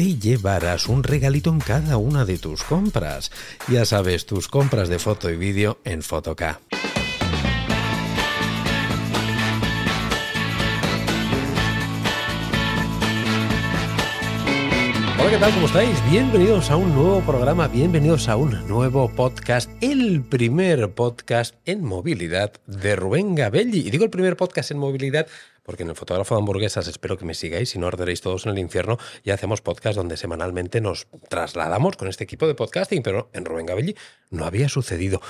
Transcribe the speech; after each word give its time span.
te 0.00 0.18
llevarás 0.18 0.88
un 0.88 1.02
regalito 1.02 1.50
en 1.50 1.58
cada 1.58 1.98
una 1.98 2.24
de 2.24 2.38
tus 2.38 2.62
compras. 2.62 3.30
Ya 3.68 3.84
sabes, 3.84 4.24
tus 4.24 4.48
compras 4.48 4.88
de 4.88 4.98
foto 4.98 5.28
y 5.28 5.36
vídeo 5.36 5.78
en 5.84 6.00
Fotoca. 6.00 6.58
Hola, 15.18 15.30
¿qué 15.32 15.36
tal? 15.36 15.52
¿Cómo 15.52 15.66
estáis? 15.66 16.10
Bienvenidos 16.10 16.70
a 16.70 16.76
un 16.76 16.94
nuevo 16.94 17.20
programa, 17.20 17.68
bienvenidos 17.68 18.30
a 18.30 18.36
un 18.36 18.66
nuevo 18.66 19.14
podcast, 19.14 19.70
el 19.82 20.22
primer 20.22 20.94
podcast 20.94 21.56
en 21.66 21.84
movilidad 21.84 22.54
de 22.66 22.96
Rubén 22.96 23.34
Gabelli. 23.34 23.80
Y 23.80 23.90
digo 23.90 24.04
el 24.04 24.10
primer 24.10 24.38
podcast 24.38 24.70
en 24.70 24.78
movilidad 24.78 25.26
porque 25.62 25.82
en 25.82 25.90
el 25.90 25.96
fotógrafo 25.96 26.34
de 26.34 26.40
hamburguesas 26.40 26.86
espero 26.88 27.16
que 27.16 27.24
me 27.24 27.34
sigáis, 27.34 27.70
si 27.70 27.78
no 27.78 27.86
arderéis 27.86 28.20
todos 28.20 28.46
en 28.46 28.52
el 28.52 28.58
infierno, 28.58 28.98
y 29.24 29.30
hacemos 29.30 29.60
podcast 29.60 29.96
donde 29.96 30.16
semanalmente 30.16 30.80
nos 30.80 31.06
trasladamos 31.28 31.96
con 31.96 32.08
este 32.08 32.24
equipo 32.24 32.46
de 32.46 32.54
podcasting, 32.54 33.02
pero 33.02 33.30
en 33.32 33.44
Rubén 33.44 33.66
Gabelli 33.66 33.96
no 34.30 34.44
había 34.44 34.68
sucedido. 34.68 35.20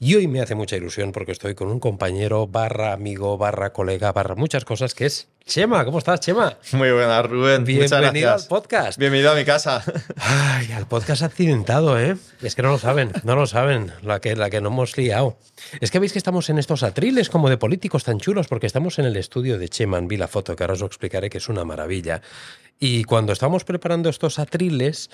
Y 0.00 0.14
hoy 0.14 0.28
me 0.28 0.40
hace 0.40 0.54
mucha 0.54 0.76
ilusión 0.76 1.10
porque 1.10 1.32
estoy 1.32 1.56
con 1.56 1.68
un 1.68 1.80
compañero, 1.80 2.46
barra 2.46 2.92
amigo, 2.92 3.36
barra 3.36 3.72
colega, 3.72 4.12
barra 4.12 4.36
muchas 4.36 4.64
cosas, 4.64 4.94
que 4.94 5.06
es 5.06 5.26
Chema. 5.44 5.84
¿Cómo 5.84 5.98
estás, 5.98 6.20
Chema? 6.20 6.56
Muy 6.72 6.92
buenas, 6.92 7.26
Rubén. 7.26 7.64
Bienvenido 7.64 8.32
al 8.32 8.44
podcast. 8.46 8.96
Bienvenido 8.96 9.32
a 9.32 9.34
mi 9.34 9.44
casa. 9.44 9.82
Ay, 10.18 10.70
al 10.70 10.86
podcast 10.86 11.22
accidentado, 11.22 11.98
¿eh? 11.98 12.16
Es 12.42 12.54
que 12.54 12.62
no 12.62 12.70
lo 12.70 12.78
saben, 12.78 13.10
no 13.24 13.34
lo 13.34 13.48
saben, 13.48 13.90
la 14.02 14.20
que, 14.20 14.36
la 14.36 14.50
que 14.50 14.60
no 14.60 14.68
hemos 14.68 14.96
liado. 14.96 15.36
Es 15.80 15.90
que 15.90 15.98
veis 15.98 16.12
que 16.12 16.18
estamos 16.18 16.48
en 16.48 16.58
estos 16.58 16.84
atriles 16.84 17.28
como 17.28 17.50
de 17.50 17.56
políticos 17.56 18.04
tan 18.04 18.20
chulos 18.20 18.46
porque 18.46 18.66
estamos 18.68 19.00
en 19.00 19.06
el 19.06 19.16
estudio 19.16 19.58
de 19.58 19.68
Chema 19.68 19.77
en 19.82 20.08
Vila 20.08 20.28
Foto, 20.28 20.56
que 20.56 20.62
ahora 20.62 20.74
os 20.74 20.82
explicaré 20.82 21.30
que 21.30 21.38
es 21.38 21.48
una 21.48 21.64
maravilla. 21.64 22.22
Y 22.78 23.04
cuando 23.04 23.32
estamos 23.32 23.64
preparando 23.64 24.08
estos 24.08 24.38
atriles, 24.38 25.10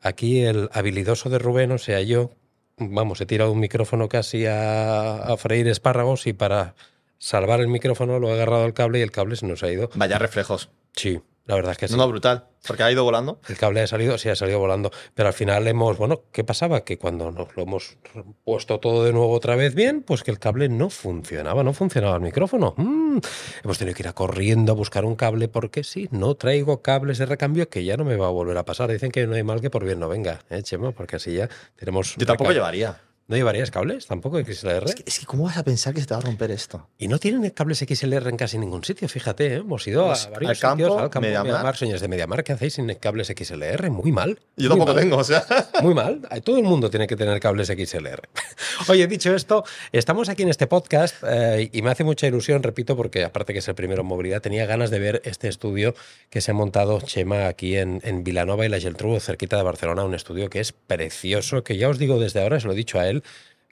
aquí 0.00 0.40
el 0.40 0.68
habilidoso 0.72 1.30
de 1.30 1.38
Rubén, 1.38 1.72
o 1.72 1.78
sea, 1.78 2.00
yo, 2.00 2.30
vamos, 2.76 3.20
he 3.20 3.26
tirado 3.26 3.52
un 3.52 3.60
micrófono 3.60 4.08
casi 4.08 4.46
a, 4.46 5.34
freír 5.38 5.68
espárragos 5.68 6.26
y 6.26 6.32
para 6.32 6.74
salvar 7.18 7.60
el 7.60 7.68
micrófono 7.68 8.18
lo 8.18 8.28
he 8.28 8.32
agarrado 8.32 8.64
al 8.64 8.74
cable 8.74 9.00
y 9.00 9.02
el 9.02 9.10
cable 9.10 9.36
se 9.36 9.46
nos 9.46 9.62
ha 9.62 9.70
ido. 9.70 9.90
Vaya 9.94 10.18
reflejos. 10.18 10.70
Sí, 10.94 11.20
la 11.48 11.54
verdad 11.54 11.72
es 11.72 11.78
que 11.78 11.88
sí. 11.88 11.96
No, 11.96 12.06
brutal. 12.06 12.44
Porque 12.66 12.82
ha 12.82 12.92
ido 12.92 13.04
volando. 13.04 13.40
El 13.48 13.56
cable 13.56 13.80
ha 13.80 13.86
salido, 13.86 14.18
sí, 14.18 14.28
ha 14.28 14.36
salido 14.36 14.58
volando. 14.58 14.90
Pero 15.14 15.28
al 15.28 15.32
final 15.32 15.66
hemos, 15.66 15.96
bueno, 15.96 16.24
¿qué 16.30 16.44
pasaba? 16.44 16.84
Que 16.84 16.98
cuando 16.98 17.30
nos 17.30 17.56
lo 17.56 17.62
hemos 17.62 17.96
puesto 18.44 18.78
todo 18.80 19.02
de 19.02 19.14
nuevo 19.14 19.32
otra 19.32 19.56
vez 19.56 19.74
bien, 19.74 20.02
pues 20.02 20.22
que 20.22 20.30
el 20.30 20.38
cable 20.38 20.68
no 20.68 20.90
funcionaba, 20.90 21.64
no 21.64 21.72
funcionaba 21.72 22.16
el 22.16 22.20
micrófono. 22.20 22.74
Mm, 22.76 23.20
hemos 23.64 23.78
tenido 23.78 23.96
que 23.96 24.02
ir 24.02 24.08
a 24.08 24.12
corriendo 24.12 24.72
a 24.72 24.74
buscar 24.74 25.06
un 25.06 25.16
cable 25.16 25.48
porque 25.48 25.84
sí, 25.84 26.06
no 26.10 26.34
traigo 26.34 26.82
cables 26.82 27.16
de 27.16 27.24
recambio 27.24 27.70
que 27.70 27.82
ya 27.82 27.96
no 27.96 28.04
me 28.04 28.16
va 28.16 28.26
a 28.26 28.30
volver 28.30 28.58
a 28.58 28.66
pasar. 28.66 28.90
Dicen 28.92 29.10
que 29.10 29.26
no 29.26 29.34
hay 29.34 29.42
mal 29.42 29.62
que 29.62 29.70
por 29.70 29.86
bien 29.86 30.00
no 30.00 30.08
venga, 30.10 30.40
¿eh, 30.50 30.62
Chema? 30.62 30.92
Porque 30.92 31.16
así 31.16 31.32
ya 31.32 31.48
tenemos... 31.76 32.14
Yo 32.16 32.26
tampoco 32.26 32.52
llevaría. 32.52 33.00
¿No 33.28 33.36
llevarías 33.36 33.70
cables 33.70 34.06
tampoco 34.06 34.42
XLR? 34.42 34.84
Es 34.86 34.94
que, 34.94 35.02
es 35.06 35.18
que, 35.18 35.26
¿cómo 35.26 35.44
vas 35.44 35.58
a 35.58 35.62
pensar 35.62 35.92
que 35.92 36.00
se 36.00 36.06
te 36.06 36.14
va 36.14 36.20
a 36.20 36.22
romper 36.22 36.50
esto? 36.50 36.88
Y 36.96 37.08
no 37.08 37.18
tienen 37.18 37.50
cables 37.50 37.84
XLR 37.86 38.26
en 38.26 38.38
casi 38.38 38.56
ningún 38.56 38.82
sitio, 38.84 39.06
fíjate, 39.06 39.48
¿eh? 39.48 39.56
hemos 39.56 39.86
ido 39.86 40.10
a 40.10 40.16
varios 40.30 40.50
al 40.50 40.58
campo, 40.58 40.84
sitios, 40.84 41.02
al 41.02 41.10
campo, 41.10 41.26
Mediamar. 41.26 41.46
Mediamar, 41.46 41.76
señores 41.76 42.00
de 42.00 42.08
Mediamar, 42.08 42.42
¿qué 42.42 42.54
hacéis 42.54 42.72
sin 42.72 42.88
cables 42.94 43.26
XLR? 43.26 43.90
Muy 43.90 44.12
mal. 44.12 44.38
Yo 44.56 44.70
tampoco 44.70 44.94
tengo, 44.94 45.18
o 45.18 45.24
sea. 45.24 45.44
Muy 45.82 45.92
mal. 45.92 46.22
Todo 46.42 46.56
el 46.56 46.62
mundo 46.62 46.88
tiene 46.88 47.06
que 47.06 47.16
tener 47.16 47.38
cables 47.38 47.68
XLR. 47.68 48.22
Oye, 48.88 49.06
dicho 49.06 49.34
esto, 49.34 49.62
estamos 49.92 50.30
aquí 50.30 50.44
en 50.44 50.48
este 50.48 50.66
podcast 50.66 51.16
eh, 51.28 51.68
y 51.70 51.82
me 51.82 51.90
hace 51.90 52.04
mucha 52.04 52.26
ilusión, 52.26 52.62
repito, 52.62 52.96
porque 52.96 53.24
aparte 53.24 53.52
que 53.52 53.58
es 53.58 53.68
el 53.68 53.74
primero 53.74 54.00
en 54.00 54.06
movilidad, 54.06 54.40
tenía 54.40 54.64
ganas 54.64 54.88
de 54.88 55.00
ver 55.00 55.20
este 55.26 55.48
estudio 55.48 55.94
que 56.30 56.40
se 56.40 56.52
ha 56.52 56.54
montado 56.54 57.02
Chema 57.02 57.46
aquí 57.46 57.76
en, 57.76 58.00
en 58.04 58.24
Vilanova 58.24 58.64
y 58.64 58.70
la 58.70 58.80
Geltrú, 58.80 59.20
cerquita 59.20 59.58
de 59.58 59.64
Barcelona, 59.64 60.04
un 60.04 60.14
estudio 60.14 60.48
que 60.48 60.60
es 60.60 60.72
precioso, 60.72 61.62
que 61.62 61.76
ya 61.76 61.90
os 61.90 61.98
digo 61.98 62.18
desde 62.18 62.40
ahora, 62.40 62.58
se 62.58 62.66
lo 62.66 62.72
he 62.72 62.76
dicho 62.76 62.98
a 62.98 63.06
él, 63.06 63.17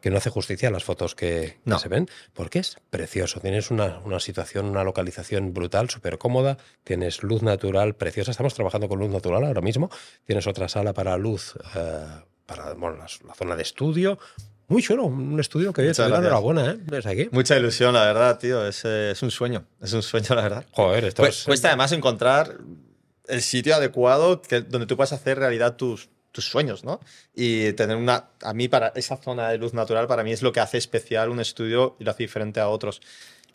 que 0.00 0.10
no 0.10 0.18
hace 0.18 0.30
justicia 0.30 0.68
a 0.68 0.72
las 0.72 0.84
fotos 0.84 1.14
que, 1.14 1.58
no. 1.64 1.78
se 1.78 1.88
ven, 1.88 2.08
porque 2.32 2.60
es 2.60 2.76
precioso. 2.90 3.40
Tienes 3.40 3.70
una, 3.70 3.98
una 4.04 4.20
situación, 4.20 4.66
una 4.66 4.84
localización 4.84 5.52
brutal, 5.52 5.90
súper 5.90 6.18
cómoda, 6.18 6.58
tienes 6.84 7.22
luz 7.22 7.42
natural 7.42 7.96
preciosa. 7.96 8.30
Estamos 8.30 8.54
trabajando 8.54 8.88
con 8.88 8.98
luz 8.98 9.10
natural 9.10 9.44
ahora 9.44 9.60
mismo. 9.62 9.90
Tienes 10.24 10.46
otra 10.46 10.68
sala 10.68 10.92
para 10.92 11.16
luz, 11.16 11.54
eh, 11.74 12.06
para 12.46 12.74
bueno, 12.74 12.98
la, 12.98 13.06
la, 13.26 13.34
zona 13.34 13.56
de 13.56 13.62
estudio. 13.62 14.18
Muy 14.68 14.82
chulo, 14.82 15.04
un 15.04 15.38
estudio 15.40 15.72
que 15.72 15.82
te 15.82 16.02
da 16.02 16.18
enhorabuena, 16.18 16.72
¿eh? 16.72 17.00
Aquí. 17.04 17.28
Mucha 17.30 17.56
ilusión, 17.56 17.94
la 17.94 18.04
verdad, 18.04 18.38
tío. 18.38 18.66
Es, 18.66 18.84
es, 18.84 19.22
un 19.22 19.30
sueño, 19.30 19.64
es 19.80 19.92
un 19.92 20.02
sueño, 20.02 20.34
la 20.34 20.42
verdad. 20.42 20.66
Joder, 20.72 21.04
esto 21.04 21.24
es... 21.24 21.44
Cuesta 21.44 21.68
además 21.68 21.92
encontrar 21.92 22.58
el 23.28 23.42
sitio 23.42 23.74
adecuado 23.76 24.42
que, 24.42 24.60
donde 24.60 24.86
tú 24.86 24.96
puedas 24.96 25.12
hacer 25.12 25.38
realidad 25.38 25.76
tus, 25.76 26.10
tus 26.36 26.48
sueños, 26.48 26.84
¿no? 26.84 27.00
Y 27.34 27.72
tener 27.72 27.96
una, 27.96 28.30
a 28.42 28.54
mí 28.54 28.68
para 28.68 28.92
esa 28.94 29.16
zona 29.16 29.48
de 29.48 29.58
luz 29.58 29.74
natural, 29.74 30.06
para 30.06 30.22
mí 30.22 30.32
es 30.32 30.42
lo 30.42 30.52
que 30.52 30.60
hace 30.60 30.78
especial 30.78 31.30
un 31.30 31.40
estudio 31.40 31.96
y 31.98 32.04
lo 32.04 32.12
hace 32.12 32.22
diferente 32.22 32.60
a 32.60 32.68
otros. 32.68 33.00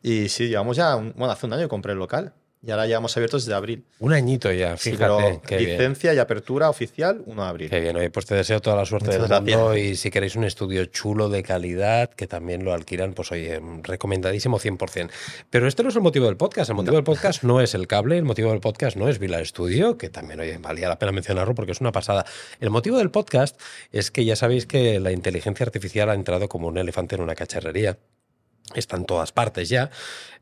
Y 0.02 0.28
sí, 0.30 0.50
llevamos 0.50 0.76
ya, 0.78 0.96
un, 0.96 1.14
bueno, 1.16 1.32
hace 1.32 1.46
un 1.46 1.54
año 1.54 1.70
compré 1.70 1.94
el 1.94 2.00
local 2.00 2.34
y 2.64 2.70
ahora 2.70 2.86
ya 2.86 2.98
hemos 2.98 3.16
abierto 3.18 3.38
desde 3.38 3.54
abril. 3.54 3.84
Un 4.00 4.14
añito 4.14 4.52
ya, 4.52 4.78
fíjate. 4.78 5.42
Sí, 5.48 5.58
licencia 5.66 6.12
bien. 6.12 6.20
y 6.20 6.22
apertura 6.22 6.70
oficial 6.70 7.24
1 7.26 7.42
de 7.44 7.50
abril. 7.50 7.70
Qué 7.70 7.80
bien, 7.80 7.96
oye, 7.96 8.10
pues 8.12 8.28
te 8.28 8.36
deseo 8.36 8.62
toda 8.62 8.76
la 8.76 8.86
suerte 8.86 9.08
Muchas 9.08 9.22
del 9.22 9.30
gracias. 9.30 9.58
mundo 9.58 9.78
y 9.78 9.96
si 9.96 10.12
queréis 10.12 10.36
un 10.36 10.44
estudio 10.44 10.86
chulo 10.86 11.30
de 11.30 11.42
calidad, 11.42 12.12
que 12.12 12.28
también 12.28 12.64
lo 12.64 12.74
alquilan, 12.74 13.14
pues 13.14 13.32
oye, 13.32 13.60
recomendadísimo 13.82 14.60
100%. 14.60 15.10
Pero 15.50 15.68
este 15.68 15.82
no 15.82 15.90
es 15.90 15.96
el 15.96 16.02
motivo 16.02 16.28
del 16.28 16.38
podcast, 16.38 16.70
el 16.70 16.76
motivo 16.76 16.92
no. 16.94 16.98
del 16.98 17.04
podcast 17.04 17.44
no 17.44 17.62
es 17.62 17.74
el 17.74 17.88
cable, 17.88 18.18
el 18.18 18.26
motivo 18.26 18.52
del 18.52 18.60
podcast 18.60 18.96
no 18.96 19.10
es 19.10 19.18
Vila 19.18 19.44
Studio, 19.44 19.98
que 19.98 20.10
también, 20.10 20.40
oye, 20.40 20.58
valía 20.60 20.88
la 20.88 21.00
pena 21.00 21.12
mencionarlo 21.12 21.56
porque 21.56 21.72
es 21.72 21.82
una 21.82 21.92
pasada. 21.92 22.26
El 22.60 22.70
motivo 22.70 22.98
del 23.00 23.10
podcast 23.10 23.60
es 23.92 24.12
que 24.12 24.24
ya 24.24 24.36
sabéis 24.36 24.68
que 24.68 25.00
la 25.00 25.12
inteligencia 25.12 25.66
artificial 25.66 26.10
ha 26.10 26.14
entrado 26.14 26.48
como 26.48 26.68
un 26.68 26.78
elefante 26.78 27.16
en 27.16 27.22
una 27.22 27.34
cacharrería 27.36 27.98
está 28.76 28.98
en 28.98 29.06
todas 29.06 29.32
partes 29.32 29.70
ya. 29.70 29.90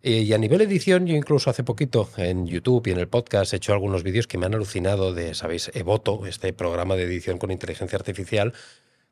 Eh, 0.02 0.22
y 0.22 0.34
a 0.34 0.38
nivel 0.38 0.62
edición, 0.62 1.06
yo 1.06 1.16
incluso 1.16 1.50
hace 1.50 1.64
poquito 1.64 2.10
en 2.18 2.48
YouTube 2.48 2.88
y 2.88 2.92
en 2.92 3.00
el 3.00 3.08
podcast 3.08 3.54
he 3.54 3.58
hecho 3.58 3.74
algunos 3.74 4.04
vídeos 4.04 4.28
que 4.28 4.38
me 4.38 4.46
han 4.46 4.54
alucinado 4.54 5.14
de, 5.14 5.34
¿sabéis? 5.34 5.72
Evoto, 5.74 6.26
este 6.26 6.54
programa 6.54 6.96
de 6.96 7.04
edición 7.04 7.38
con 7.38 7.52
inteligencia 7.52 7.98
artificial, 7.98 8.54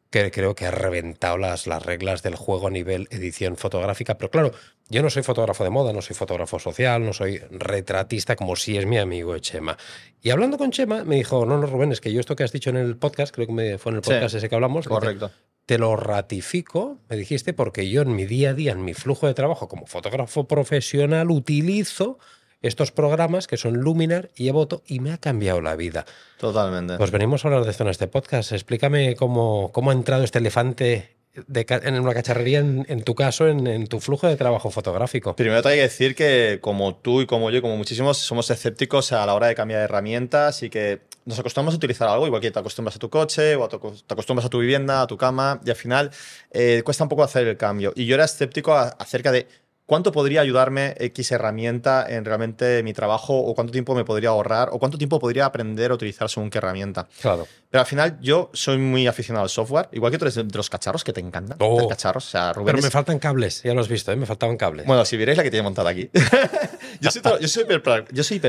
que 0.10 0.32
creo 0.32 0.56
que 0.56 0.66
ha 0.66 0.72
reventado 0.72 1.38
las, 1.38 1.68
las 1.68 1.86
reglas 1.86 2.24
del 2.24 2.36
juego 2.36 2.68
a 2.68 2.72
nivel 2.72 3.08
edición 3.12 3.58
fotográfica. 3.58 4.18
Pero 4.18 4.32
claro, 4.32 4.52
yo 4.90 5.02
no 5.02 5.10
soy 5.10 5.24
fotógrafo 5.24 5.64
de 5.64 5.70
moda, 5.70 5.92
no 5.92 6.02
soy 6.02 6.16
fotógrafo 6.16 6.60
social, 6.60 7.04
no 7.04 7.12
soy 7.12 7.40
retratista 7.52 8.36
como 8.36 8.56
si 8.56 8.78
es 8.78 8.86
mi 8.86 8.98
amigo 8.98 9.38
Chema. 9.40 9.78
Y 10.22 10.30
hablando 10.30 10.58
con 10.58 10.72
Chema, 10.72 11.04
me 11.04 11.16
dijo, 11.16 11.46
no, 11.46 11.58
no, 11.58 11.68
Rubén, 11.68 11.92
es 11.92 12.00
que 12.00 12.14
yo 12.14 12.22
esto 12.22 12.36
que 12.36 12.44
has 12.44 12.52
dicho 12.52 12.70
en 12.70 12.78
el 12.78 12.96
podcast, 12.96 13.34
creo 13.34 13.48
que 13.48 13.54
me 13.54 13.78
fue 13.78 13.92
en 13.92 13.98
el 13.98 14.02
podcast 14.02 14.32
sí, 14.32 14.38
ese 14.38 14.50
que 14.50 14.56
hablamos. 14.56 14.88
Correcto. 14.88 15.32
Te 15.68 15.78
lo 15.78 15.98
ratifico, 15.98 17.02
me 17.10 17.18
dijiste, 17.18 17.52
porque 17.52 17.90
yo 17.90 18.02
en 18.02 18.16
mi 18.16 18.26
día 18.26 18.52
a 18.52 18.54
día, 18.54 18.72
en 18.72 18.86
mi 18.86 18.94
flujo 18.94 19.28
de 19.28 19.34
trabajo 19.34 19.68
como 19.68 19.86
fotógrafo 19.86 20.48
profesional, 20.48 21.30
utilizo 21.30 22.20
estos 22.62 22.94
programas 22.94 23.48
que 23.48 23.58
son 23.58 23.74
Luminar 23.76 24.30
y 24.38 24.48
Evoto 24.48 24.82
y 24.88 25.02
me 25.02 25.12
ha 25.12 25.18
cambiado 25.18 25.60
la 25.60 25.76
vida. 25.76 26.06
Totalmente. 26.40 26.96
Pues 26.96 27.12
venimos 27.12 27.44
a 27.44 27.50
hablar 27.50 27.66
de 27.66 27.72
esto 27.72 27.84
en 27.84 27.90
este 27.90 28.08
podcast. 28.08 28.54
Explícame 28.54 29.18
cómo, 29.18 29.74
cómo 29.74 29.92
ha 29.92 29.94
entrado 29.94 30.24
este 30.24 30.40
elefante 30.40 31.17
en 31.54 32.00
una 32.00 32.14
cacharrería, 32.14 32.60
en, 32.60 33.04
tu 33.04 33.16
caso, 33.16 33.48
en, 33.48 33.88
tu 33.88 34.00
flujo 34.00 34.28
de 34.28 34.36
trabajo 34.36 34.72
fotográfico. 34.72 35.36
Primero 35.36 35.62
te 35.62 35.70
hay 35.70 35.76
que 35.78 35.82
decir 35.84 36.16
que 36.16 36.60
como 36.62 36.96
tú 36.96 37.22
y 37.22 37.26
como 37.26 37.50
yo 37.52 37.62
como 37.62 37.78
muchísimos 37.78 38.18
somos 38.18 38.50
escépticos 38.50 39.12
a 39.12 39.26
la 39.26 39.34
hora 39.34 39.48
de 39.48 39.56
cambiar 39.56 39.82
herramientas 39.82 40.64
y 40.64 40.70
que 40.70 41.02
nos 41.26 41.40
acostumbramos 41.40 41.76
a 41.76 41.78
utilizar 41.78 42.08
algo 42.08 42.26
igual 42.26 42.42
que 42.42 42.52
te 42.52 42.60
acostumbras 42.60 42.96
a 42.96 43.00
tu 43.00 43.10
coche 43.10 43.56
o 43.56 43.68
te 43.68 43.76
acostumbras 44.14 44.46
a 44.46 44.50
tu 44.50 44.60
vivienda, 44.60 45.02
a 45.02 45.08
tu 45.08 45.18
cama 45.18 45.62
y 45.64 45.70
al 45.70 45.76
final 45.76 46.12
eh, 46.52 46.82
cuesta 46.84 47.04
un 47.04 47.10
poco 47.10 47.24
hacer 47.24 47.48
el 47.48 47.58
cambio. 47.58 47.94
Y 47.96 48.06
yo 48.06 48.16
era 48.16 48.26
escéptico 48.26 48.74
acerca 48.74 49.32
de 49.32 49.48
cuánto 49.88 50.12
podría 50.12 50.42
ayudarme 50.42 50.94
X 51.00 51.32
herramienta 51.32 52.06
en 52.08 52.24
realmente 52.26 52.84
mi 52.84 52.94
trabajo 52.94 53.36
o 53.36 53.56
cuánto 53.56 53.72
tiempo 53.72 53.96
me 53.96 54.06
podría 54.06 54.30
ahorrar 54.30 54.70
o 54.72 54.78
cuánto 54.78 55.00
tiempo 55.00 55.20
podría 55.20 55.46
aprender 55.46 55.90
a 55.90 55.96
utilizar 55.96 56.30
según 56.30 56.52
qué 56.52 56.60
herramienta. 56.60 57.08
Claro. 57.22 57.48
Pero 57.72 57.80
al 57.82 57.88
final 57.88 58.20
yo 58.22 58.52
soy 58.54 58.78
muy 58.78 59.08
aficionado 59.08 59.44
al 59.46 59.50
software, 59.50 59.90
igual 59.94 60.12
que 60.12 60.18
tú 60.20 60.26
eres 60.26 60.36
de 60.36 60.44
los 60.54 60.70
cacharros 60.70 61.04
que 61.04 61.14
te 61.14 61.22
encantan. 61.22 61.58
Oh. 61.62 61.82
de 61.82 61.88
cacharros, 61.88 62.28
o 62.28 62.30
sea, 62.30 62.54
Rubén 62.54 62.68
Pero 62.68 62.78
es- 62.80 62.84
me 62.84 62.92
faltan 62.92 63.18
cables, 63.18 63.64
ya 63.64 63.74
lo 63.74 63.82
has 63.82 63.88
visto, 63.88 64.12
¿eh? 64.12 64.16
me 64.16 64.26
faltaban 64.28 64.58
cables. 64.58 64.86
bueno, 64.86 65.04
si 65.06 65.18
vierais 65.18 65.38
la 65.38 65.44
que 65.44 65.50
tiene 65.52 65.64
montada 65.64 65.90
aquí. 65.90 66.10
yo, 67.02 67.10
soy, 67.10 67.22
todo- 67.22 67.40
yo, 67.40 67.48
soy 67.48 67.66
yo 68.12 68.24
soy. 68.24 68.42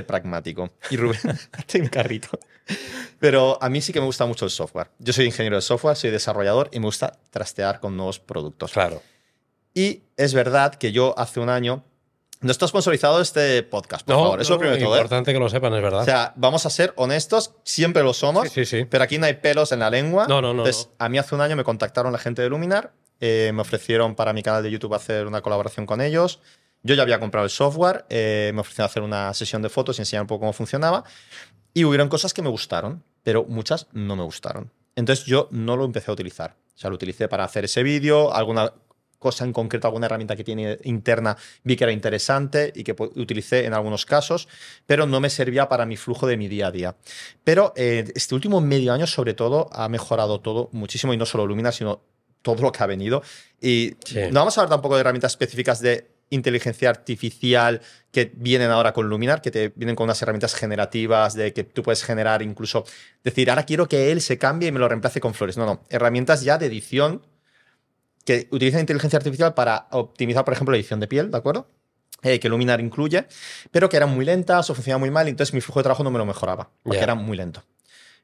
Y 0.90 0.96
Rubén 0.96 1.20
tiene 1.67 1.87
un 1.87 1.90
carrito. 1.90 2.38
Pero 3.19 3.58
a 3.62 3.69
mí 3.69 3.81
sí 3.81 3.93
que 3.93 4.00
me 4.00 4.06
gusta 4.06 4.26
mucho 4.26 4.44
el 4.44 4.50
software. 4.50 4.88
Yo 4.99 5.12
soy 5.12 5.25
ingeniero 5.26 5.56
de 5.56 5.62
software, 5.62 5.96
soy 5.96 6.11
desarrollador 6.11 6.69
y 6.73 6.79
me 6.81 6.87
gusta 6.87 7.19
trastear 7.31 7.81
con 7.81 7.96
nuevos 7.96 8.19
productos. 8.19 8.73
claro. 8.73 9.02
Y 9.79 10.03
es 10.17 10.35
verdad 10.35 10.75
que 10.75 10.91
yo 10.91 11.15
hace 11.17 11.39
un 11.39 11.49
año. 11.51 11.85
No 12.41 12.51
está 12.51 12.67
sponsorizado 12.67 13.21
este 13.21 13.63
podcast, 13.63 14.05
por 14.05 14.17
No, 14.17 14.23
favor. 14.25 14.41
Eso 14.41 14.51
no, 14.51 14.55
es 14.55 14.57
lo 14.57 14.59
primero 14.59 14.77
de 14.77 14.85
todo. 14.85 14.95
¿eh? 14.95 14.99
importante 14.99 15.33
que 15.33 15.39
lo 15.39 15.49
sepan, 15.49 15.73
es 15.75 15.83
verdad. 15.83 16.01
O 16.01 16.05
sea, 16.05 16.33
vamos 16.35 16.67
a 16.67 16.71
ser 16.71 16.93
honestos, 16.97 17.55
siempre 17.63 18.03
lo 18.03 18.13
somos. 18.13 18.49
sí, 18.49 18.65
sí, 18.65 18.79
sí. 18.81 18.85
Pero 18.85 19.05
aquí 19.05 19.19
no 19.19 19.27
hay 19.27 19.35
pelos 19.35 19.71
en 19.71 19.79
la 19.79 19.89
lengua. 19.89 20.27
No, 20.29 20.41
no, 20.43 20.53
no, 20.53 20.65
Entonces, 20.65 20.89
a 20.99 21.09
mí 21.09 21.17
hace 21.19 21.37
un 21.37 21.41
año 21.43 21.55
me 21.55 21.63
contactaron 21.63 22.11
la 22.13 22.19
gente 22.19 22.43
de 22.43 22.49
Luminar, 22.49 22.93
eh, 23.21 23.53
me 23.55 23.61
ofrecieron 23.63 24.17
para 24.17 24.33
mi 24.33 24.43
canal 24.43 24.65
de 24.65 24.71
YouTube 24.73 24.95
hacer 24.95 25.29
una 25.29 25.43
colaboración 25.43 25.87
con 25.87 26.01
ellos. 26.01 26.41
Yo 26.83 26.97
ya 26.97 27.03
había 27.03 27.21
comprado 27.21 27.45
el 27.45 27.51
software, 27.51 28.05
eh, 28.09 28.51
me 28.55 28.61
ofrecieron 28.63 28.87
hacer 28.87 29.03
una 29.05 29.33
sesión 29.35 29.63
de 29.63 29.69
fotos 29.69 29.99
y 29.99 30.03
enseñar 30.03 30.23
un 30.23 30.29
poco 30.29 30.41
cómo 30.41 30.53
funcionaba. 30.53 31.05
Y 31.73 31.85
hubieron 31.85 32.09
cosas 32.09 32.35
que 32.35 32.43
me 32.43 32.49
gustaron, 32.49 33.05
pero 33.23 33.45
muchas 33.45 33.87
no 33.93 34.17
me 34.17 34.25
gustaron. 34.25 34.73
Entonces 34.97 35.25
yo 35.25 35.49
no 35.53 35.77
lo 35.77 35.85
empecé 35.85 36.11
a 36.11 36.15
utilizar. 36.15 36.57
O 36.75 36.79
sea, 36.79 36.91
lo 36.91 36.97
utilicé 36.97 37.29
para 37.29 37.43
hacer 37.45 37.65
ese 37.65 37.83
vídeo, 37.83 38.33
alguna 38.33 38.73
cosa 39.19 39.44
en 39.44 39.53
concreto, 39.53 39.87
alguna 39.87 40.06
herramienta 40.06 40.37
que 40.37 40.44
tiene 40.44 40.79
interna, 40.85 41.37
vi 41.65 41.76
que 41.76 41.85
era 41.85 41.93
interesante 41.93 42.73
y 42.75 42.85
que 42.85 42.94
utilicé 43.17 43.65
en 43.67 43.75
algunos 43.75 44.06
casos, 44.06 44.49
pero 44.87 45.06
no 45.06 45.20
me 45.20 45.31
servía 45.31 45.69
para 45.69 45.87
mi 45.87 45.97
flujo 45.97 46.26
de 46.26 46.37
mi 46.37 46.49
día 46.49 46.69
a 46.69 46.70
día. 46.70 46.97
Pero 47.44 47.73
eh, 47.76 48.05
este 48.15 48.35
último 48.35 48.61
medio 48.61 48.93
año, 48.93 49.06
sobre 49.06 49.35
todo, 49.35 49.69
ha 49.73 49.88
mejorado 49.88 50.41
todo 50.41 50.69
muchísimo 50.73 51.12
y 51.12 51.17
no 51.17 51.26
solo 51.26 51.47
Lumina, 51.47 51.73
sino 51.73 52.03
todo 52.43 52.62
lo 52.62 52.73
que 52.73 52.82
ha 52.82 52.87
venido. 52.87 53.23
Y 53.61 53.94
Sí. 54.06 54.20
no 54.31 54.41
vamos 54.41 54.56
a 54.56 54.61
hablar 54.61 54.70
tampoco 54.76 54.94
de 54.94 55.00
herramientas 55.00 55.32
específicas 55.32 55.81
de 55.81 56.11
inteligencia 56.31 56.91
artificial 56.91 57.81
que 58.12 58.31
vienen 58.35 58.71
ahora 58.71 58.93
con 58.93 59.09
Luminar, 59.09 59.41
que 59.41 59.50
te 59.50 59.73
vienen 59.75 59.97
con 59.97 60.05
unas 60.05 60.21
herramientas 60.21 60.55
generativas, 60.55 61.35
de 61.35 61.53
que 61.55 61.64
tú 61.64 61.82
puedes 61.82 62.05
generar 62.05 62.43
incluso, 62.43 62.85
decir, 63.25 63.49
ahora 63.50 63.64
quiero 63.64 63.88
que 63.88 64.12
él 64.12 64.21
se 64.21 64.37
cambie 64.38 64.69
y 64.69 64.73
me 64.73 64.79
lo 64.79 64.88
reemplace 64.88 65.21
con 65.21 65.32
flores. 65.35 65.56
No, 65.56 65.64
no, 65.64 65.82
herramientas 65.88 66.43
ya 66.43 66.59
de 66.59 66.67
edición 66.67 67.23
que 68.29 68.47
utilizan 68.51 68.81
inteligencia 68.81 69.17
artificial 69.17 69.55
para 69.55 69.89
optimizar, 69.91 70.45
por 70.45 70.53
ejemplo, 70.53 70.73
la 70.73 70.77
edición 70.77 71.01
de 71.01 71.09
piel, 71.09 71.31
¿de 71.31 71.39
acuerdo? 71.39 71.67
Eh, 72.23 72.39
que 72.39 72.51
Luminar 72.51 72.79
incluye, 72.79 73.27
pero 73.71 73.89
que 73.89 73.97
eran 73.97 74.15
muy 74.15 74.27
lentas 74.27 74.69
o 74.69 74.75
funcionaban 74.75 75.01
muy 75.01 75.11
mal, 75.11 75.29
y 75.29 75.31
entonces 75.31 75.55
mi 75.55 75.63
flujo 75.63 75.81
de 75.81 75.85
trabajo 75.85 76.05
no 76.05 76.11
me 76.11 76.19
lo 76.19 76.27
mejoraba, 76.27 76.69
porque 76.83 77.01
era 77.01 77.15
muy 77.15 77.39
lento. 77.39 77.65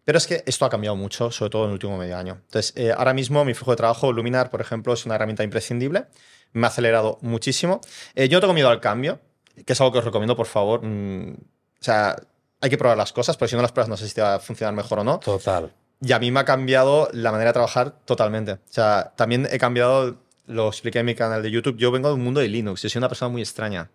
Pero 0.04 0.18
es 0.18 0.26
que 0.26 0.42
esto 0.44 0.66
ha 0.66 0.68
cambiado 0.68 0.94
mucho, 0.94 1.30
sobre 1.30 1.48
todo 1.48 1.62
en 1.62 1.70
el 1.70 1.72
último 1.72 1.96
medio 1.96 2.18
año. 2.18 2.42
Entonces, 2.44 2.74
eh, 2.76 2.92
ahora 2.94 3.14
mismo 3.14 3.46
mi 3.46 3.54
flujo 3.54 3.70
de 3.70 3.78
trabajo, 3.78 4.12
Luminar, 4.12 4.50
por 4.50 4.60
ejemplo, 4.60 4.92
es 4.92 5.06
una 5.06 5.14
herramienta 5.14 5.42
imprescindible. 5.42 6.04
Me 6.52 6.66
ha 6.66 6.68
acelerado 6.68 7.16
muchísimo. 7.22 7.80
Eh, 8.14 8.28
yo 8.28 8.36
no 8.36 8.40
tengo 8.42 8.52
miedo 8.52 8.68
al 8.68 8.80
cambio, 8.80 9.20
que 9.64 9.72
es 9.72 9.80
algo 9.80 9.90
que 9.90 10.00
os 10.00 10.04
recomiendo, 10.04 10.36
por 10.36 10.46
favor. 10.46 10.84
Mm, 10.84 11.30
o 11.30 11.82
sea, 11.82 12.14
hay 12.60 12.68
que 12.68 12.76
probar 12.76 12.98
las 12.98 13.14
cosas, 13.14 13.38
porque 13.38 13.48
si 13.48 13.56
no 13.56 13.62
las 13.62 13.72
pruebas 13.72 13.88
no 13.88 13.96
sé 13.96 14.06
si 14.06 14.14
te 14.14 14.20
va 14.20 14.34
a 14.34 14.38
funcionar 14.38 14.74
mejor 14.74 14.98
o 14.98 15.04
no. 15.04 15.18
Total. 15.18 15.72
Y 16.00 16.12
a 16.12 16.18
mí 16.18 16.30
me 16.30 16.40
ha 16.40 16.44
cambiado 16.44 17.08
la 17.12 17.32
manera 17.32 17.50
de 17.50 17.54
trabajar 17.54 17.94
totalmente. 18.04 18.52
O 18.52 18.58
sea, 18.68 19.12
también 19.16 19.48
he 19.50 19.58
cambiado, 19.58 20.18
lo 20.46 20.68
expliqué 20.68 20.98
en 20.98 21.06
mi 21.06 21.14
canal 21.14 21.42
de 21.42 21.50
YouTube, 21.50 21.76
yo 21.78 21.90
vengo 21.90 22.10
del 22.10 22.18
mundo 22.18 22.40
de 22.40 22.48
Linux, 22.48 22.82
yo 22.82 22.88
soy 22.88 22.98
una 22.98 23.08
persona 23.08 23.30
muy 23.30 23.40
extraña. 23.42 23.90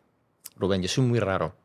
Rubén, 0.55 0.81
yo 0.81 0.89
soy 0.89 1.03
muy 1.05 1.19
raro. 1.19 1.55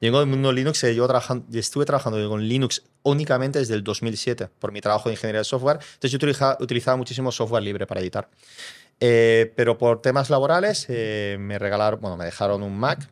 Vengo 0.00 0.18
del 0.18 0.28
mundo 0.28 0.48
de 0.48 0.54
Linux 0.54 0.82
y 0.84 0.94
yo 0.96 1.06
trabajando, 1.06 1.46
estuve 1.56 1.84
trabajando 1.84 2.28
con 2.28 2.42
Linux 2.42 2.82
únicamente 3.04 3.60
desde 3.60 3.74
el 3.74 3.84
2007 3.84 4.48
por 4.58 4.72
mi 4.72 4.80
trabajo 4.80 5.08
de 5.08 5.14
ingeniería 5.14 5.38
de 5.40 5.44
software. 5.44 5.78
Entonces 5.94 6.10
yo 6.10 6.18
utiliza- 6.18 6.56
utilizaba 6.60 6.96
muchísimo 6.96 7.30
software 7.30 7.62
libre 7.62 7.86
para 7.86 8.00
editar. 8.00 8.28
Eh, 9.00 9.52
pero 9.56 9.78
por 9.78 10.02
temas 10.02 10.28
laborales 10.28 10.86
eh, 10.88 11.36
me 11.38 11.58
regalaron, 11.58 12.00
bueno, 12.00 12.16
me 12.16 12.24
dejaron 12.24 12.62
un 12.62 12.76
Mac 12.76 13.08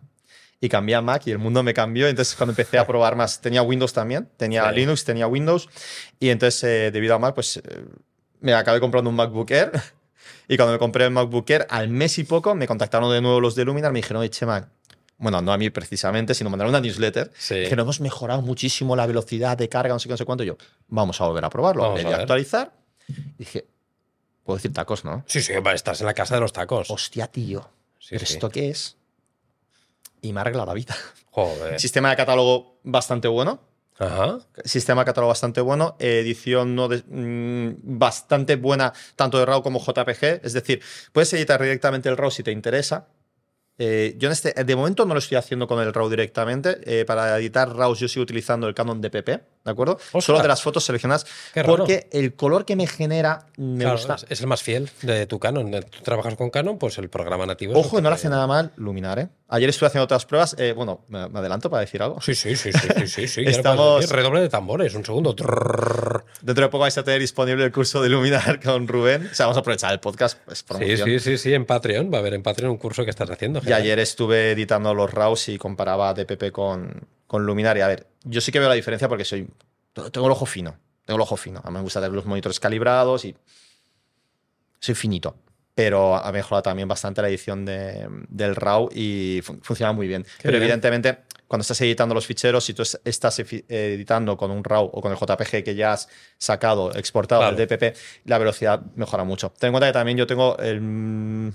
y 0.61 0.69
cambié 0.69 0.95
a 0.95 1.01
Mac 1.01 1.23
y 1.27 1.31
el 1.31 1.39
mundo 1.39 1.63
me 1.63 1.73
cambió. 1.75 2.07
Entonces 2.09 2.35
cuando 2.37 2.53
empecé 2.53 2.79
a 2.79 2.87
probar 2.87 3.17
más, 3.17 3.41
tenía 3.41 3.63
Windows 3.63 3.93
también, 3.93 4.29
tenía 4.37 4.69
Sí. 4.71 4.77
Linux, 4.77 5.05
tenía 5.05 5.27
Windows 5.27 5.69
y 6.19 6.29
entonces 6.29 6.63
eh, 6.65 6.91
debido 6.91 7.15
a 7.15 7.19
Mac, 7.19 7.35
pues 7.35 7.57
eh, 7.59 7.63
me 8.41 8.53
acabé 8.55 8.81
comprando 8.81 9.09
un 9.11 9.17
MacBook 9.17 9.51
Air 9.51 9.73
y 10.49 10.57
cuando 10.57 10.73
me 10.73 10.79
compré 10.79 11.05
el 11.07 11.11
MacBook 11.13 11.49
Air, 11.51 11.67
al 11.71 11.89
mes 11.89 12.19
y 12.19 12.25
poco 12.25 12.55
me 12.55 12.67
contactaron 12.67 13.11
de 13.13 13.21
nuevo 13.21 13.41
los 13.41 13.55
de 13.55 13.65
Luminar, 13.65 13.93
me 13.93 13.99
dijeron, 14.01 14.21
oye, 14.21 14.31
Chema, 14.31 14.69
bueno, 15.19 15.41
no 15.43 15.53
a 15.53 15.59
mí 15.59 15.69
precisamente, 15.71 16.35
sino 16.35 16.49
mandaron 16.51 16.71
una 16.71 16.81
newsletter 16.81 17.31
Sí. 17.37 17.65
que 17.69 17.77
no 17.77 17.83
hemos 17.83 18.01
mejorado 18.01 18.41
muchísimo 18.43 18.97
la 18.97 19.07
velocidad 19.07 19.57
de 19.59 19.69
carga, 19.69 19.93
no 19.95 19.99
sé 19.99 20.09
qué, 20.09 20.13
no 20.15 20.17
sé 20.17 20.25
cuánto. 20.25 20.45
Y 20.45 20.47
yo, 20.49 20.57
vamos 20.89 21.21
a 21.21 21.27
volver 21.27 21.45
a 21.45 21.51
probarlo, 21.51 21.95
le 21.95 22.01
a 22.01 22.05
di 22.05 22.07
a 22.07 22.11
ver. 22.11 22.21
actualizar. 22.21 22.73
Y 23.09 23.15
dije, 23.39 23.67
puedo 24.45 24.57
decir 24.57 24.73
tacos, 24.73 25.05
¿no? 25.05 25.23
Sí, 25.27 25.43
sí, 25.43 25.53
estás 25.75 26.01
en 26.01 26.07
la 26.07 26.15
casa 26.15 26.37
de 26.37 26.41
los 26.41 26.53
tacos. 26.55 26.91
Hostia, 26.91 27.27
tío. 27.27 27.69
Sí, 27.99 28.09
¿Pero 28.13 28.25
sí. 28.27 28.33
esto 28.35 28.49
qué 28.49 28.71
es? 28.71 28.97
Y 30.23 30.33
me 30.33 30.41
ha 30.41 30.43
arreglado 30.43 30.67
la 30.67 30.75
vida. 30.75 30.95
Joder. 31.31 31.79
Sistema 31.81 32.11
de 32.11 32.17
catálogo 32.17 32.79
bastante 32.83 33.29
bueno. 33.29 33.61
Ajá. 33.99 34.39
Sistema 34.65 35.03
de 35.03 35.07
catálogo 35.07 35.29
bastante 35.29 35.61
bueno. 35.61 35.97
Edición 35.99 36.75
no 36.75 36.89
de- 36.89 37.03
mm, 37.07 37.99
bastante 37.99 38.57
buena, 38.57 38.93
tanto 39.17 39.39
de 39.39 39.45
RAW 39.47 39.63
como 39.63 39.79
JPG. 39.81 40.41
Es 40.43 40.53
decir, 40.55 40.81
puedes 41.13 41.33
editar 41.35 41.61
directamente 41.63 42.09
el 42.09 42.17
RAW 42.17 42.31
si 42.31 42.43
te 42.43 42.51
interesa. 42.51 43.09
Eh, 43.83 44.15
yo 44.19 44.29
en 44.29 44.33
este, 44.33 44.53
de 44.53 44.77
momento 44.77 45.07
no 45.07 45.15
lo 45.15 45.19
estoy 45.21 45.37
haciendo 45.39 45.67
con 45.67 45.81
el 45.81 45.93
RAW 45.95 46.09
directamente. 46.11 46.79
Eh, 46.85 47.05
para 47.07 47.39
editar 47.39 47.75
RAWs 47.75 47.99
yo 48.01 48.09
sigo 48.09 48.23
utilizando 48.23 48.69
el 48.69 48.75
Canon 48.75 49.01
DPP, 49.01 49.41
¿de 49.65 49.71
acuerdo? 49.71 49.95
Ostras. 49.95 50.25
Solo 50.25 50.41
de 50.43 50.49
las 50.49 50.63
fotos 50.63 50.85
seleccionadas. 50.85 51.27
Porque 51.67 52.09
el 52.13 52.35
color 52.35 52.65
que 52.65 52.77
me 52.77 52.87
genera 52.87 53.47
me 53.57 53.85
Claro, 53.85 53.97
gusta. 53.99 54.17
es, 54.29 54.41
el 54.41 54.47
más 54.47 54.63
fiel 54.63 54.91
de 55.03 55.27
tu 55.27 55.39
Canon. 55.39 55.71
Tú 55.91 56.03
trabajas 56.03 56.35
con 56.37 56.51
Canon, 56.51 56.79
pues 56.79 56.99
el 56.99 57.09
programa 57.11 57.47
nativo. 57.47 57.73
es 57.73 57.79
Ojo, 57.79 57.97
no 57.97 58.03
que 58.05 58.09
le 58.09 58.15
hace 58.15 58.29
nada 58.29 58.47
mal 58.47 58.73
Luminar, 58.77 59.19
¿eh? 59.19 59.29
Ayer 59.53 59.69
estuve 59.69 59.89
haciendo 59.89 60.05
otras 60.05 60.27
pruebas. 60.27 60.55
eh, 60.59 60.73
bueno, 60.73 61.05
me, 61.09 61.19
adelanto 61.19 61.69
para 61.71 61.81
decir 61.81 62.01
algo. 62.03 62.21
Sí, 62.21 62.35
sí, 62.35 62.55
sí, 62.55 62.71
sí, 62.73 63.07
sí, 63.09 63.27
sí, 63.29 63.43
lo 63.45 63.51
Estamos-. 63.51 64.09
Redoble 64.09 64.41
de 64.41 64.49
tambores, 64.49 64.95
un 64.95 65.05
segundo. 65.05 65.35
Dentro 65.35 66.65
de 66.65 66.69
poco 66.69 66.79
vais 66.83 66.97
a 66.97 67.03
tener 67.03 67.21
disponible 67.21 67.65
el 67.65 67.73
curso 67.73 68.01
de 68.01 68.09
Luminar 68.09 68.61
con 68.65 68.87
Rubén. 68.87 69.29
O 69.31 69.35
sea, 69.35 69.47
vamos 69.47 69.57
a 69.57 69.61
aprovechar 69.61 69.93
el 69.93 70.01
podcast. 70.01 70.39
Sí, 70.79 70.97
sí, 70.97 71.19
sí, 71.19 71.39
sí, 71.39 71.55
en 71.55 71.67
Patreon. 71.67 72.13
Va 72.13 72.19
a 72.19 72.21
haber 72.21 72.35
en 72.35 72.43
Patreon 72.43 72.71
un 72.71 72.79
curso 72.79 73.05
que 73.05 73.11
estás 73.11 73.29
haciendo. 73.31 73.61
Y 73.67 73.73
ayer 73.73 73.99
estuve 73.99 74.53
editando 74.53 74.95
los 74.95 75.11
RAWs 75.13 75.49
y 75.49 75.59
comparaba 75.59 76.15
DPP 76.15 76.53
con, 76.53 77.09
con 77.31 77.47
Luminar. 77.47 77.77
Y 77.79 77.81
a 77.81 77.87
ver, 77.87 78.09
yo 78.25 78.41
sí 78.41 78.51
que 78.51 78.59
veo 78.59 78.69
la 78.69 78.75
diferencia 78.75 79.09
porque 79.09 79.25
soy. 79.25 79.49
Tengo 80.11 80.27
el 80.27 80.33
ojo 80.33 80.47
fino. 80.47 80.77
Tengo 81.05 81.17
el 81.19 81.23
ojo 81.23 81.37
fino. 81.37 81.61
A 81.63 81.71
mí 81.71 81.77
me 81.77 81.83
gusta 81.83 82.01
tener 82.01 82.13
los 82.13 82.27
monitores 82.27 82.59
calibrados 82.59 83.25
y. 83.25 83.37
Soy 84.81 84.97
finito. 84.97 85.37
Pero 85.77 86.17
ha 86.17 86.33
mejorado 86.33 86.63
también 86.63 86.89
bastante 86.89 87.23
la 87.23 87.29
edición 87.29 87.65
de- 87.65 88.09
del 88.29 88.57
RAW 88.57 88.89
y 88.93 89.41
fun- 89.45 89.61
funciona 89.63 89.93
muy 89.93 90.09
bien. 90.09 90.27
Pero 90.43 90.53
bien. 90.55 90.63
evidentemente, 90.65 91.19
cuando 91.47 91.63
estás 91.63 91.81
editando 91.83 92.15
los 92.17 92.27
ficheros, 92.27 92.65
si 92.65 92.75
tú 92.75 92.83
es- 92.83 93.01
estás 93.05 93.39
editando 93.39 94.37
con 94.37 94.51
un 94.51 94.65
RAW 94.65 94.91
o 94.93 95.01
con 95.01 95.13
el 95.13 95.17
JPG 95.19 95.63
que 95.63 95.77
ya 95.77 95.93
has 95.93 96.09
sacado, 96.37 96.93
exportado 96.97 97.43
Claro. 97.43 97.57
del 97.57 97.69
DPP, 97.69 97.95
la 98.25 98.39
velocidad 98.39 98.81
mejora 98.97 99.23
mucho. 99.23 99.53
Ten 99.57 99.69
en 99.69 99.73
cuenta 99.75 99.87
que 99.87 99.93
también 99.93 100.19
yo 100.19 100.27
tengo 100.27 100.59
el. 100.59 101.53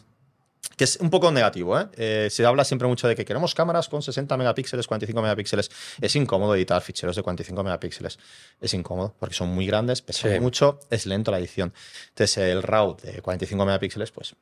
Que 0.77 0.83
es 0.83 0.97
un 0.97 1.09
poco 1.09 1.31
negativo, 1.31 1.79
¿eh? 1.79 1.87
Eh, 1.97 2.27
Se 2.29 2.45
habla 2.45 2.63
siempre 2.63 2.87
mucho 2.87 3.07
de 3.07 3.15
que 3.15 3.23
queremos 3.25 3.53
cámaras 3.55 3.87
con 3.89 4.01
60 4.01 4.35
megapíxeles, 4.37 4.87
45 4.87 5.21
megapíxeles. 5.21 5.69
Es 6.01 6.15
incómodo 6.15 6.55
editar 6.55 6.81
ficheros 6.81 7.15
de 7.15 7.23
45 7.23 7.63
megapíxeles. 7.63 8.17
Es 8.59 8.73
incómodo 8.73 9.15
porque 9.19 9.35
son 9.35 9.49
muy 9.49 9.65
grandes, 9.67 10.01
pesan 10.01 10.33
Sí. 10.33 10.39
mucho, 10.39 10.79
es 10.89 11.05
lento 11.05 11.31
la 11.31 11.39
edición. 11.39 11.73
Entonces, 12.09 12.37
el 12.37 12.63
RAW 12.63 12.97
de 12.97 13.21
45 13.21 13.65
megapíxeles, 13.65 14.11
pues, 14.11 14.35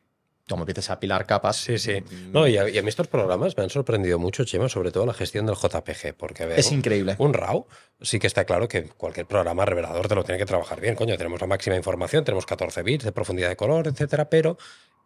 como 0.47 0.63
empiezas 0.63 0.89
a 0.89 0.93
apilar 0.93 1.25
capas. 1.25 1.57
Sí, 1.57 1.77
sí. 1.77 2.03
No, 2.31 2.47
y 2.47 2.57
a, 2.57 2.69
y 2.69 2.77
a 2.77 2.81
mí 2.81 2.89
estos 2.89 3.07
programas 3.07 3.55
me 3.57 3.63
han 3.63 3.69
sorprendido 3.69 4.19
mucho, 4.19 4.43
Chema, 4.43 4.69
sobre 4.69 4.91
todo 4.91 5.05
la 5.05 5.13
gestión 5.13 5.45
del 5.45 5.55
JPG, 5.55 6.15
porque 6.17 6.43
a 6.43 6.47
ver, 6.47 6.59
es 6.59 6.71
increíble. 6.71 7.15
un 7.17 7.33
RAW 7.33 7.65
sí 8.01 8.19
que 8.19 8.27
está 8.27 8.45
claro 8.45 8.67
que 8.67 8.83
cualquier 8.83 9.25
programa 9.25 9.65
revelador 9.65 10.07
te 10.07 10.15
lo 10.15 10.23
tiene 10.23 10.39
que 10.39 10.45
trabajar 10.45 10.81
bien, 10.81 10.95
coño, 10.95 11.17
tenemos 11.17 11.39
la 11.39 11.47
máxima 11.47 11.75
información, 11.75 12.25
tenemos 12.25 12.45
14 12.45 12.83
bits 12.83 13.05
de 13.05 13.12
profundidad 13.12 13.50
de 13.50 13.55
color, 13.55 13.88
etcétera, 13.88 14.29
pero 14.29 14.57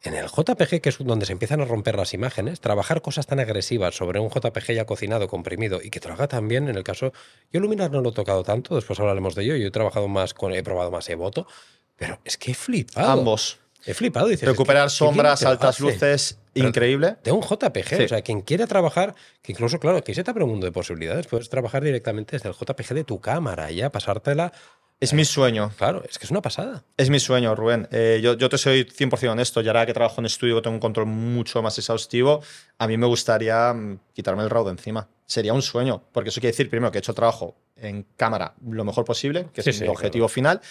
en 0.03 0.13
el 0.13 0.27
JPG, 0.27 0.81
que 0.81 0.89
es 0.89 0.97
donde 0.99 1.25
se 1.25 1.33
empiezan 1.33 1.61
a 1.61 1.65
romper 1.65 1.95
las 1.95 2.13
imágenes, 2.13 2.59
trabajar 2.59 3.01
cosas 3.01 3.25
tan 3.25 3.39
agresivas 3.39 3.95
sobre 3.95 4.19
un 4.19 4.29
JPG 4.29 4.73
ya 4.73 4.85
cocinado, 4.85 5.27
comprimido 5.27 5.79
y 5.81 5.89
que 5.89 5.99
haga 6.07 6.27
tan 6.27 6.47
bien, 6.47 6.69
en 6.69 6.77
el 6.77 6.83
caso, 6.83 7.13
yo 7.51 7.59
Luminar 7.59 7.91
no 7.91 8.01
lo 8.01 8.09
he 8.09 8.13
tocado 8.13 8.43
tanto, 8.43 8.75
después 8.75 8.99
hablaremos 8.99 9.35
de 9.35 9.43
ello, 9.43 9.55
yo 9.55 9.67
he 9.67 9.71
trabajado 9.71 10.07
más 10.07 10.33
con, 10.33 10.53
he 10.53 10.63
probado 10.63 10.91
más 10.91 11.09
Evoto, 11.09 11.47
pero 11.95 12.19
es 12.23 12.37
que 12.37 12.51
he 12.51 12.53
flipado. 12.53 13.11
Ambos. 13.11 13.59
He 13.85 13.93
flipado, 13.93 14.27
dices. 14.27 14.47
Recuperar 14.47 14.87
¿qué- 14.89 14.95
qué 14.97 15.03
bien 15.03 15.13
sombras, 15.13 15.43
altas 15.43 15.79
luces, 15.79 16.39
Pero- 16.53 16.67
increíble. 16.67 17.15
De 17.23 17.31
un 17.31 17.41
JPG, 17.41 17.97
Sí. 17.97 18.03
o 18.03 18.07
sea, 18.07 18.21
quien 18.21 18.41
quiera 18.41 18.67
trabajar, 18.67 19.15
que 19.41 19.51
incluso, 19.53 19.79
claro, 19.79 19.97
aquí 19.97 20.13
se 20.13 20.23
te 20.23 20.31
abre 20.31 20.43
un 20.43 20.49
mundo 20.51 20.65
de 20.65 20.71
posibilidades, 20.71 21.27
puedes 21.27 21.49
trabajar 21.49 21.83
directamente 21.83 22.35
desde 22.35 22.49
el 22.49 22.55
JPG 22.55 22.93
de 22.95 23.03
tu 23.03 23.21
cámara 23.21 23.71
y 23.71 23.75
ya 23.77 23.89
pasártela. 23.91 24.51
Es 24.99 25.13
mi 25.13 25.25
sueño. 25.25 25.71
Claro, 25.77 26.03
es 26.09 26.17
que 26.17 26.25
es 26.25 26.31
una 26.31 26.41
pasada. 26.41 26.83
Es 26.97 27.11
mi 27.11 27.19
sueño, 27.19 27.53
Rubén. 27.53 27.87
Eh, 27.91 28.19
yo, 28.23 28.33
yo 28.35 28.49
te 28.49 28.57
soy 28.57 28.83
100% 28.83 29.29
honesto. 29.31 29.61
Y 29.61 29.67
ahora 29.67 29.85
que 29.85 29.93
trabajo 29.93 30.19
en 30.21 30.25
estudio, 30.25 30.59
tengo 30.63 30.73
un 30.75 30.79
control 30.79 31.05
mucho 31.05 31.61
más 31.61 31.77
exhaustivo, 31.77 32.41
a 32.79 32.87
mí 32.87 32.97
me 32.97 33.05
gustaría 33.05 33.73
mm, 33.73 33.99
quitarme 34.13 34.41
el 34.41 34.49
RAW 34.49 34.65
de 34.65 34.71
encima. 34.71 35.07
Sería 35.27 35.53
un 35.53 35.61
sueño, 35.61 36.01
porque 36.11 36.29
eso 36.29 36.39
quiere 36.41 36.53
decir, 36.53 36.69
primero, 36.69 36.91
que 36.91 36.97
he 36.97 36.99
hecho 36.99 37.11
el 37.11 37.15
trabajo 37.15 37.55
en 37.75 38.07
cámara 38.15 38.55
lo 38.67 38.83
mejor 38.85 39.05
posible, 39.05 39.49
que 39.53 39.61
Sí, 39.61 39.69
es 39.69 39.77
sí, 39.77 39.83
mi 39.83 39.89
objetivo 39.89 40.27
final, 40.29 40.61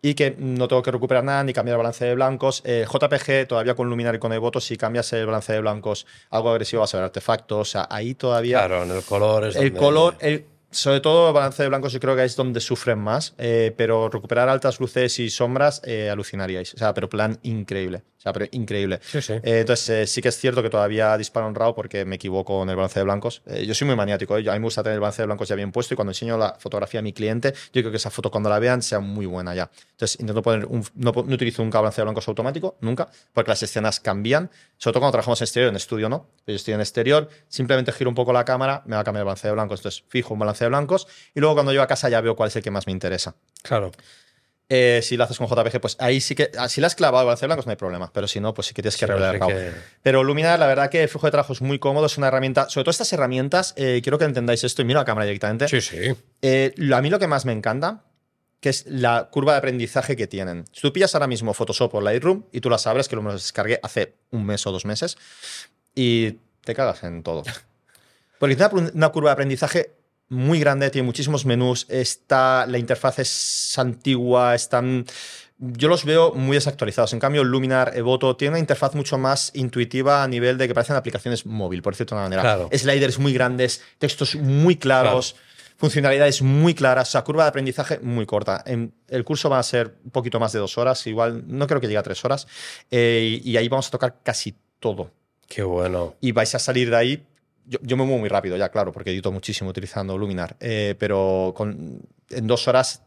y 0.00 0.14
que 0.14 0.36
no 0.38 0.68
tengo 0.68 0.82
que 0.82 0.92
recuperar 0.92 1.24
nada 1.24 1.42
ni 1.42 1.52
cambiar 1.52 1.74
el 1.74 1.78
balance 1.78 2.04
de 2.04 2.14
blancos. 2.14 2.62
Eh, 2.64 2.86
JPG, 2.88 3.48
todavía 3.48 3.74
con 3.74 3.88
Luminar 3.88 4.14
y 4.14 4.18
con 4.20 4.32
Evoto, 4.32 4.60
si 4.60 4.76
cambias 4.76 5.12
el 5.14 5.26
balance 5.26 5.52
de 5.54 5.60
blancos 5.60 6.06
algo 6.30 6.50
agresivo, 6.50 6.80
vas 6.80 6.94
a 6.94 6.98
ver 6.98 7.04
artefactos. 7.06 7.58
O 7.58 7.64
sea, 7.64 7.88
ahí 7.90 8.14
todavía 8.14 8.58
Claro, 8.58 8.84
en 8.84 8.92
el 8.92 9.02
color 9.02 9.46
es 9.48 9.56
el 9.56 9.70
donde- 9.70 9.78
color, 9.80 10.16
el- 10.20 10.46
sobre 10.72 11.00
todo 11.00 11.32
balance 11.32 11.62
de 11.62 11.68
blancos, 11.68 11.92
yo 11.92 12.00
creo 12.00 12.16
que 12.16 12.24
es 12.24 12.34
donde 12.34 12.60
sufren 12.60 12.98
más, 12.98 13.34
eh, 13.38 13.72
pero 13.76 14.08
recuperar 14.08 14.48
altas 14.48 14.80
luces 14.80 15.18
y 15.18 15.30
sombras 15.30 15.82
eh, 15.84 16.10
alucinaríais. 16.10 16.74
O 16.74 16.78
sea, 16.78 16.94
pero 16.94 17.08
plan 17.08 17.38
increíble. 17.42 18.02
O 18.22 18.26
sea, 18.26 18.32
pero 18.32 18.46
increíble. 18.52 19.00
Sí, 19.02 19.20
sí. 19.20 19.32
Eh, 19.32 19.40
entonces, 19.42 19.88
eh, 19.88 20.06
sí 20.06 20.22
que 20.22 20.28
es 20.28 20.38
cierto 20.38 20.62
que 20.62 20.70
todavía 20.70 21.18
disparo 21.18 21.52
RAW 21.52 21.74
porque 21.74 22.04
me 22.04 22.14
equivoco 22.14 22.62
en 22.62 22.70
el 22.70 22.76
balance 22.76 23.00
de 23.00 23.02
blancos. 23.02 23.42
Eh, 23.46 23.66
yo 23.66 23.74
soy 23.74 23.88
muy 23.88 23.96
maniático, 23.96 24.36
a 24.36 24.38
mí 24.38 24.44
me 24.44 24.58
gusta 24.60 24.84
tener 24.84 24.94
el 24.94 25.00
balance 25.00 25.22
de 25.22 25.26
blancos 25.26 25.48
ya 25.48 25.56
bien 25.56 25.72
puesto 25.72 25.94
y 25.94 25.96
cuando 25.96 26.12
enseño 26.12 26.38
la 26.38 26.54
fotografía 26.56 27.00
a 27.00 27.02
mi 27.02 27.12
cliente, 27.12 27.52
yo 27.72 27.82
creo 27.82 27.90
que 27.90 27.96
esa 27.96 28.10
foto 28.10 28.30
cuando 28.30 28.48
la 28.48 28.60
vean 28.60 28.80
sea 28.80 29.00
muy 29.00 29.26
buena 29.26 29.56
ya. 29.56 29.68
Entonces, 29.90 30.20
intento 30.20 30.40
poner 30.40 30.66
un, 30.66 30.84
no, 30.94 31.10
no 31.12 31.34
utilizo 31.34 31.64
nunca 31.64 31.80
balance 31.80 32.00
de 32.00 32.04
blancos 32.04 32.28
automático, 32.28 32.76
nunca, 32.80 33.08
porque 33.32 33.50
las 33.50 33.60
escenas 33.64 33.98
cambian, 33.98 34.52
sobre 34.76 34.92
todo 34.92 35.00
cuando 35.00 35.12
trabajamos 35.12 35.40
en 35.40 35.44
exterior, 35.44 35.70
en 35.70 35.76
estudio 35.76 36.08
no. 36.08 36.28
Yo 36.46 36.54
estoy 36.54 36.74
en 36.74 36.80
exterior, 36.80 37.28
simplemente 37.48 37.90
giro 37.90 38.08
un 38.08 38.14
poco 38.14 38.32
la 38.32 38.44
cámara, 38.44 38.82
me 38.86 38.94
va 38.94 39.00
a 39.00 39.04
cambiar 39.04 39.22
el 39.22 39.26
balance 39.26 39.48
de 39.48 39.52
blancos, 39.52 39.80
entonces 39.80 40.04
fijo 40.08 40.34
un 40.34 40.38
balance 40.38 40.64
de 40.64 40.68
blancos 40.68 41.08
y 41.34 41.40
luego 41.40 41.56
cuando 41.56 41.72
llego 41.72 41.82
a 41.82 41.88
casa 41.88 42.08
ya 42.08 42.20
veo 42.20 42.36
cuál 42.36 42.48
es 42.48 42.56
el 42.56 42.62
que 42.62 42.70
más 42.70 42.86
me 42.86 42.92
interesa. 42.92 43.34
Claro. 43.62 43.90
Eh, 44.68 45.00
si 45.02 45.16
lo 45.18 45.24
haces 45.24 45.36
con 45.36 45.46
JPG, 45.48 45.80
pues 45.80 45.96
ahí 46.00 46.20
sí 46.20 46.34
que, 46.34 46.50
ah, 46.56 46.68
si 46.68 46.80
le 46.80 46.86
has 46.86 46.94
clavado 46.94 47.26
balance 47.26 47.44
blancos 47.44 47.66
no 47.66 47.70
hay 47.70 47.76
problema, 47.76 48.10
pero 48.12 48.26
si 48.26 48.40
no, 48.40 48.54
pues 48.54 48.68
sí 48.68 48.74
que 48.74 48.80
tienes 48.80 48.96
que 48.96 49.04
Sí, 49.04 49.12
revelar 49.12 49.38
Pero 50.02 50.24
Luminar, 50.24 50.58
la 50.58 50.66
verdad 50.66 50.88
que 50.88 51.02
el 51.02 51.08
flujo 51.10 51.26
de 51.26 51.30
trabajo 51.32 51.52
es 51.52 51.60
muy 51.60 51.78
cómodo, 51.78 52.06
es 52.06 52.16
una 52.16 52.28
herramienta, 52.28 52.70
sobre 52.70 52.84
todo 52.84 52.90
estas 52.92 53.12
herramientas, 53.12 53.74
eh, 53.76 54.00
quiero 54.02 54.18
que 54.18 54.24
entendáis 54.24 54.64
esto 54.64 54.80
y 54.80 54.86
miro 54.86 54.98
a 55.00 55.02
la 55.02 55.04
cámara 55.04 55.26
directamente. 55.26 55.68
Sí, 55.68 55.80
sí. 55.82 56.14
Eh, 56.40 56.72
lo- 56.76 56.96
a 56.96 57.02
mí 57.02 57.10
lo 57.10 57.18
que 57.18 57.26
más 57.26 57.44
me 57.44 57.52
encanta, 57.52 58.04
que 58.60 58.70
es 58.70 58.86
la 58.86 59.28
curva 59.30 59.52
de 59.52 59.58
aprendizaje 59.58 60.16
que 60.16 60.26
tienen. 60.26 60.64
Si 60.72 60.80
tú 60.80 60.92
pillas 60.92 61.14
ahora 61.14 61.26
mismo 61.26 61.52
Photoshop 61.52 61.94
o 61.96 62.00
Lightroom 62.00 62.44
y 62.52 62.60
tú 62.60 62.70
las 62.70 62.86
abres, 62.86 63.08
que 63.08 63.16
lo 63.16 63.22
me 63.22 63.32
descargué 63.32 63.78
hace 63.82 64.14
un 64.30 64.46
mes 64.46 64.66
o 64.66 64.72
dos 64.72 64.86
meses, 64.86 65.18
y 65.94 66.38
te 66.64 66.74
cagas 66.74 67.02
en 67.02 67.22
todo. 67.22 67.42
Porque 68.38 68.56
tiene 68.56 68.90
una 68.94 69.08
curva 69.10 69.30
de 69.30 69.32
aprendizaje 69.34 69.92
muy 70.32 70.58
grande, 70.58 70.90
tiene 70.90 71.06
muchísimos 71.06 71.46
menús, 71.46 71.86
está, 71.88 72.66
la 72.66 72.78
interfaz 72.78 73.18
es 73.20 73.78
antigua, 73.78 74.54
están... 74.54 75.04
Yo 75.58 75.86
los 75.86 76.04
veo 76.04 76.32
muy 76.34 76.56
desactualizados. 76.56 77.12
En 77.12 77.20
cambio, 77.20 77.44
Luminar, 77.44 77.92
Evoto, 77.94 78.34
tiene 78.34 78.50
una 78.52 78.58
interfaz 78.58 78.96
mucho 78.96 79.16
más 79.16 79.52
intuitiva 79.54 80.24
a 80.24 80.26
nivel 80.26 80.58
de 80.58 80.66
que 80.66 80.74
parecen 80.74 80.96
aplicaciones 80.96 81.46
móvil, 81.46 81.82
por 81.82 81.92
decirlo 81.92 82.10
de 82.10 82.14
una 82.16 82.22
manera. 82.24 82.42
Claro. 82.42 82.68
Sliders 82.76 83.20
muy 83.20 83.32
grandes, 83.32 83.80
textos 83.98 84.34
muy 84.34 84.74
claros, 84.74 85.36
funcionalidades 85.76 86.42
muy 86.42 86.74
claras, 86.74 87.10
o 87.10 87.12
sea, 87.12 87.22
curva 87.22 87.44
de 87.44 87.50
aprendizaje 87.50 88.00
muy 88.00 88.26
corta. 88.26 88.64
En- 88.66 88.92
el 89.08 89.22
curso 89.24 89.48
va 89.50 89.60
a 89.60 89.62
ser 89.62 89.94
un 90.04 90.10
poquito 90.10 90.40
más 90.40 90.52
de 90.52 90.58
dos 90.58 90.78
horas, 90.78 91.06
igual 91.06 91.44
no 91.46 91.68
creo 91.68 91.80
que 91.80 91.86
llegue 91.86 91.98
a 91.98 92.02
tres 92.02 92.24
horas, 92.24 92.48
eh, 92.90 93.40
y 93.44 93.56
ahí 93.56 93.68
vamos 93.68 93.86
a 93.86 93.90
tocar 93.92 94.16
casi 94.24 94.56
todo. 94.80 95.12
Qué 95.46 95.62
bueno. 95.62 96.16
Y 96.20 96.32
vais 96.32 96.52
a 96.56 96.58
salir 96.58 96.90
de 96.90 96.96
ahí. 96.96 97.26
Yo, 97.64 97.78
yo 97.82 97.96
me 97.96 98.04
muevo 98.04 98.18
muy 98.18 98.28
rápido 98.28 98.56
ya, 98.56 98.68
claro, 98.70 98.92
porque 98.92 99.10
edito 99.10 99.30
muchísimo 99.30 99.70
utilizando 99.70 100.18
Luminar, 100.18 100.56
eh, 100.60 100.94
pero 100.98 101.52
con, 101.56 102.00
en 102.30 102.46
dos 102.46 102.66
horas 102.68 103.02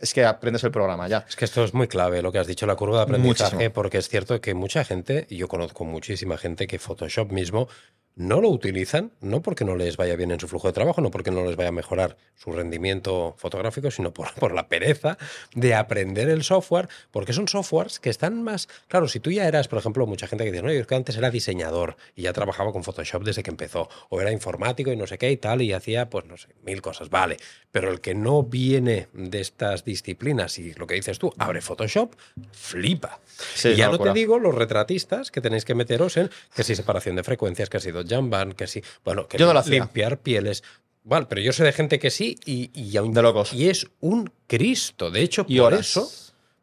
es 0.00 0.14
que 0.14 0.24
aprendes 0.24 0.62
el 0.64 0.70
programa 0.70 1.08
ya. 1.08 1.24
Es 1.28 1.36
que 1.36 1.44
esto 1.44 1.64
es 1.64 1.74
muy 1.74 1.88
clave, 1.88 2.22
lo 2.22 2.32
que 2.32 2.38
has 2.38 2.46
dicho, 2.46 2.66
la 2.66 2.76
curva 2.76 2.98
de 2.98 3.02
aprendizaje, 3.04 3.54
Muchísimo. 3.54 3.72
porque 3.74 3.98
es 3.98 4.08
cierto 4.08 4.40
que 4.40 4.54
mucha 4.54 4.84
gente, 4.84 5.26
y 5.28 5.36
yo 5.36 5.48
conozco 5.48 5.84
muchísima 5.84 6.38
gente 6.38 6.66
que 6.66 6.78
Photoshop 6.78 7.32
mismo 7.32 7.68
no 8.18 8.40
lo 8.40 8.48
utilizan, 8.48 9.12
no 9.20 9.42
porque 9.42 9.64
no 9.64 9.76
les 9.76 9.96
vaya 9.96 10.16
bien 10.16 10.32
en 10.32 10.40
su 10.40 10.48
flujo 10.48 10.66
de 10.66 10.72
trabajo, 10.72 11.00
no 11.00 11.12
porque 11.12 11.30
no 11.30 11.44
les 11.44 11.54
vaya 11.54 11.68
a 11.68 11.72
mejorar 11.72 12.16
su 12.34 12.50
rendimiento 12.50 13.36
fotográfico, 13.38 13.92
sino 13.92 14.12
por, 14.12 14.34
por 14.34 14.52
la 14.52 14.68
pereza 14.68 15.16
de 15.54 15.74
aprender 15.74 16.28
el 16.28 16.42
software, 16.42 16.88
porque 17.12 17.32
son 17.32 17.46
softwares 17.46 18.00
que 18.00 18.10
están 18.10 18.42
más... 18.42 18.68
Claro, 18.88 19.06
si 19.06 19.20
tú 19.20 19.30
ya 19.30 19.46
eras, 19.46 19.68
por 19.68 19.78
ejemplo, 19.78 20.04
mucha 20.04 20.26
gente 20.26 20.44
que 20.44 20.50
dice, 20.50 20.64
no, 20.64 20.72
yo 20.72 20.80
es 20.80 20.86
que 20.88 20.96
antes 20.96 21.16
era 21.16 21.30
diseñador 21.30 21.96
y 22.16 22.22
ya 22.22 22.32
trabajaba 22.32 22.72
con 22.72 22.82
Photoshop 22.82 23.22
desde 23.22 23.44
que 23.44 23.50
empezó, 23.50 23.88
o 24.08 24.20
era 24.20 24.32
informático 24.32 24.90
y 24.90 24.96
no 24.96 25.06
sé 25.06 25.16
qué 25.16 25.30
y 25.30 25.36
tal, 25.36 25.62
y 25.62 25.72
hacía, 25.72 26.10
pues 26.10 26.24
no 26.24 26.36
sé, 26.36 26.48
mil 26.64 26.82
cosas, 26.82 27.10
vale, 27.10 27.36
pero 27.70 27.92
el 27.92 28.00
que 28.00 28.16
no 28.16 28.42
viene 28.42 29.06
de 29.12 29.40
estas 29.40 29.84
disciplinas 29.84 30.58
y 30.58 30.74
lo 30.74 30.88
que 30.88 30.94
dices 30.94 31.20
tú, 31.20 31.32
abre 31.38 31.60
Photoshop, 31.60 32.16
flipa. 32.50 33.20
Sí, 33.54 33.68
y 33.68 33.76
ya 33.76 33.88
no 33.90 33.98
te 34.00 34.12
digo 34.12 34.40
los 34.40 34.56
retratistas 34.56 35.30
que 35.30 35.40
tenéis 35.40 35.64
que 35.64 35.76
meteros 35.76 36.16
en 36.16 36.30
que 36.52 36.64
si 36.64 36.74
separación 36.74 37.14
de 37.14 37.22
frecuencias, 37.22 37.70
que 37.70 37.78
si 37.78 37.92
dot 37.92 38.07
jamban, 38.08 38.52
que 38.52 38.66
si, 38.66 38.82
bueno, 39.04 39.28
que 39.28 39.38
Yo 39.38 39.46
no 39.46 39.52
lo 39.52 39.58
hacía. 39.60 39.80
limpiar 39.80 40.18
pieles. 40.18 40.62
Vale, 41.04 41.26
pero 41.28 41.40
yo 41.40 41.52
sé 41.52 41.64
de 41.64 41.72
gente 41.72 41.98
que 41.98 42.10
sí 42.10 42.36
y, 42.44 42.70
y, 42.74 42.96
aún- 42.96 43.12
De 43.14 43.22
locos. 43.22 43.52
y 43.52 43.68
es 43.68 43.86
un 44.00 44.30
Cristo. 44.46 45.10
De 45.10 45.22
hecho, 45.22 45.44
Y 45.48 45.58
por 45.58 45.72
horas. 45.72 45.80
eso, 45.96 46.10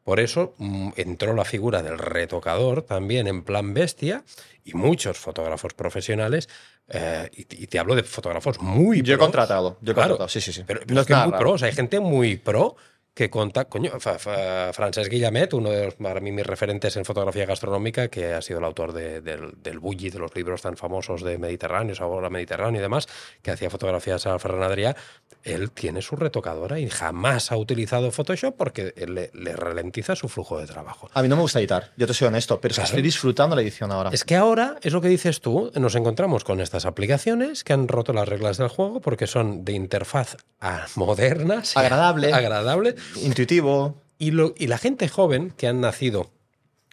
por 0.04 0.20
eso 0.20 0.54
mm, 0.58 0.90
entró 0.98 1.34
la 1.34 1.46
figura 1.46 1.82
del 1.82 1.98
retocador 1.98 2.84
también 2.84 3.28
en 3.28 3.44
plan 3.44 3.74
bestia 3.74 4.24
y 4.64 4.74
muchos 4.74 5.18
fotógrafos 5.18 5.74
profesionales, 5.74 6.48
eh, 6.90 7.30
y, 7.34 7.46
te- 7.46 7.56
y 7.56 7.66
te 7.68 7.80
hablo 7.80 7.96
de 7.96 8.04
fotógrafos 8.04 8.60
muy 8.62 9.02
Yo 9.02 9.16
he 9.16 9.18
contratado, 9.18 9.78
yo 9.82 9.92
he 9.92 9.96
Claro, 9.96 10.10
contratado, 10.18 10.30
sí, 10.30 10.42
sí, 10.42 10.54
sí. 10.54 10.64
Pero, 10.68 10.82
pero 10.82 10.94
No 10.94 11.02
es 11.02 11.08
que 11.08 11.14
nada 11.14 11.26
muy 11.26 11.32
raro. 11.34 11.44
pros, 11.46 11.64
hay 11.64 11.72
gente 11.72 12.00
muy 12.00 12.38
pro 12.38 12.76
que 13.16 13.30
conta, 13.30 13.66
coño, 13.66 13.98
Fa- 14.00 14.20
Fa- 14.20 14.74
Francesc 14.74 15.10
Guillamet, 15.10 15.54
uno 15.54 15.70
de 15.72 15.86
los, 15.86 15.96
para 15.96 16.20
mí 16.20 16.34
mis 16.34 16.46
referentes 16.46 16.98
en 16.98 17.06
fotografía 17.06 17.46
gastronómica, 17.46 18.10
que 18.10 18.34
ha 18.34 18.42
sido 18.42 18.60
el 18.60 18.66
autor 18.66 18.92
de- 18.92 19.22
del, 19.22 19.54
del 19.64 19.80
Bulli, 19.80 20.10
de 20.10 20.20
los 20.20 20.36
libros 20.36 20.62
tan 20.62 20.76
famosos 20.76 21.24
de 21.24 21.38
Mediterráneo, 21.38 21.96
Sabor 21.96 22.26
a 22.26 22.30
Mediterráneo 22.30 22.80
y 22.80 22.82
demás, 22.82 23.08
que 23.42 23.52
hacía 23.52 23.70
fotografías 23.70 24.28
a 24.28 24.38
Ferran 24.38 24.70
Adrià, 24.70 24.96
él 25.44 25.72
tiene 25.72 26.02
su 26.02 26.18
retocadora 26.18 26.78
y 26.80 26.90
jamás 26.90 27.54
ha 27.54 27.58
utilizado 27.58 28.12
Photoshop 28.12 28.56
porque 28.58 28.94
le, 29.08 29.32
le 29.34 29.56
ralentiza 29.56 30.16
su 30.18 30.28
flujo 30.28 30.60
de 30.60 30.66
trabajo. 30.68 31.10
A 31.14 31.22
mí 31.22 31.30
no 31.30 31.38
me 31.38 31.44
gusta 31.44 31.60
editar, 31.60 31.92
yo 31.96 32.08
te 32.08 32.14
soy 32.14 32.28
honesto, 32.28 32.60
pero 32.60 32.76
Claro. 32.76 32.86
estoy 32.88 33.02
disfrutando 33.02 33.56
la 33.56 33.62
edición 33.62 33.94
ahora. 33.94 34.10
Es 34.12 34.26
que 34.26 34.36
ahora, 34.36 34.76
es 34.82 34.92
lo 34.92 35.00
que 35.00 35.08
dices 35.08 35.40
tú, 35.40 35.72
nos 35.76 35.96
encontramos 35.96 36.44
con 36.44 36.60
estas 36.60 36.86
aplicaciones 36.86 37.64
que 37.64 37.72
han 37.72 37.88
roto 37.88 38.12
las 38.12 38.28
reglas 38.28 38.58
del 38.58 38.68
juego 38.68 39.00
porque 39.00 39.26
son 39.26 39.64
de 39.64 39.72
interfaz 39.72 40.36
ah, 40.60 40.86
moderna, 40.96 41.64
sí, 41.64 41.80
Agradable. 41.80 42.34
agradable 42.34 42.96
Intuitivo, 43.24 44.02
y, 44.18 44.32
lo- 44.32 44.54
y 44.58 44.68
la 44.68 44.78
gente 44.78 45.08
joven 45.10 45.52
que 45.58 45.68
han 45.68 45.82
nacido 45.82 46.32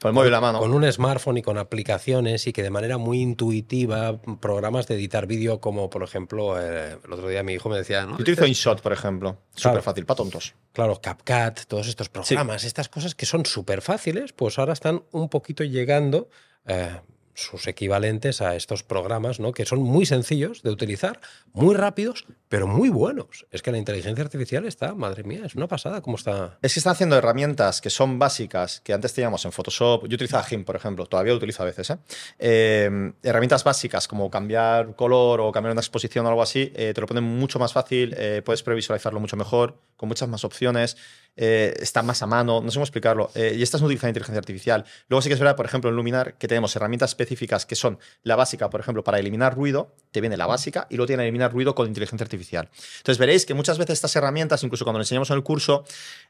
con 0.01 0.09
el 0.09 0.15
móvil 0.15 0.27
en 0.29 0.33
la 0.33 0.41
mano. 0.41 0.59
con 0.59 0.75
un 0.75 0.91
smartphone 0.93 1.39
y 1.39 1.43
con 1.43 1.59
aplicaciones 1.59 2.49
y 2.49 2.53
que 2.53 2.65
de 2.65 2.71
manera 2.71 2.99
muy 2.99 3.21
intuitiva, 3.21 4.21
programas 4.41 4.89
de 4.89 4.97
editar 4.97 5.27
vídeo 5.29 5.61
como 5.61 5.91
por 5.91 6.03
ejemplo, 6.03 6.61
eh, 6.61 6.97
el 7.05 7.13
otro 7.13 7.29
día 7.29 7.45
mi 7.45 7.53
hijo 7.53 7.69
me 7.69 7.77
decía, 7.79 8.05
¿no? 8.05 8.17
Yo 8.17 8.23
utilizo 8.23 8.45
InShot, 8.47 8.81
por 8.81 8.93
ejemplo. 8.93 9.39
Claro. 9.55 9.77
Súper 9.77 9.83
fácil, 9.83 10.05
para 10.07 10.17
tontos. 10.17 10.55
Claro, 10.73 11.01
CapCut, 11.01 11.67
todos 11.69 11.87
estos 11.87 12.09
programas, 12.09 12.65
estas 12.65 12.89
cosas 12.89 13.15
que 13.15 13.27
son 13.27 13.47
súper 13.47 13.81
fáciles, 13.81 14.33
pues 14.33 14.59
ahora 14.59 14.73
están 14.73 15.05
un 15.13 15.29
poquito 15.29 15.63
llegando 15.63 16.29
eh, 16.67 17.01
sus 17.35 17.67
equivalentes 17.67 18.43
a 18.43 18.57
estos 18.57 18.83
programas, 18.83 19.41
¿no? 19.41 19.53
Que 19.53 19.65
son 19.65 19.81
muy 19.81 20.07
sencillos 20.07 20.63
de 20.63 20.71
utilizar, 20.71 21.21
muy 21.53 21.75
rápidos, 21.75 22.27
pero 22.49 22.67
muy 22.67 22.89
buenos. 22.89 23.47
Es 23.51 23.63
que 23.63 23.73
la 23.73 23.79
inteligencia 23.79 24.23
artificial 24.23 24.67
está, 24.67 24.95
madre 24.95 25.25
mía, 25.25 25.43
es 25.45 25.55
una 25.55 25.67
pasada 25.67 26.03
cómo 26.03 26.17
está. 26.17 26.59
Es 26.63 26.75
que 26.75 26.81
están 26.81 26.93
haciendo 26.93 27.17
herramientas 27.17 27.81
que 27.81 27.91
son 27.91 28.19
básicas, 28.19 28.81
que 28.81 28.93
antes 28.93 29.15
teníamos 29.15 29.45
en 29.45 29.53
Photoshop. 29.53 30.07
Yo 30.07 30.15
utilizaba 30.15 30.45
GIMP, 30.45 30.67
por 30.67 30.77
ejemplo, 30.77 31.07
todavía 31.07 31.33
lo 31.33 31.39
utilizo 31.39 31.63
a 31.63 31.67
veces. 31.67 31.91
¿eh? 31.91 31.99
Eh, 32.39 33.13
herramientas 33.23 33.65
básicas 33.65 34.07
como 34.07 34.31
cambiar 34.31 34.95
color 34.95 35.41
o 35.41 35.53
cambiar 35.53 35.73
una 35.73 35.81
exposición 35.81 36.27
o 36.27 36.29
algo 36.29 36.43
así, 36.43 36.73
eh, 36.75 36.93
te 36.95 37.01
lo 37.01 37.07
ponen 37.07 37.25
mucho 37.25 37.59
más 37.59 37.73
fácil, 37.73 38.15
puedes 38.45 38.63
previsualizarlo 38.63 39.21
mucho 39.21 39.37
mejor, 39.37 39.79
con 39.97 40.09
muchas 40.09 40.29
más 40.29 40.45
opciones, 40.45 40.97
eh, 41.37 41.75
está 41.81 42.03
más 42.03 42.23
a 42.23 42.27
mano, 42.27 42.61
no 42.61 42.71
sé 42.71 42.75
cómo 42.77 42.85
explicarlo. 42.85 43.31
eh, 43.35 43.55
y 43.57 43.63
estas 43.63 43.81
no 43.81 43.87
utilizan 43.87 44.11
inteligencia 44.11 44.39
artificial. 44.39 44.85
Luego 45.09 45.23
sí 45.23 45.29
que 45.29 45.35
es 45.35 45.41
verdad, 45.41 45.57
por 45.57 45.67
ejemplo, 45.67 45.91
en 45.91 45.97
Luminar, 45.97 46.35
que 46.35 46.49
tenemos 46.49 46.75
herramientas 46.77 47.11
específicas 47.11 47.67
que 47.67 47.75
son 47.75 47.99
la 48.23 48.37
básica, 48.37 48.71
por 48.71 48.81
ejemplo, 48.81 49.03
para 49.03 49.19
eliminar 49.19 49.55
ruido, 49.55 49.95
te 50.11 50.21
viene 50.21 50.37
la 50.37 50.47
básica 50.47 50.87
y 50.91 50.97
luego 50.97 51.07
tiene 51.07 51.23
eliminar 51.23 51.53
ruido 51.53 51.75
con 51.75 51.89
inteligencia 51.89 52.25
artificial. 52.25 52.69
Entonces 52.99 53.19
veréis 53.19 53.47
que 53.47 53.55
muchas 53.55 53.79
veces 53.79 53.95
estas 53.95 54.15
herramientas, 54.17 54.63
incluso 54.63 54.85
cuando 54.85 54.99
lo 54.99 55.03
enseñamos 55.03 55.31
en 55.31 55.37
el 55.37 55.43
curso, 55.43 55.85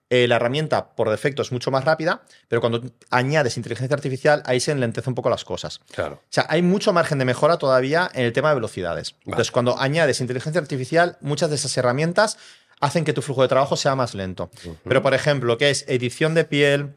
eh, 0.09 0.29
la 0.29 0.37
herramienta 0.37 0.95
por 0.95 1.11
defecto 1.11 1.43
es 1.43 1.53
mucho 1.53 1.71
más 1.71 1.85
rápida, 1.85 2.23
pero 2.49 2.61
cuando 2.61 2.83
añades 3.11 3.57
inteligencia 3.57 3.95
artificial, 3.95 4.43
ahí 4.47 4.61
se 4.61 4.73
enlentece 4.73 5.09
un 5.09 5.15
poco 5.15 5.31
las 5.31 5.45
cosas. 5.45 5.81
Claro. 5.93 6.17
O 6.17 6.29
sea, 6.29 6.47
hay 6.49 6.63
mucho 6.63 6.93
margen 6.93 7.19
de 7.19 7.25
mejora 7.25 7.59
todavía 7.59 8.11
en 8.15 8.25
el 8.25 8.33
tema 8.33 8.51
de 8.51 8.57
velocidades. 8.57 9.17
Entonces, 9.25 9.51
cuando 9.51 9.79
añades 9.79 10.21
inteligencia 10.21 10.61
artificial, 10.61 11.17
muchas 11.21 11.51
de 11.51 11.57
esas 11.57 11.77
herramientas 11.77 12.39
hacen 12.83 13.05
que 13.07 13.15
tu 13.15 13.23
flujo 13.23 13.41
de 13.41 13.49
trabajo 13.49 13.77
sea 13.77 13.95
más 13.97 14.15
lento. 14.15 14.51
Pero, 14.85 15.01
por 15.03 15.15
ejemplo, 15.15 15.57
que 15.57 15.71
es 15.71 15.87
edición 15.89 16.35
de 16.35 16.45
piel, 16.45 16.95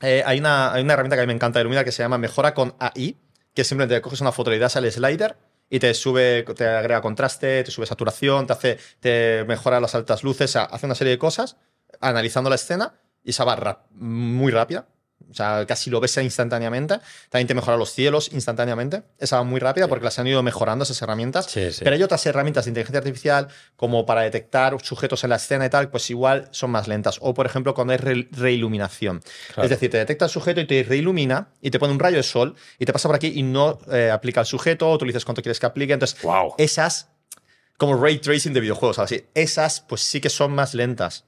Eh, 0.00 0.22
hay, 0.26 0.38
una, 0.38 0.72
hay 0.72 0.82
una 0.82 0.92
herramienta 0.92 1.16
que 1.16 1.22
a 1.22 1.24
mí 1.24 1.28
me 1.28 1.34
encanta 1.34 1.58
de 1.58 1.64
Luminar 1.64 1.84
que 1.84 1.90
se 1.92 2.02
llama 2.04 2.18
Mejora 2.18 2.52
con 2.54 2.74
AI, 2.78 3.16
que 3.54 3.64
simplemente 3.64 4.00
coges 4.00 4.20
una 4.20 4.30
foto 4.32 4.52
y 4.52 4.58
das 4.58 4.76
al 4.76 4.84
slider 4.92 5.36
y 5.70 5.78
te 5.80 5.92
sube, 5.94 6.44
te 6.56 6.66
agrega 6.68 7.00
contraste, 7.00 7.64
te 7.64 7.70
sube 7.70 7.84
saturación, 7.86 8.46
te 8.46 8.52
hace, 8.52 8.78
te 9.00 9.44
mejora 9.48 9.80
las 9.80 9.94
altas 9.96 10.22
luces, 10.22 10.50
o 10.50 10.52
sea, 10.52 10.62
hace 10.64 10.86
una 10.86 10.94
serie 10.94 11.12
de 11.12 11.18
cosas 11.18 11.56
analizando 12.00 12.48
la 12.50 12.56
escena 12.56 12.94
y 13.24 13.30
esa 13.30 13.44
va 13.44 13.56
ra- 13.56 13.86
muy 13.90 14.52
rápida. 14.52 14.86
O 15.30 15.34
sea, 15.34 15.64
casi 15.66 15.90
lo 15.90 16.00
ves 16.00 16.16
instantáneamente. 16.16 17.00
También 17.28 17.46
te 17.46 17.54
mejora 17.54 17.76
los 17.76 17.90
cielos 17.92 18.30
instantáneamente. 18.32 19.02
Esa 19.18 19.36
va 19.36 19.42
muy 19.44 19.60
rápida 19.60 19.86
porque 19.88 20.04
las 20.04 20.18
han 20.18 20.26
ido 20.26 20.42
mejorando 20.42 20.84
esas 20.84 21.00
herramientas. 21.02 21.46
Sí, 21.46 21.70
sí. 21.72 21.80
Pero 21.84 21.94
hay 21.96 22.02
otras 22.02 22.24
herramientas 22.26 22.64
de 22.64 22.70
inteligencia 22.70 22.98
artificial, 22.98 23.48
como 23.76 24.06
para 24.06 24.22
detectar 24.22 24.74
sujetos 24.82 25.24
en 25.24 25.30
la 25.30 25.36
escena 25.36 25.66
y 25.66 25.70
tal, 25.70 25.90
pues 25.90 26.08
igual 26.10 26.48
son 26.50 26.70
más 26.70 26.88
lentas. 26.88 27.18
O, 27.20 27.34
por 27.34 27.44
ejemplo, 27.46 27.74
cuando 27.74 27.92
hay 27.92 27.98
re- 27.98 28.28
reiluminación. 28.32 29.20
Claro. 29.48 29.64
Es 29.64 29.70
decir, 29.70 29.90
te 29.90 29.98
detecta 29.98 30.24
el 30.24 30.30
sujeto 30.30 30.60
y 30.60 30.66
te 30.66 30.82
reilumina 30.82 31.48
y 31.60 31.70
te 31.70 31.78
pone 31.78 31.92
un 31.92 31.98
rayo 31.98 32.16
de 32.16 32.22
sol 32.22 32.54
y 32.78 32.86
te 32.86 32.92
pasa 32.92 33.08
por 33.08 33.16
aquí 33.16 33.32
y 33.34 33.42
no 33.42 33.78
eh, 33.92 34.10
aplica 34.10 34.40
al 34.40 34.46
sujeto, 34.46 34.88
o 34.90 34.96
tú 34.98 35.04
le 35.04 35.10
dices 35.10 35.24
cuánto 35.24 35.42
quieres 35.42 35.60
que 35.60 35.66
aplique. 35.66 35.92
Entonces, 35.92 36.20
Wow. 36.22 36.54
esas, 36.58 37.08
como 37.76 38.00
ray 38.02 38.18
tracing 38.18 38.52
de 38.54 38.60
videojuegos, 38.60 38.98
así, 38.98 39.26
esas, 39.34 39.80
pues 39.82 40.00
sí 40.00 40.20
que 40.20 40.30
son 40.30 40.52
más 40.52 40.74
lentas. 40.74 41.24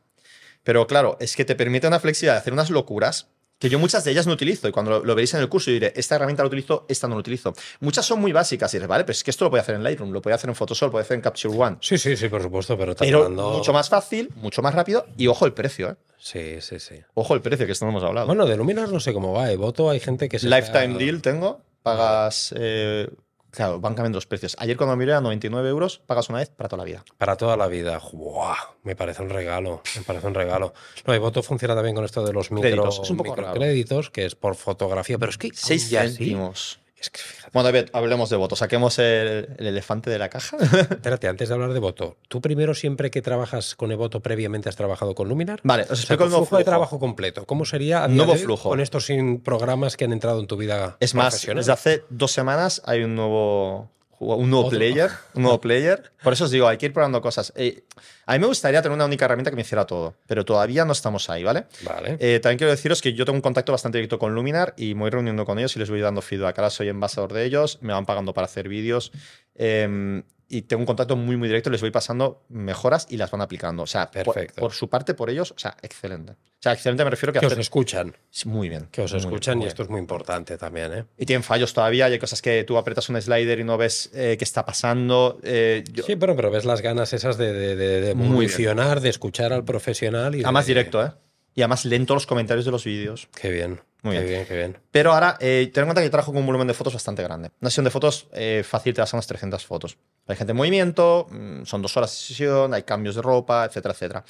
Pero 0.62 0.86
claro, 0.86 1.16
es 1.20 1.36
que 1.36 1.44
te 1.44 1.54
permite 1.54 1.86
una 1.86 2.00
flexibilidad 2.00 2.34
de 2.34 2.40
hacer 2.40 2.52
unas 2.52 2.70
locuras 2.70 3.28
que 3.60 3.68
yo 3.68 3.78
muchas 3.78 4.02
de 4.02 4.10
ellas 4.10 4.26
no 4.26 4.32
utilizo. 4.32 4.66
Y 4.66 4.72
cuando 4.72 4.90
lo, 4.90 5.04
lo 5.04 5.14
veréis 5.14 5.34
en 5.34 5.40
el 5.40 5.48
curso, 5.48 5.70
diré, 5.70 5.92
esta 5.94 6.16
herramienta 6.16 6.42
la 6.42 6.48
utilizo, 6.48 6.86
esta 6.88 7.06
no 7.06 7.14
la 7.14 7.20
utilizo. 7.20 7.52
Muchas 7.78 8.04
son 8.06 8.20
muy 8.20 8.32
básicas 8.32 8.72
y 8.74 8.78
dices, 8.78 8.88
vale, 8.88 9.04
pero 9.04 9.12
es 9.12 9.22
que 9.22 9.30
esto 9.30 9.44
lo 9.44 9.50
puede 9.50 9.60
hacer 9.60 9.76
en 9.76 9.84
Lightroom, 9.84 10.10
lo 10.10 10.20
puede 10.20 10.34
hacer 10.34 10.50
en 10.50 10.56
Photoshop, 10.56 10.86
lo 10.88 10.92
puede 10.92 11.02
hacer 11.04 11.14
en 11.16 11.20
Capture 11.20 11.54
One. 11.56 11.76
Sí, 11.80 11.96
sí, 11.98 12.16
sí, 12.16 12.28
por 12.28 12.42
supuesto, 12.42 12.76
pero 12.76 12.92
estás 12.92 13.06
Pero 13.06 13.18
hablando- 13.24 13.50
mucho 13.52 13.72
más 13.72 13.88
fácil, 13.88 14.30
mucho 14.36 14.62
más 14.62 14.74
rápido 14.74 15.06
y 15.16 15.26
ojo 15.28 15.46
el 15.46 15.52
precio, 15.52 15.90
¿eh? 15.90 15.94
Sí, 16.18 16.60
sí, 16.60 16.80
sí. 16.80 16.96
Ojo 17.14 17.34
el 17.34 17.40
precio, 17.42 17.64
que 17.66 17.72
esto 17.72 17.84
no 17.84 17.90
hemos 17.92 18.02
hablado. 18.04 18.26
Bueno, 18.26 18.44
de 18.46 18.56
Luminar 18.56 18.88
no 18.90 18.98
sé 19.00 19.12
cómo 19.12 19.32
va. 19.32 19.54
Voto 19.56 19.88
hay 19.90 20.00
gente 20.00 20.28
que 20.28 20.38
se. 20.38 20.48
Lifetime 20.48 20.84
está- 20.86 20.98
deal 20.98 21.22
tengo, 21.22 21.60
pagas... 21.82 22.54
eh, 22.56 23.08
claro, 23.50 23.80
van 23.80 23.94
cambiando 23.94 24.16
los 24.16 24.26
precios. 24.26 24.56
Ayer 24.58 24.76
cuando 24.76 24.96
miré 24.96 25.14
a 25.14 25.20
99 25.20 25.68
euros, 25.68 25.98
pagas 26.06 26.28
una 26.28 26.38
vez 26.38 26.50
para 26.50 26.68
toda 26.68 26.78
la 26.78 26.84
vida. 26.84 27.04
Para 27.18 27.36
toda 27.36 27.56
la 27.56 27.66
vida. 27.66 27.98
¡Guau! 28.12 28.54
Me 28.82 28.96
parece 28.96 29.22
un 29.22 29.30
regalo. 29.30 29.82
Me 29.96 30.02
parece 30.02 30.26
un 30.26 30.34
regalo. 30.34 30.72
No, 31.06 31.14
y 31.14 31.18
Voto 31.18 31.42
funciona 31.42 31.74
también 31.74 31.94
con 31.94 32.04
esto 32.04 32.24
de 32.24 32.32
los 32.32 32.50
micro, 32.50 32.70
Créditos, 32.70 33.10
microcréditos, 33.10 34.10
que 34.10 34.24
es 34.26 34.34
por 34.34 34.54
fotografía. 34.54 35.18
Pero 35.18 35.30
es 35.30 35.38
que. 35.38 35.50
6 35.52 35.82
aún 35.84 35.90
ya 35.90 36.00
así- 36.02 36.16
céntimos. 36.16 36.80
Es 37.00 37.08
que 37.08 37.18
fíjate. 37.18 37.50
Bueno, 37.54 37.72
David, 37.72 37.88
hablemos 37.94 38.28
de 38.28 38.36
votos. 38.36 38.58
Saquemos 38.58 38.98
el, 38.98 39.48
el 39.58 39.66
elefante 39.66 40.10
de 40.10 40.18
la 40.18 40.28
caja. 40.28 40.56
Espérate, 40.90 41.28
antes 41.28 41.48
de 41.48 41.54
hablar 41.54 41.72
de 41.72 41.78
Voto, 41.78 42.18
¿tú 42.28 42.40
primero 42.42 42.74
siempre 42.74 43.10
que 43.10 43.22
trabajas 43.22 43.74
con 43.74 43.90
Evoto 43.90 44.20
previamente 44.20 44.68
has 44.68 44.76
trabajado 44.76 45.14
con 45.14 45.28
Luminar? 45.28 45.60
vale, 45.62 45.84
os 45.84 45.90
O 45.92 45.94
sea, 45.96 46.02
explico 46.02 46.24
el 46.24 46.30
nuevo 46.30 46.44
flujo 46.44 46.58
de 46.58 46.64
flujo. 46.64 46.70
trabajo 46.70 46.98
completo. 46.98 47.46
¿Cómo 47.46 47.64
sería 47.64 48.06
Nuevo 48.06 48.34
de 48.34 48.38
flujo. 48.40 48.68
con 48.68 48.80
estos 48.80 49.08
programas 49.42 49.96
que 49.96 50.04
han 50.04 50.12
entrado 50.12 50.40
en 50.40 50.46
tu 50.46 50.56
vida? 50.58 50.98
Es 51.00 51.14
más, 51.14 51.32
profesional? 51.34 51.56
desde 51.62 51.72
hace 51.72 52.04
dos 52.10 52.32
semanas 52.32 52.82
hay 52.84 53.02
un 53.02 53.14
nuevo, 53.14 53.90
un 54.20 54.50
nuevo 54.50 54.66
Otro. 54.66 54.78
player. 54.78 55.10
Un 55.34 55.42
nuevo 55.42 55.60
player. 55.62 56.12
Por 56.22 56.32
eso 56.32 56.44
os 56.44 56.50
digo, 56.50 56.68
hay 56.68 56.76
que 56.78 56.86
ir 56.86 56.92
probando 56.92 57.20
cosas. 57.20 57.52
Eh, 57.56 57.84
a 58.26 58.34
mí 58.34 58.38
me 58.38 58.46
gustaría 58.46 58.80
tener 58.82 58.94
una 58.94 59.06
única 59.06 59.24
herramienta 59.24 59.50
que 59.50 59.56
me 59.56 59.62
hiciera 59.62 59.86
todo, 59.86 60.14
pero 60.26 60.44
todavía 60.44 60.84
no 60.84 60.92
estamos 60.92 61.28
ahí, 61.30 61.42
¿vale? 61.42 61.64
Vale. 61.82 62.16
Eh, 62.20 62.38
también 62.40 62.58
quiero 62.58 62.70
deciros 62.70 63.00
que 63.02 63.14
yo 63.14 63.24
tengo 63.24 63.36
un 63.36 63.42
contacto 63.42 63.72
bastante 63.72 63.98
directo 63.98 64.18
con 64.18 64.34
Luminar 64.34 64.74
y 64.76 64.94
me 64.94 65.00
voy 65.00 65.10
reuniendo 65.10 65.44
con 65.44 65.58
ellos 65.58 65.74
y 65.76 65.78
les 65.78 65.90
voy 65.90 66.00
dando 66.00 66.20
feedback. 66.22 66.58
Ahora 66.58 66.70
soy 66.70 66.88
embajador 66.88 67.32
de 67.32 67.44
ellos, 67.44 67.78
me 67.80 67.92
van 67.92 68.06
pagando 68.06 68.34
para 68.34 68.44
hacer 68.44 68.68
vídeos 68.68 69.10
eh, 69.54 70.22
y 70.50 70.62
tengo 70.62 70.80
un 70.80 70.86
contacto 70.86 71.16
muy, 71.16 71.36
muy 71.36 71.48
directo. 71.48 71.70
Les 71.70 71.80
voy 71.80 71.90
pasando 71.90 72.42
mejoras 72.50 73.06
y 73.08 73.16
las 73.16 73.30
van 73.30 73.40
aplicando. 73.40 73.84
O 73.84 73.86
sea, 73.86 74.10
por- 74.10 74.24
Perfecto. 74.34 74.60
Por, 74.60 74.72
su 74.72 74.90
parte, 74.90 75.14
por 75.14 75.30
ellos, 75.30 75.52
o 75.52 75.58
sea, 75.58 75.76
excelente. 75.80 76.32
O 76.32 76.36
sea, 76.62 76.72
excelente 76.74 77.04
me 77.04 77.10
refiero 77.10 77.32
que, 77.32 77.38
que 77.40 77.46
os 77.46 77.56
escuchan. 77.56 78.14
Muy 78.44 78.68
bien. 78.68 78.88
Que 78.90 79.00
os 79.02 79.12
bien, 79.12 79.24
escuchan 79.24 79.56
y 79.56 79.60
bien. 79.60 79.68
esto 79.68 79.82
es 79.84 79.88
muy 79.88 80.00
importante 80.00 80.58
también, 80.58 80.92
¿eh? 80.92 81.04
Y 81.16 81.24
tienen 81.24 81.42
fallos 81.42 81.72
todavía, 81.72 82.04
hay 82.06 82.18
cosas 82.18 82.42
que 82.42 82.64
tú 82.64 82.76
apretas 82.76 83.08
un 83.08 83.20
slider 83.22 83.60
y 83.60 83.64
no 83.64 83.78
ves 83.78 84.10
eh, 84.12 84.36
qué 84.38 84.44
está 84.44 84.66
pasando. 84.66 85.38
eh, 85.42 85.84
yo- 85.92 86.02
Sí, 86.04 86.16
pero, 86.16 86.36
pero 86.36 86.50
ves 86.50 86.64
las 86.66 86.82
ganas 86.82 87.12
esas 87.14 87.38
de, 87.38 87.52
de, 87.52 87.76
de, 87.76 88.00
de 88.00 88.14
Muy 88.14 88.22
bien. 88.24 88.32
evolucionar, 88.32 89.00
de 89.00 89.08
escuchar 89.08 89.52
al 89.52 89.64
profesional 89.64 90.34
y 90.34 90.42
además 90.42 90.66
de- 90.66 90.70
directo, 90.74 91.02
¿eh? 91.04 91.12
Y 91.54 91.62
además 91.62 91.84
lento 91.84 92.14
los 92.14 92.26
comentarios 92.26 92.64
de 92.64 92.70
los 92.70 92.84
vídeos. 92.84 93.28
Qué 93.34 93.50
bien. 93.50 93.80
Muy 94.02 94.14
qué 94.16 94.22
bien. 94.22 94.32
bien, 94.34 94.46
qué 94.46 94.56
bien. 94.56 94.78
Pero 94.92 95.12
ahora, 95.12 95.36
eh, 95.40 95.68
ten 95.74 95.82
en 95.82 95.88
cuenta 95.88 96.00
que 96.00 96.06
yo 96.06 96.10
trabajo 96.10 96.32
con 96.32 96.40
un 96.40 96.46
volumen 96.46 96.66
de 96.68 96.74
fotos 96.74 96.94
bastante 96.94 97.22
grande. 97.22 97.50
Una 97.60 97.70
sesión 97.70 97.84
de 97.84 97.90
fotos 97.90 98.28
eh, 98.32 98.62
fácil 98.66 98.94
te 98.94 99.00
das 99.02 99.12
unas 99.12 99.26
300 99.26 99.66
fotos. 99.66 99.98
Hay 100.30 100.36
gente 100.36 100.52
en 100.52 100.56
movimiento, 100.56 101.26
mm, 101.30 101.64
son 101.64 101.82
dos 101.82 101.96
horas 101.96 102.10
de 102.10 102.16
sesión, 102.16 102.72
hay 102.74 102.82
cambios 102.84 103.14
de 103.16 103.22
ropa, 103.22 103.64
etcétera, 103.64 103.92
etcétera. 103.94 104.24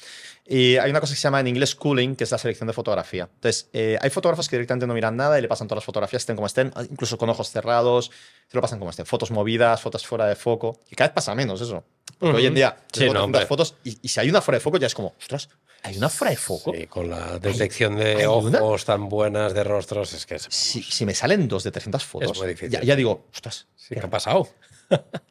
Y 0.45 0.77
hay 0.77 0.89
una 0.89 0.99
cosa 0.99 1.13
que 1.13 1.17
se 1.17 1.23
llama 1.23 1.39
en 1.39 1.47
inglés 1.47 1.75
cooling, 1.75 2.15
que 2.15 2.23
es 2.23 2.31
la 2.31 2.37
selección 2.37 2.67
de 2.67 2.73
fotografía. 2.73 3.29
Entonces, 3.33 3.69
eh, 3.73 3.97
hay 4.01 4.09
fotógrafos 4.09 4.49
que 4.49 4.55
directamente 4.57 4.87
no 4.87 4.93
miran 4.93 5.15
nada 5.15 5.37
y 5.37 5.41
le 5.41 5.47
pasan 5.47 5.67
todas 5.67 5.77
las 5.77 5.85
fotografías, 5.85 6.21
estén 6.23 6.35
como 6.35 6.47
estén, 6.47 6.73
incluso 6.89 7.17
con 7.17 7.29
ojos 7.29 7.49
cerrados, 7.51 8.11
se 8.47 8.57
lo 8.57 8.61
pasan 8.61 8.79
como 8.79 8.89
estén. 8.91 9.05
Fotos 9.05 9.31
movidas, 9.31 9.79
fotos 9.81 10.05
fuera 10.05 10.25
de 10.25 10.35
foco. 10.35 10.79
Y 10.89 10.95
cada 10.95 11.09
vez 11.09 11.15
pasa 11.15 11.35
menos 11.35 11.61
eso. 11.61 11.83
Porque 12.19 12.29
Ujú. 12.31 12.37
hoy 12.37 12.45
en 12.47 12.55
día, 12.55 12.77
Sí, 12.91 13.05
no, 13.05 13.11
300 13.13 13.23
hombre. 13.23 13.45
fotos 13.45 13.75
y, 13.83 13.97
y 14.01 14.07
si 14.09 14.19
hay 14.19 14.29
una 14.29 14.41
fuera 14.41 14.57
de 14.57 14.61
foco 14.61 14.77
ya 14.77 14.87
es 14.87 14.93
como, 14.93 15.13
ostras, 15.19 15.49
¿hay 15.83 15.97
una 15.97 16.09
fuera 16.09 16.31
de 16.31 16.37
foco? 16.37 16.71
Sí, 16.75 16.85
con 16.87 17.09
la 17.09 17.39
detección 17.39 17.95
de 17.95 18.15
hay 18.17 18.25
una- 18.25 18.59
ojos 18.59 18.85
tan 18.85 19.07
buenas 19.09 19.53
de 19.53 19.63
rostros, 19.63 20.13
es 20.13 20.25
que 20.25 20.35
es, 20.35 20.47
Si, 20.49 20.83
si 20.83 21.05
me 21.05 21.15
salen 21.15 21.47
dos 21.47 21.63
de 21.63 21.71
300 21.71 22.03
fotos, 22.03 22.37
muy 22.37 22.47
difícil. 22.49 22.69
Ya, 22.71 22.81
ya 22.83 22.95
digo, 22.95 23.25
ostras, 23.33 23.67
sí, 23.75 23.95
¿qué 23.95 24.01
ha 24.01 24.09
pasado? 24.09 24.47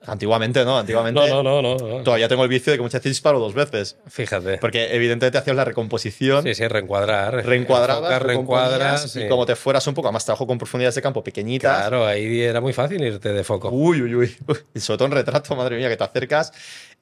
Antiguamente, 0.07 0.65
¿no? 0.65 0.79
Antiguamente. 0.79 1.21
No, 1.29 1.43
no, 1.43 1.61
no, 1.63 1.77
no. 1.77 2.03
Todavía 2.03 2.27
tengo 2.29 2.43
el 2.43 2.49
vicio 2.49 2.73
de 2.73 2.79
que 2.79 2.83
muchas 2.83 3.01
veces 3.01 3.13
disparo 3.13 3.39
dos 3.39 3.55
veces. 3.55 3.97
Fíjate. 4.09 4.59
Porque 4.59 4.95
evidentemente 4.95 5.39
hacías 5.39 5.55
la 5.57 5.65
recomposición, 5.65 6.43
Sí, 6.43 6.55
sí, 6.55 6.67
reencuadrar. 6.67 7.45
reencuadradas, 7.47 8.03
Enfocas, 8.03 8.23
reencuadras. 8.23 9.11
sí. 9.13 9.23
y 9.25 9.29
como 9.29 9.47
te 9.47 9.57
fueras 9.57 9.87
un 9.87 9.95
poco 9.95 10.11
más 10.11 10.25
trabajo 10.25 10.47
con 10.47 10.59
profundidades 10.59 10.95
de 10.95 11.03
campo 11.03 11.23
pequeñitas. 11.23 11.77
Claro, 11.77 12.07
ahí 12.07 12.41
era 12.41 12.61
muy 12.61 12.73
fácil 12.73 13.03
irte 13.05 13.33
de 13.33 13.45
foco. 13.45 13.69
Uy, 13.71 14.03
uy, 14.03 14.15
uy. 14.15 14.37
Y 14.75 14.81
sobre 14.81 14.99
todo 14.99 15.07
en 15.07 15.13
retrato, 15.13 15.55
madre 15.55 15.77
mía, 15.77 15.89
que 15.89 15.97
te 15.97 16.05
acercas. 16.05 16.53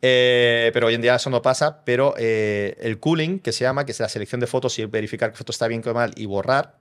Eh, 0.02 0.70
pero 0.74 0.88
hoy 0.88 0.94
en 0.94 1.00
día 1.02 1.14
eso 1.16 1.30
no 1.30 1.40
pasa. 1.42 1.82
Pero 1.84 2.14
eh, 2.18 2.76
el 2.80 2.98
cooling, 2.98 3.38
que 3.38 3.52
se 3.52 3.64
llama, 3.64 3.84
que 3.86 3.92
es 3.92 4.00
la 4.00 4.08
selección 4.08 4.40
de 4.40 4.46
fotos 4.46 4.78
y 4.78 4.84
verificar 4.86 5.30
que 5.30 5.36
foto 5.38 5.52
está 5.52 5.66
bien 5.68 5.82
o 5.86 5.94
mal 5.94 6.12
y 6.16 6.26
borrar, 6.26 6.74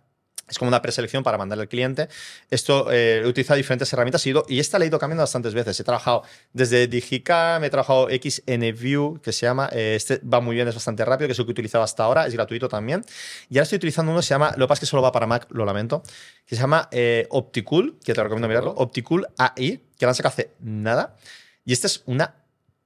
es 0.50 0.58
como 0.58 0.70
una 0.70 0.82
preselección 0.82 1.24
para 1.24 1.38
mandarle 1.38 1.64
al 1.64 1.68
cliente. 1.68 2.08
Esto 2.50 2.92
eh, 2.92 3.22
he 3.24 3.28
utilizado 3.28 3.58
diferentes 3.58 3.92
herramientas 3.92 4.26
y, 4.26 4.30
he 4.30 4.32
ido- 4.32 4.46
y 4.48 4.60
esta 4.60 4.80
la 4.80 4.86
he 4.86 4.88
ido 4.88 4.98
cambiando 5.00 5.24
bastantes 5.24 5.54
veces. 5.54 5.80
He 5.80 5.84
trabajado 5.84 6.24
desde 6.54 6.88
Digicam, 6.88 7.64
he 7.64 7.70
trabajado 7.70 8.08
XNView, 8.10 9.20
que 9.22 9.32
se 9.34 9.46
llama. 9.46 9.70
eh, 9.72 9.94
este 9.96 10.20
va 10.20 10.40
muy 10.40 10.56
bien, 10.56 10.68
es 10.68 10.76
bastante 10.76 11.04
rápido, 11.06 11.28
que 11.28 11.34
es 11.34 11.40
el 11.40 11.46
que 11.46 11.52
he 11.52 11.54
utilizado 11.54 11.84
hasta 11.84 12.04
ahora, 12.04 12.26
es 12.28 12.34
gratuito 12.34 12.70
también. 12.70 13.04
Y 13.50 13.58
ahora 13.58 13.64
estoy 13.64 13.78
utilizando 13.78 14.12
uno 14.12 14.22
que 14.22 14.26
se 14.28 14.34
llama, 14.34 14.52
lo 14.58 14.66
que 14.66 14.70
pasa 14.70 14.74
es 14.76 14.80
que 14.82 14.86
solo 14.92 15.02
va 15.02 15.12
para 15.12 15.28
Mac, 15.28 15.48
lo 15.50 15.66
lamento, 15.66 16.02
que 16.46 16.56
se 16.56 16.62
llama 16.62 16.88
eh, 16.92 17.28
Opticool, 17.30 17.98
que 18.04 18.14
te 18.14 18.24
recomiendo 18.24 18.48
mirarlo, 18.48 18.72
Opticool 18.78 19.28
AI, 19.38 19.82
que 19.98 20.06
lo 20.06 20.10
han 20.10 20.16
sacado 20.16 20.34
hace 20.34 20.52
nada. 20.60 21.16
Y 21.66 21.74
esta 21.74 21.88
es 21.88 22.04
una 22.06 22.36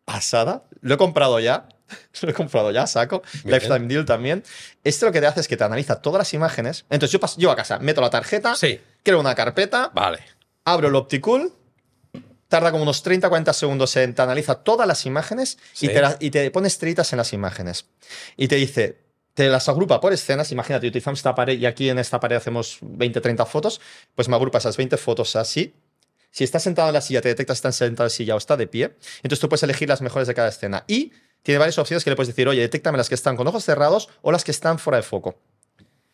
pasada. 0.05 0.63
Lo 0.81 0.95
he 0.95 0.97
comprado 0.97 1.39
ya. 1.39 1.67
Lo 2.21 2.29
he 2.29 2.33
comprado 2.33 2.71
ya, 2.71 2.87
saco. 2.87 3.21
Bien. 3.43 3.55
Lifetime 3.59 3.87
Deal 3.87 4.05
también. 4.05 4.43
Esto 4.83 5.05
lo 5.07 5.11
que 5.11 5.19
te 5.21 5.27
hace 5.27 5.39
es 5.41 5.47
que 5.47 5.57
te 5.57 5.63
analiza 5.63 6.01
todas 6.01 6.19
las 6.19 6.33
imágenes. 6.33 6.85
Entonces 6.89 7.11
yo 7.13 7.19
paso, 7.19 7.37
llego 7.39 7.51
a 7.51 7.55
casa, 7.55 7.79
meto 7.79 8.01
la 8.01 8.09
tarjeta, 8.09 8.55
Sí, 8.55 8.79
creo 9.03 9.19
una 9.19 9.35
carpeta, 9.35 9.91
vale. 9.93 10.19
abro 10.65 10.87
el 10.89 10.95
Opticool, 10.95 11.53
tarda 12.47 12.71
como 12.71 12.83
unos 12.83 13.03
30-40 13.05 13.53
segundos 13.53 13.95
en 13.95 14.13
te 14.13 14.21
analiza 14.21 14.55
todas 14.55 14.87
las 14.87 15.05
imágenes 15.05 15.57
y, 15.75 15.77
Sí. 15.77 15.87
te 15.87 16.01
la- 16.01 16.17
y 16.19 16.31
te 16.31 16.51
pone 16.51 16.67
estrellitas 16.67 17.11
en 17.13 17.17
las 17.17 17.31
imágenes. 17.33 17.85
Y 18.35 18.47
te 18.49 18.55
dice, 18.57 18.99
te 19.33 19.47
las 19.47 19.69
agrupa 19.69 20.01
por 20.01 20.11
escenas. 20.11 20.51
Imagínate, 20.51 20.87
utilizamos 20.87 21.19
esta 21.19 21.33
pared 21.33 21.57
y 21.57 21.65
aquí 21.65 21.89
en 21.89 21.97
esta 21.99 22.19
pared 22.19 22.35
hacemos 22.35 22.79
20-30 22.81 23.45
fotos, 23.45 23.79
pues 24.15 24.27
me 24.27 24.35
agrupa 24.35 24.57
esas 24.57 24.75
20 24.75 24.97
fotos 24.97 25.37
así. 25.37 25.73
Si 26.29 26.43
estás 26.43 26.63
sentado 26.63 26.89
en 26.89 26.93
la 26.93 27.01
silla, 27.01 27.21
te 27.21 27.29
detecta 27.29 27.53
si 27.55 27.59
está 27.59 27.71
sentado 27.71 28.05
en 28.05 28.07
la 28.07 28.09
silla 28.15 28.35
o 28.35 28.37
está 28.37 28.57
de 28.57 28.67
pie. 28.67 28.97
Entonces 29.23 29.39
tú 29.39 29.47
puedes 29.49 29.63
elegir 29.63 29.87
las 29.87 30.01
mejores 30.01 30.27
de 30.27 30.33
cada 30.33 30.49
escena. 30.49 30.83
Y 30.87 31.11
tiene 31.43 31.59
varias 31.59 31.77
opciones 31.77 32.03
que 32.03 32.09
le 32.09 32.15
puedes 32.15 32.27
decir, 32.27 32.47
oye, 32.47 32.61
detéctame 32.61 32.97
las 32.97 33.09
que 33.09 33.15
están 33.15 33.35
con 33.35 33.47
ojos 33.47 33.63
cerrados 33.63 34.09
o 34.21 34.31
las 34.31 34.43
que 34.43 34.51
están 34.51 34.79
fuera 34.79 34.97
de 34.97 35.03
foco. 35.03 35.35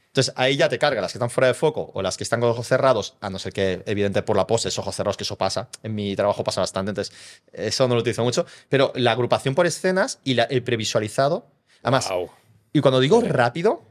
Entonces 0.08 0.34
ahí 0.36 0.58
ya 0.58 0.68
te 0.68 0.80
carga 0.80 1.00
las 1.00 1.12
que 1.12 1.18
están 1.20 1.30
fuera 1.30 1.48
de 1.48 1.54
foco 1.54 1.92
o 1.94 2.02
las 2.02 2.18
que 2.18 2.24
están 2.24 2.40
con 2.40 2.50
ojos 2.50 2.66
cerrados, 2.68 3.16
a 3.22 3.30
no 3.30 3.38
ser 3.38 3.54
que, 3.54 3.84
evidente, 3.86 4.24
por 4.24 4.36
la 4.36 4.48
pose 4.48 4.70
es 4.70 4.80
ojos 4.80 4.96
cerrados, 4.96 5.16
que 5.16 5.24
eso 5.24 5.36
pasa. 5.38 5.70
En 5.84 5.94
mi 5.94 6.16
trabajo 6.16 6.44
pasa 6.44 6.62
bastante, 6.62 6.90
entonces 6.90 7.14
eso 7.54 7.88
no 7.88 7.94
lo 7.94 8.02
utilizo 8.02 8.24
mucho. 8.24 8.46
Pero 8.68 8.92
la 8.96 9.12
agrupación 9.12 9.54
por 9.54 9.68
escenas 9.68 10.20
y 10.24 10.34
la- 10.34 10.44
el 10.46 10.64
previsualizado. 10.64 11.46
Además, 11.84 12.10
Wow, 12.10 12.32
y 12.74 12.82
cuando 12.82 13.00
digo 13.00 13.22
rápido, 13.22 13.84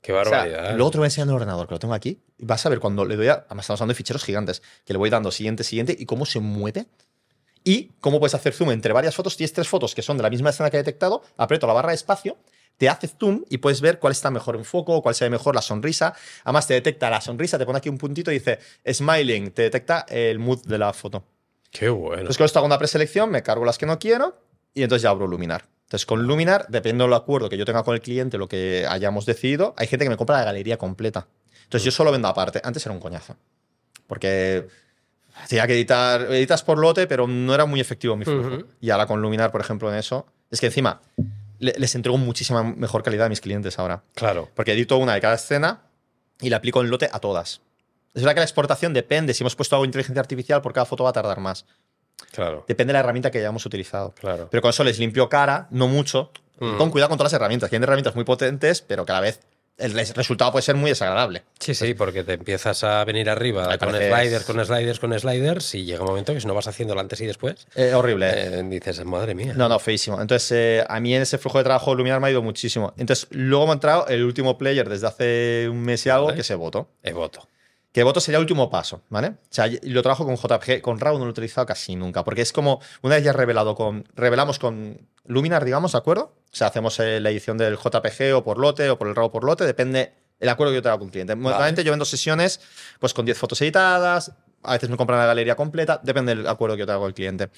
qué 0.00 0.12
o 0.12 0.24
sea, 0.24 0.30
barbaridad. 0.38 0.74
luego 0.74 0.90
te 0.90 0.96
lo 0.96 1.00
voy 1.02 1.06
a 1.06 1.08
enseñar 1.08 1.26
en 1.26 1.30
el 1.30 1.34
ordenador, 1.36 1.68
que 1.68 1.74
lo 1.74 1.78
tengo 1.78 1.94
aquí. 1.94 2.20
Vas 2.38 2.66
a 2.66 2.68
ver 2.68 2.80
cuando 2.80 3.04
le 3.04 3.14
doy 3.14 3.28
a. 3.28 3.44
Además, 3.46 3.64
estamos 3.66 3.80
hablando 3.80 3.92
de 3.92 3.96
ficheros 3.98 4.24
gigantes, 4.24 4.62
que 4.84 4.92
le 4.92 4.98
voy 4.98 5.10
dando 5.10 5.30
siguiente, 5.30 5.62
siguiente, 5.62 5.94
y 5.96 6.06
cómo 6.06 6.26
se 6.26 6.40
mueve. 6.40 6.86
Y 7.64 7.92
cómo 8.00 8.20
puedes 8.20 8.34
hacer 8.34 8.52
zoom 8.52 8.70
entre 8.70 8.92
varias 8.92 9.14
fotos. 9.14 9.36
Tienes 9.36 9.54
tres 9.54 9.66
fotos 9.66 9.94
que 9.94 10.02
son 10.02 10.18
de 10.18 10.22
la 10.22 10.30
misma 10.30 10.50
escena 10.50 10.70
que 10.70 10.76
he 10.76 10.80
detectado, 10.80 11.22
aprieto 11.38 11.66
la 11.66 11.72
barra 11.72 11.88
de 11.88 11.94
espacio, 11.96 12.36
te 12.76 12.88
hace 12.88 13.08
zoom 13.08 13.44
y 13.48 13.58
puedes 13.58 13.80
ver 13.80 13.98
cuál 13.98 14.12
está 14.12 14.30
mejor 14.30 14.56
en 14.56 14.64
foco, 14.64 15.02
cuál 15.02 15.14
se 15.14 15.24
ve 15.24 15.30
mejor 15.30 15.54
la 15.54 15.62
sonrisa. 15.62 16.14
Además, 16.44 16.66
te 16.66 16.74
detecta 16.74 17.08
la 17.08 17.20
sonrisa, 17.20 17.58
te 17.58 17.64
pone 17.64 17.78
aquí 17.78 17.88
un 17.88 17.98
puntito 17.98 18.30
y 18.30 18.34
dice 18.34 18.58
smiling, 18.86 19.52
te 19.52 19.62
detecta 19.62 20.04
el 20.08 20.38
mood 20.38 20.62
de 20.66 20.78
la 20.78 20.92
foto. 20.92 21.24
Qué 21.70 21.88
bueno. 21.88 22.20
Entonces, 22.20 22.36
con 22.36 22.44
esto 22.44 22.58
hago 22.58 22.66
una 22.66 22.78
preselección, 22.78 23.30
me 23.30 23.42
cargo 23.42 23.64
las 23.64 23.78
que 23.78 23.86
no 23.86 23.98
quiero 23.98 24.36
y 24.74 24.82
entonces 24.82 25.02
ya 25.02 25.10
abro 25.10 25.26
Luminar. 25.26 25.66
Entonces, 25.84 26.06
con 26.06 26.22
Luminar, 26.24 26.66
dependiendo 26.68 27.04
del 27.04 27.14
acuerdo 27.14 27.48
que 27.48 27.56
yo 27.56 27.64
tenga 27.64 27.82
con 27.82 27.94
el 27.94 28.00
cliente, 28.00 28.38
lo 28.38 28.48
que 28.48 28.86
hayamos 28.88 29.26
decidido, 29.26 29.74
hay 29.76 29.86
gente 29.86 30.04
que 30.04 30.10
me 30.10 30.16
compra 30.16 30.38
la 30.38 30.44
galería 30.44 30.76
completa. 30.76 31.28
Entonces, 31.64 31.84
yo 31.84 31.90
solo 31.90 32.10
vendo 32.12 32.28
aparte. 32.28 32.60
Antes 32.64 32.84
era 32.84 32.92
un 32.92 33.00
coñazo. 33.00 33.36
Porque 34.06 34.66
tenía 35.48 35.66
que 35.66 35.74
editar, 35.74 36.22
editas 36.32 36.62
por 36.62 36.78
lote, 36.78 37.06
pero 37.06 37.26
no 37.26 37.54
era 37.54 37.66
muy 37.66 37.80
efectivo 37.80 38.16
mi 38.16 38.24
flujo. 38.24 38.48
Ujú. 38.48 38.66
Y 38.80 38.90
ahora 38.90 39.06
con 39.06 39.20
Luminar, 39.22 39.50
por 39.50 39.60
ejemplo, 39.60 39.90
en 39.92 39.98
eso, 39.98 40.26
es 40.50 40.60
que 40.60 40.66
encima 40.66 41.00
le- 41.58 41.74
les 41.78 41.94
entrego 41.94 42.16
muchísima 42.18 42.62
mejor 42.62 43.02
calidad 43.02 43.26
a 43.26 43.28
mis 43.28 43.40
clientes 43.40 43.78
ahora. 43.78 44.02
Claro. 44.14 44.48
Porque 44.54 44.72
edito 44.72 44.96
una 44.98 45.14
de 45.14 45.20
cada 45.20 45.34
escena 45.34 45.82
y 46.40 46.50
la 46.50 46.56
aplico 46.58 46.80
en 46.80 46.90
lote 46.90 47.08
a 47.12 47.18
todas. 47.20 47.60
Es 48.14 48.22
verdad 48.22 48.34
que 48.34 48.40
la 48.40 48.44
exportación 48.44 48.92
depende. 48.92 49.34
Si 49.34 49.42
hemos 49.42 49.56
puesto 49.56 49.74
algo 49.76 49.82
de 49.84 49.88
inteligencia 49.88 50.20
artificial, 50.20 50.62
por 50.62 50.72
cada 50.72 50.84
foto 50.86 51.04
va 51.04 51.10
a 51.10 51.12
tardar 51.12 51.40
más. 51.40 51.66
Claro. 52.32 52.64
Depende 52.68 52.90
de 52.90 52.94
la 52.94 53.00
herramienta 53.00 53.30
que 53.30 53.38
hayamos 53.38 53.66
utilizado. 53.66 54.14
Claro. 54.18 54.48
Pero 54.50 54.60
con 54.62 54.70
eso 54.70 54.84
les 54.84 54.98
limpio 54.98 55.28
cara, 55.28 55.66
no 55.70 55.88
mucho. 55.88 56.30
Con 56.78 56.90
cuidado 56.90 57.08
con 57.08 57.18
todas 57.18 57.32
las 57.32 57.38
herramientas. 57.40 57.68
Tienen 57.68 57.82
herramientas 57.84 58.14
muy 58.14 58.24
potentes, 58.24 58.80
pero 58.80 59.04
cada 59.04 59.20
vez 59.20 59.40
el 59.78 59.92
res- 59.92 60.14
resultado 60.16 60.52
puede 60.52 60.62
ser 60.62 60.76
muy 60.76 60.90
desagradable. 60.90 61.42
Sí, 61.58 61.74
sí, 61.74 61.94
porque 61.94 62.22
te 62.24 62.34
empiezas 62.34 62.84
a 62.84 63.04
venir 63.04 63.28
arriba 63.28 63.76
con 63.78 63.90
sliders, 63.90 64.44
con 64.44 64.64
sliders, 64.64 65.00
con 65.00 65.18
sliders 65.18 65.74
y 65.74 65.84
llega 65.84 66.00
un 66.02 66.08
momento 66.08 66.32
que 66.32 66.40
si 66.40 66.46
no 66.46 66.54
vas 66.54 66.68
haciendo 66.68 66.94
el 66.94 67.00
antes 67.00 67.20
y 67.20 67.26
después, 67.26 67.66
Eh, 67.74 67.92
horrible. 67.94 68.30
eh, 68.32 68.62
dices, 68.64 69.04
madre 69.04 69.34
mía. 69.34 69.52
No, 69.56 69.68
no, 69.68 69.78
feísimo. 69.78 70.20
Entonces, 70.20 70.50
eh, 70.52 70.84
a 70.88 71.00
mí 71.00 71.14
en 71.14 71.22
ese 71.22 71.38
flujo 71.38 71.58
de 71.58 71.64
trabajo 71.64 71.94
Luminar 71.94 72.20
me 72.20 72.28
ha 72.28 72.30
ido 72.30 72.42
muchísimo. 72.42 72.92
Entonces, 72.96 73.26
luego 73.30 73.66
me 73.66 73.70
ha 73.72 73.74
entrado 73.74 74.06
el 74.08 74.24
último 74.24 74.56
player 74.58 74.88
desde 74.88 75.06
hace 75.06 75.68
un 75.68 75.80
mes 75.82 76.04
y 76.06 76.10
algo, 76.10 76.26
Vale. 76.26 76.36
que 76.36 76.42
es 76.42 76.56
Voto. 76.56 76.88
Eh, 77.02 77.12
voto. 77.12 77.46
Que 77.94 78.02
Voto 78.02 78.18
sería 78.18 78.38
el 78.38 78.42
último 78.42 78.70
paso, 78.70 79.02
¿vale? 79.08 79.28
O 79.28 79.36
sea, 79.50 79.70
lo 79.82 80.02
trabajo 80.02 80.26
con 80.26 80.34
JPG, 80.34 80.80
con 80.80 80.98
RAW 80.98 81.14
no 81.16 81.26
lo 81.26 81.26
he 81.26 81.30
utilizado 81.30 81.64
casi 81.64 81.94
nunca, 81.94 82.24
porque 82.24 82.42
es 82.42 82.52
como, 82.52 82.80
una 83.02 83.14
vez 83.14 83.22
ya 83.22 83.32
revelado 83.32 83.76
con, 83.76 84.04
revelamos 84.16 84.58
con 84.58 85.06
Luminar, 85.26 85.64
digamos, 85.64 85.92
¿de 85.92 85.98
acuerdo? 85.98 86.34
O 86.52 86.56
sea, 86.56 86.66
hacemos 86.66 86.98
eh, 86.98 87.20
la 87.20 87.30
edición 87.30 87.56
del 87.56 87.76
JPG 87.76 88.34
o 88.34 88.42
por 88.42 88.58
lote 88.58 88.90
o 88.90 88.98
por 88.98 89.06
el 89.06 89.14
RAW 89.14 89.30
por 89.30 89.44
lote, 89.44 89.64
depende 89.64 90.12
el 90.40 90.48
acuerdo 90.48 90.72
que 90.72 90.78
yo 90.78 90.82
tenga 90.82 90.98
con 90.98 91.04
un 91.04 91.10
cliente. 91.10 91.36
Normalmente 91.36 91.84
yo 91.84 91.92
vendo 91.92 92.04
sesiones 92.04 92.60
pues 92.98 93.14
con 93.14 93.24
10 93.24 93.38
fotos 93.38 93.62
editadas, 93.62 94.32
a 94.64 94.72
veces 94.72 94.90
me 94.90 94.96
compran 94.96 95.20
la 95.20 95.26
galería 95.26 95.54
completa, 95.54 96.00
depende 96.02 96.34
del 96.34 96.48
acuerdo 96.48 96.74
que 96.74 96.80
yo 96.80 96.86
tenga 96.86 96.98
con 96.98 97.06
el 97.06 97.14
cliente. 97.14 97.50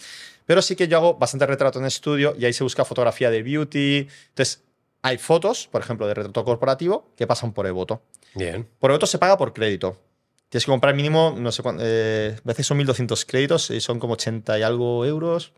Pero 0.44 0.60
sí 0.60 0.76
que 0.76 0.86
yo 0.86 0.98
hago 0.98 1.14
bastante 1.14 1.46
retrato 1.46 1.78
en 1.78 1.86
estudio 1.86 2.34
y 2.38 2.44
ahí 2.44 2.52
se 2.52 2.62
busca 2.62 2.84
fotografía 2.84 3.30
de 3.30 3.42
beauty. 3.42 4.06
Entonces, 4.28 4.64
hay 5.00 5.16
fotos, 5.16 5.66
por 5.66 5.80
ejemplo, 5.80 6.06
de 6.06 6.12
retrato 6.12 6.44
corporativo 6.44 7.10
que 7.16 7.26
pasan 7.26 7.54
por 7.54 7.66
Evoto. 7.66 8.02
Bien. 8.34 8.68
Por 8.78 8.90
Evoto 8.90 9.06
se 9.06 9.16
paga 9.16 9.38
por 9.38 9.54
crédito. 9.54 9.98
Tienes 10.48 10.64
que 10.64 10.70
comprar 10.70 10.94
mínimo, 10.94 11.34
no 11.36 11.50
sé 11.52 11.62
cuánto, 11.62 11.82
eh, 11.84 12.36
a 12.38 12.46
veces 12.48 12.66
son 12.66 12.78
1.200 12.78 13.24
créditos 13.26 13.70
y 13.70 13.80
son 13.80 13.98
como 13.98 14.14
80 14.14 14.58
y 14.58 14.62
algo 14.62 15.04
euros. 15.04 15.52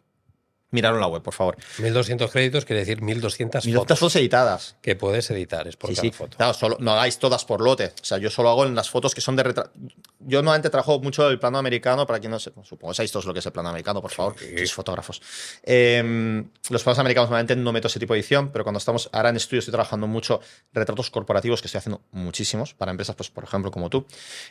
Miraron 0.70 1.00
la 1.00 1.06
web, 1.06 1.22
por 1.22 1.32
favor. 1.34 1.56
1200 1.78 2.30
créditos 2.30 2.64
quiere 2.66 2.80
decir 2.80 3.00
1200 3.00 3.64
1.200 3.64 3.74
fotos 3.74 3.98
fotos 3.98 4.16
editadas. 4.16 4.76
que 4.82 4.96
puedes 4.96 5.30
editar, 5.30 5.66
es 5.66 5.76
por 5.76 5.90
Sí, 5.90 5.96
cada 5.96 6.08
sí. 6.08 6.12
foto. 6.12 6.36
Claro, 6.36 6.52
solo, 6.54 6.76
no 6.80 6.92
hagáis 6.92 7.18
todas 7.18 7.44
por 7.46 7.62
lote. 7.62 7.86
O 8.02 8.04
sea, 8.04 8.18
yo 8.18 8.28
solo 8.30 8.50
hago 8.50 8.66
en 8.66 8.74
las 8.74 8.90
fotos 8.90 9.14
que 9.14 9.20
son 9.22 9.34
de 9.36 9.44
retrato. 9.44 9.70
Yo 10.20 10.42
normalmente 10.42 10.68
trabajo 10.68 10.98
mucho 11.00 11.28
el 11.30 11.38
plano 11.38 11.56
americano, 11.58 12.06
para 12.06 12.18
quien 12.20 12.32
no 12.32 12.38
se, 12.38 12.50
supongo 12.64 12.90
que 12.92 12.96
sabéis 12.96 13.12
todos 13.12 13.24
lo 13.24 13.32
que 13.32 13.38
es 13.40 13.46
el 13.46 13.52
plano 13.52 13.70
americano, 13.70 14.02
por 14.02 14.10
favor, 14.10 14.34
Sí. 14.38 14.56
sois 14.58 14.72
fotógrafos. 14.74 15.22
Eh, 15.62 16.44
los 16.70 16.82
planos 16.82 16.98
americanos 16.98 17.30
normalmente 17.30 17.56
no 17.56 17.72
meto 17.72 17.88
ese 17.88 17.98
tipo 17.98 18.12
de 18.14 18.20
edición, 18.20 18.50
pero 18.50 18.64
cuando 18.64 18.78
estamos 18.78 19.08
ahora 19.12 19.30
en 19.30 19.36
estudio 19.36 19.60
estoy 19.60 19.72
trabajando 19.72 20.06
mucho 20.06 20.40
retratos 20.72 21.10
corporativos, 21.10 21.62
que 21.62 21.68
estoy 21.68 21.78
haciendo 21.78 22.02
muchísimos 22.12 22.74
para 22.74 22.90
empresas, 22.90 23.14
pues 23.16 23.30
por 23.30 23.44
ejemplo, 23.44 23.70
como 23.70 23.88
tú. 23.88 24.06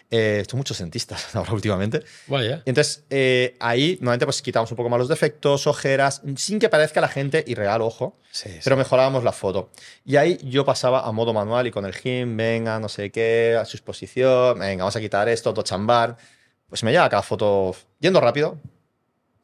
Eh, 0.10 0.40
estoy 0.42 0.58
muchos 0.58 0.78
dentistas 0.80 1.28
ahora 1.36 1.54
últimamente. 1.54 2.04
Vaya. 2.28 2.64
Y 2.66 2.70
entonces, 2.70 3.04
eh, 3.10 3.56
ahí 3.60 3.98
normalmente 4.02 4.26
pues 4.26 4.42
quitamos 4.42 4.72
un 4.72 4.78
poco 4.78 4.90
más 4.90 5.00
los 5.00 5.10
defectos, 5.10 5.68
ojeras, 5.68 6.07
sin 6.12 6.60
que 6.60 6.70
parezca 6.70 7.02
la 7.02 7.08
gente 7.08 7.44
irreal, 7.48 7.82
ojo, 7.82 8.18
Sí, 8.32 8.50
sí. 8.50 8.60
pero 8.64 8.78
mejorábamos 8.78 9.24
la 9.24 9.32
foto. 9.32 9.70
Y 10.06 10.16
ahí 10.18 10.38
yo 10.44 10.66
pasaba 10.66 11.02
a 11.08 11.12
modo 11.12 11.34
manual 11.34 11.68
y 11.68 11.72
con 11.72 11.86
el 11.86 11.94
GIMP, 11.94 12.38
venga, 12.38 12.80
no 12.80 12.90
sé 12.90 13.12
qué, 13.12 13.58
a 13.60 13.66
su 13.66 13.78
exposición, 13.78 14.60
venga, 14.60 14.84
vamos 14.84 14.96
a 14.96 15.00
quitar 15.00 15.28
esto, 15.30 15.54
tochambar. 15.54 16.18
Pues 16.70 16.84
me 16.84 16.92
lleva 16.92 17.10
cada 17.10 17.24
foto 17.24 17.76
yendo 18.00 18.20
rápido. 18.20 18.58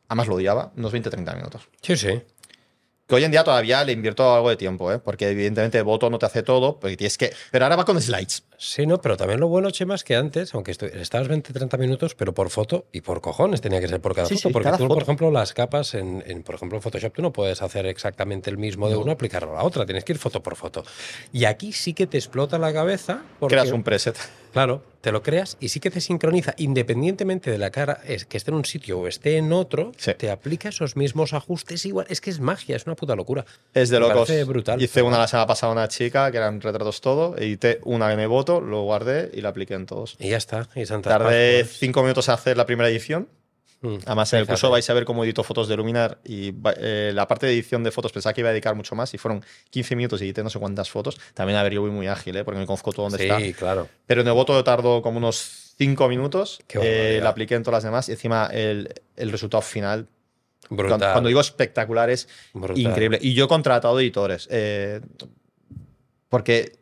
Además 0.10 0.28
lo 0.28 0.36
odiaba, 0.36 0.71
unos 0.76 0.93
20-30 0.93 1.36
minutos. 1.36 1.67
sí, 1.82 1.95
sí. 1.97 2.21
Que 3.06 3.15
hoy 3.15 3.23
en 3.26 3.32
día 3.32 3.43
todavía 3.43 3.84
le 3.84 3.91
invierto 3.91 4.34
algo 4.34 4.49
de 4.49 4.56
tiempo, 4.56 4.89
¿eh? 4.89 4.97
porque 4.97 5.28
evidentemente 5.30 5.82
Voto 5.82 6.10
no 6.10 6.17
te 6.19 6.26
hace 6.26 6.41
todo, 6.41 6.80
porque 6.80 6.95
tienes 6.95 7.17
que... 7.17 7.34
Pero 7.52 7.65
ahora 7.65 7.76
va 7.76 7.84
con 7.84 8.02
slides. 8.02 8.43
Sí, 8.65 8.86
no, 8.88 9.02
pero 9.02 9.17
también 9.17 9.39
lo 9.41 9.47
bueno, 9.49 9.69
Chema, 9.71 9.93
es 9.95 10.04
que 10.06 10.15
antes, 10.15 10.54
aunque 10.54 10.71
estabas 10.71 11.28
20-30 11.28 11.78
minutos, 11.78 12.15
pero 12.15 12.34
por 12.34 12.49
foto 12.49 12.86
y 12.93 13.02
por 13.02 13.19
cojones 13.19 13.60
tenía 13.60 13.82
que 13.82 13.89
ser 13.89 13.99
por 13.99 14.15
cada 14.15 14.28
Sí, 14.28 14.36
foto. 14.36 14.47
sí, 14.49 14.54
porque 14.54 14.65
cada 14.65 14.78
tú, 14.78 14.84
foto. 14.86 14.93
por 14.93 15.04
ejemplo, 15.04 15.32
las 15.32 15.54
capas 15.54 15.93
en, 15.95 16.23
en, 16.26 16.43
por 16.43 16.56
ejemplo, 16.56 16.78
en 16.78 16.82
Photoshop, 16.82 17.13
tú 17.13 17.21
no 17.21 17.34
puedes 17.34 17.62
hacer 17.62 17.86
exactamente 17.88 18.49
el 18.49 18.58
mismo 18.58 18.88
de 18.89 18.95
uno, 18.95 19.12
aplicarlo 19.12 19.52
a 19.52 19.56
la 19.56 19.63
otra. 19.63 19.86
Tienes 19.86 20.06
que 20.06 20.13
ir 20.13 20.17
foto 20.19 20.41
por 20.41 20.56
foto. 20.56 20.84
Y 21.34 21.43
aquí 21.45 21.73
sí 21.73 21.93
que 21.93 22.08
te 22.08 22.17
explota 22.17 22.58
la 22.58 22.71
cabeza. 22.71 23.23
Porque, 23.39 23.56
Creas 23.56 23.71
un 23.71 23.84
preset. 23.84 24.17
Claro, 24.54 24.84
te 25.02 25.12
lo 25.12 25.23
creas 25.23 25.58
y 25.60 25.69
sí 25.69 25.80
que 25.80 25.89
te 25.89 25.99
sincroniza, 25.99 26.54
independientemente 26.58 27.49
de 27.49 27.58
la 27.58 27.71
cara, 27.71 28.02
es 28.06 28.26
que 28.26 28.38
esté 28.38 28.52
en 28.52 28.58
un 28.58 28.65
sitio 28.65 28.99
o 28.99 29.08
esté 29.08 29.38
en 29.38 29.52
otro, 29.52 29.93
Sí. 29.97 30.12
te 30.15 30.30
aplica 30.30 30.69
esos 30.69 30.95
mismos 30.95 31.34
ajustes 31.34 31.84
igual. 31.88 32.06
Es 32.08 32.21
que 32.21 32.30
es 32.30 32.39
magia, 32.39 32.76
es 32.76 32.86
una 32.86 32.95
puta 32.95 33.15
locura. 33.15 33.45
Es 33.73 33.89
de 33.89 33.99
Me 33.99 34.08
locos. 34.10 34.30
brutal. 34.45 34.80
Hice 34.80 35.02
una 35.02 35.17
la 35.17 35.28
semana 35.28 35.47
pasada 35.47 35.71
una 35.73 35.88
chica, 35.88 36.30
que 36.30 36.38
eran 36.38 36.62
retratos 36.62 37.02
todo, 37.02 37.36
edité 37.36 37.80
una 37.84 38.13
en 38.13 38.19
el 38.19 38.28
voto, 38.28 38.53
lo 38.62 38.82
guardé 38.84 39.32
y 39.34 39.42
la 39.42 39.50
apliqué 39.50 39.74
en 39.74 39.86
todos. 39.86 40.16
Y 40.20 40.30
ya 40.30 40.38
está. 40.38 40.68
Y 40.76 40.86
Santa 40.86 41.10
Tardé 41.12 41.60
Paz, 41.62 41.70
pues. 41.70 41.78
cinco 41.80 42.02
minutos 42.02 42.28
en 42.28 42.34
hacer 42.34 42.58
la 42.58 42.66
primera 42.66 42.89
edición. 42.89 43.28
Mm, 43.82 43.98
Además, 44.06 44.32
en 44.32 44.39
el 44.39 44.48
curso 44.48 44.70
vais 44.70 44.89
a 44.89 44.94
ver 44.94 45.04
cómo 45.04 45.26
edito 45.26 45.44
fotos 45.44 45.68
de 45.68 45.76
Luminar 45.76 46.20
y 46.24 46.54
eh, 46.78 47.12
la 47.13 47.28
parte 47.28 47.48
de 47.48 47.52
edición 47.54 47.84
de 47.84 47.92
fotos 47.92 48.13
pensaba 48.13 48.32
que 48.34 48.39
iba 48.39 48.50
a 48.50 48.54
dedicar 48.54 48.76
mucho 48.76 48.96
más 48.96 49.13
y 49.13 49.18
fueron 49.18 49.44
15 49.72 49.96
minutos 49.98 50.22
y 50.22 50.26
edité 50.26 50.42
no 50.42 50.50
sé 50.50 50.58
cuántas 50.58 50.89
fotos. 50.89 51.20
También 51.34 51.60
a 51.60 51.63
ver, 51.63 51.74
yo 51.74 51.82
voy 51.82 51.92
muy 51.92 52.08
ágil, 52.08 52.38
¿eh? 52.38 52.46
porque 52.46 52.60
me 52.62 52.66
conozco 52.66 52.94
todo 52.94 53.10
donde 53.10 53.18
Sí, 53.18 53.30
está. 53.30 53.60
claro. 53.60 53.89
Pero 54.06 54.22
en 54.22 54.28
el 54.28 54.34
voto 54.34 54.63
tardó 54.63 55.02
como 55.02 55.18
unos 55.18 55.74
5 55.78 56.08
minutos. 56.08 56.62
Qué 56.66 57.18
eh, 57.18 57.22
la 57.22 57.30
apliqué 57.32 57.56
en 57.56 57.63
todas 57.63 57.78
las 57.80 57.84
demás 57.84 58.08
y 58.08 58.13
encima 58.13 58.50
el, 58.54 58.88
el 59.18 59.32
resultado 59.32 59.62
final, 59.62 60.08
Brutal. 60.70 60.88
cuando, 61.00 61.12
cuando 61.12 61.28
digo 61.28 61.42
espectacular, 61.42 62.10
es 62.10 62.30
brutal. 62.54 62.78
increíble. 62.78 63.20
Y 63.22 63.34
yo 63.34 63.46
he 63.46 63.48
contratado 63.50 64.00
editores. 64.00 64.48
eh, 64.50 65.02
porque, 66.30 66.78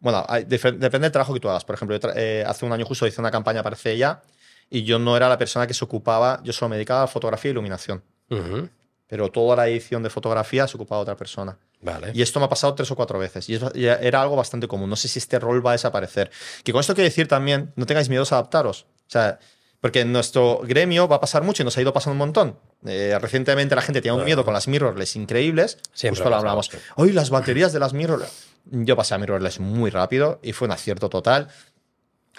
bueno, 0.00 0.24
hay 0.28 0.44
depende 0.44 0.88
del 0.88 1.12
trabajo 1.12 1.32
que 1.34 1.40
tú 1.40 1.48
hagas. 1.48 1.64
Por 1.64 1.74
ejemplo, 1.74 1.96
yo 1.96 2.10
eh, 2.16 2.44
hace 2.46 2.66
un 2.66 2.72
año 2.72 2.84
justo 2.84 3.06
hice 3.06 3.20
una 3.20 3.30
campaña 3.30 3.62
para 3.62 3.76
CEIA 3.76 4.22
y 4.70 4.84
yo 4.84 4.98
no 4.98 5.16
era 5.16 5.28
la 5.28 5.38
persona 5.38 5.66
que 5.66 5.74
se 5.74 5.84
ocupaba, 5.84 6.40
yo 6.42 6.52
solo 6.52 6.70
me 6.70 6.76
dedicaba 6.76 7.02
a 7.02 7.06
fotografía 7.06 7.50
e 7.50 7.52
iluminación. 7.52 8.02
Ujú. 8.30 8.68
Pero 9.06 9.28
toda 9.30 9.56
la 9.56 9.68
edición 9.68 10.02
de 10.02 10.10
fotografía 10.10 10.66
se 10.68 10.76
ocupaba 10.76 11.00
otra 11.02 11.16
persona. 11.16 11.58
Vale. 11.82 12.12
Y 12.14 12.22
esto 12.22 12.38
me 12.38 12.46
ha 12.46 12.48
pasado 12.48 12.74
tres 12.74 12.90
o 12.90 12.96
cuatro 12.96 13.18
veces. 13.18 13.48
Y, 13.48 13.54
es 13.56 13.62
y 13.74 13.86
era 13.86 14.22
algo 14.22 14.36
bastante 14.36 14.68
común. 14.68 14.88
No 14.88 14.96
sé 14.96 15.08
si 15.08 15.18
este 15.18 15.38
rol 15.38 15.64
va 15.64 15.70
a 15.70 15.72
desaparecer. 15.72 16.30
Que 16.62 16.72
con 16.72 16.80
esto 16.80 16.94
quiero 16.94 17.08
decir 17.08 17.26
también, 17.26 17.72
no 17.74 17.86
tengáis 17.86 18.08
miedo 18.08 18.22
a 18.22 18.26
adaptaros. 18.26 18.82
O 18.82 19.10
sea, 19.10 19.40
porque 19.80 20.00
en 20.00 20.12
nuestro 20.12 20.60
gremio 20.62 21.08
va 21.08 21.16
a 21.16 21.20
pasar 21.20 21.42
mucho 21.42 21.62
y 21.62 21.64
nos 21.64 21.76
ha 21.76 21.80
ido 21.80 21.92
pasando 21.92 22.12
un 22.12 22.18
montón. 22.18 22.58
Eh, 22.86 23.16
recientemente 23.20 23.74
la 23.74 23.82
gente 23.82 24.02
tenía 24.02 24.14
un 24.14 24.24
miedo 24.24 24.44
con 24.44 24.52
las 24.52 24.68
mirrorless 24.68 25.16
increíbles. 25.16 25.78
Siempre 25.92 26.22
Justo 26.22 26.42
lo 26.42 26.60
esto. 26.60 26.78
Hoy 26.96 27.12
las 27.12 27.30
baterías 27.30 27.72
de 27.72 27.80
las 27.80 27.92
mirrorless. 27.92 28.48
Yo 28.66 28.94
pasé 28.96 29.14
a 29.14 29.18
mirrorless 29.18 29.58
muy 29.58 29.90
rápido 29.90 30.38
y 30.42 30.52
fue 30.52 30.66
un 30.66 30.72
acierto 30.72 31.08
total. 31.08 31.48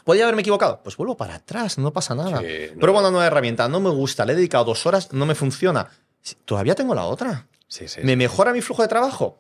¿Podría 0.04 0.26
haberme 0.26 0.42
equivocado? 0.42 0.82
Pues 0.84 0.96
vuelvo 0.98 1.18
para 1.18 1.36
atrás, 1.36 1.78
no 1.78 1.92
pasa 1.92 2.16
nada. 2.16 2.40
Sí, 2.40 2.72
no. 2.74 2.80
Pruebo 2.80 3.00
una 3.00 3.12
nueva 3.12 3.28
herramienta, 3.28 3.68
no 3.68 3.80
me 3.80 3.90
gusta, 3.90 4.26
le 4.26 4.34
he 4.34 4.36
dedicado 4.36 4.66
dos 4.66 4.86
horas, 4.86 5.12
no 5.12 5.26
me 5.26 5.36
funciona. 5.36 5.90
Todavía 6.46 6.76
tengo 6.76 6.96
la 6.96 7.06
otra. 7.06 7.48
Sí, 7.68 7.88
sí. 7.88 8.02
¿Me 8.04 8.16
mejora 8.16 8.54
mi 8.54 8.62
flujo 8.62 8.82
de 8.82 8.88
trabajo? 8.88 9.40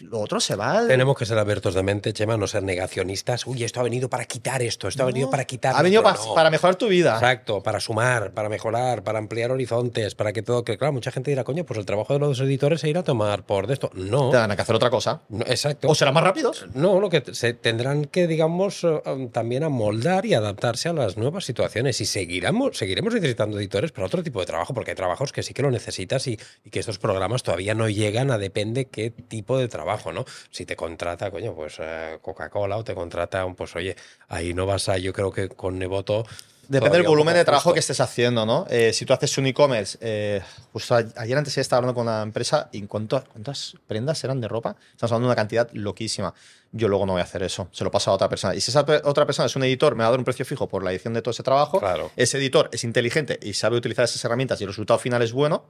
Lo 0.00 0.18
otro 0.20 0.40
se 0.40 0.56
va. 0.56 0.78
al- 0.78 0.88
Tenemos 0.88 1.16
que 1.16 1.24
ser 1.24 1.38
abiertos 1.38 1.74
de 1.74 1.82
mente, 1.84 2.12
Chema, 2.12 2.36
no 2.36 2.48
ser 2.48 2.64
negacionistas. 2.64 3.46
Uy, 3.46 3.62
esto 3.62 3.78
ha 3.78 3.82
venido 3.84 4.08
para 4.10 4.24
quitar 4.24 4.60
esto, 4.62 4.88
esto 4.88 5.04
ha 5.04 5.06
venido 5.06 5.30
para 5.30 5.44
quitar. 5.44 5.74
Ha 5.76 5.82
venido 5.82 6.02
esto. 6.02 6.14
pa- 6.20 6.26
No. 6.28 6.34
para 6.34 6.50
mejorar 6.50 6.74
tu 6.76 6.88
vida. 6.88 7.14
Exacto, 7.14 7.62
para 7.62 7.78
sumar, 7.78 8.32
para 8.32 8.48
mejorar, 8.48 9.04
para 9.04 9.18
ampliar 9.20 9.52
horizontes, 9.52 10.14
para 10.16 10.32
que 10.32 10.42
todo. 10.42 10.64
Que 10.64 10.76
claro, 10.76 10.92
mucha 10.92 11.12
gente 11.12 11.30
dirá, 11.30 11.44
coño, 11.44 11.64
pues 11.64 11.78
el 11.78 11.86
trabajo 11.86 12.12
de 12.12 12.18
los 12.18 12.40
editores 12.40 12.80
se 12.80 12.88
irá 12.88 13.00
a 13.00 13.04
tomar 13.04 13.46
por 13.46 13.68
de 13.68 13.74
esto. 13.74 13.90
No. 13.94 14.30
Tendrán 14.30 14.56
que 14.56 14.62
hacer 14.62 14.74
otra 14.74 14.90
cosa. 14.90 15.22
no, 15.28 15.44
exacto. 15.46 15.88
O 15.88 15.94
serán 15.94 16.14
más 16.14 16.24
rápidos. 16.24 16.66
No, 16.74 16.98
lo 16.98 17.08
que 17.08 17.22
se 17.32 17.54
tendrán 17.54 18.06
que, 18.06 18.26
digamos, 18.26 18.82
eh, 18.82 19.00
um, 19.06 19.28
también 19.28 19.62
amoldar 19.62 20.26
y 20.26 20.34
adaptarse 20.34 20.88
a 20.88 20.92
las 20.92 21.16
nuevas 21.16 21.44
situaciones. 21.44 22.00
Y 22.00 22.06
seguiremos, 22.06 22.76
seguiremos 22.76 23.14
necesitando 23.14 23.58
editores 23.58 23.92
para 23.92 24.06
otro 24.08 24.24
tipo 24.24 24.40
de 24.40 24.46
trabajo, 24.46 24.74
porque 24.74 24.90
hay 24.90 24.96
trabajos 24.96 25.32
que 25.32 25.42
sí 25.44 25.54
que 25.54 25.62
lo 25.62 25.70
necesitas 25.70 26.26
y, 26.26 26.38
y 26.64 26.70
que 26.70 26.80
estos 26.80 26.98
programas 26.98 27.44
todavía 27.44 27.74
no 27.74 27.88
llegan 27.88 28.32
a 28.32 28.38
depende 28.38 28.86
qué 28.86 29.10
tipo 29.10 29.35
de 29.42 29.68
trabajo, 29.68 30.12
¿no? 30.12 30.24
Si 30.50 30.64
te 30.66 30.76
contrata, 30.76 31.30
coño, 31.30 31.54
pues 31.54 31.76
eh, 31.80 32.18
Coca-Cola 32.22 32.76
o 32.76 32.84
te 32.84 32.94
contrata, 32.94 33.44
un, 33.44 33.54
pues 33.54 33.74
oye, 33.76 33.96
ahí 34.28 34.54
no 34.54 34.66
vas 34.66 34.88
a, 34.88 34.98
yo 34.98 35.12
creo 35.12 35.30
que 35.32 35.48
con 35.48 35.78
Nevoto. 35.78 36.24
Depende 36.68 36.98
del 36.98 37.06
volumen 37.06 37.34
de 37.34 37.44
trabajo 37.44 37.64
justo. 37.70 37.74
que 37.74 37.78
estés 37.80 38.00
haciendo, 38.00 38.44
¿no? 38.44 38.66
Eh, 38.68 38.92
si 38.92 39.06
tú 39.06 39.12
haces 39.12 39.38
un 39.38 39.46
e-commerce, 39.46 39.96
eh, 40.00 40.42
justo 40.72 40.96
ayer 40.96 41.38
antes 41.38 41.56
estaba 41.58 41.78
hablando 41.78 41.94
con 41.94 42.08
una 42.08 42.22
empresa 42.22 42.68
y 42.72 42.82
¿cuánto- 42.86 43.22
¿cuántas 43.22 43.74
prendas 43.86 44.24
eran 44.24 44.40
de 44.40 44.48
ropa? 44.48 44.74
Estamos 44.90 45.12
hablando 45.12 45.28
de 45.28 45.30
una 45.30 45.36
cantidad 45.36 45.70
loquísima. 45.74 46.34
Yo 46.72 46.88
luego 46.88 47.06
no 47.06 47.12
voy 47.12 47.20
a 47.20 47.24
hacer 47.24 47.44
eso, 47.44 47.68
se 47.70 47.84
lo 47.84 47.92
paso 47.92 48.10
a 48.10 48.14
otra 48.14 48.28
persona. 48.28 48.52
Y 48.56 48.60
si 48.60 48.72
esa 48.72 48.80
otra 49.04 49.24
persona 49.26 49.46
es 49.46 49.54
un 49.54 49.62
editor, 49.62 49.94
me 49.94 50.02
va 50.02 50.08
a 50.08 50.10
dar 50.10 50.18
un 50.18 50.24
precio 50.24 50.44
fijo 50.44 50.68
por 50.68 50.82
la 50.82 50.90
edición 50.90 51.14
de 51.14 51.22
todo 51.22 51.30
ese 51.30 51.44
trabajo. 51.44 51.78
Claro. 51.78 52.10
Ese 52.16 52.36
editor 52.38 52.68
es 52.72 52.82
inteligente 52.82 53.38
y 53.40 53.52
sabe 53.54 53.76
utilizar 53.76 54.04
esas 54.04 54.24
herramientas 54.24 54.60
y 54.60 54.64
el 54.64 54.68
resultado 54.70 54.98
final 54.98 55.22
es 55.22 55.32
bueno. 55.32 55.66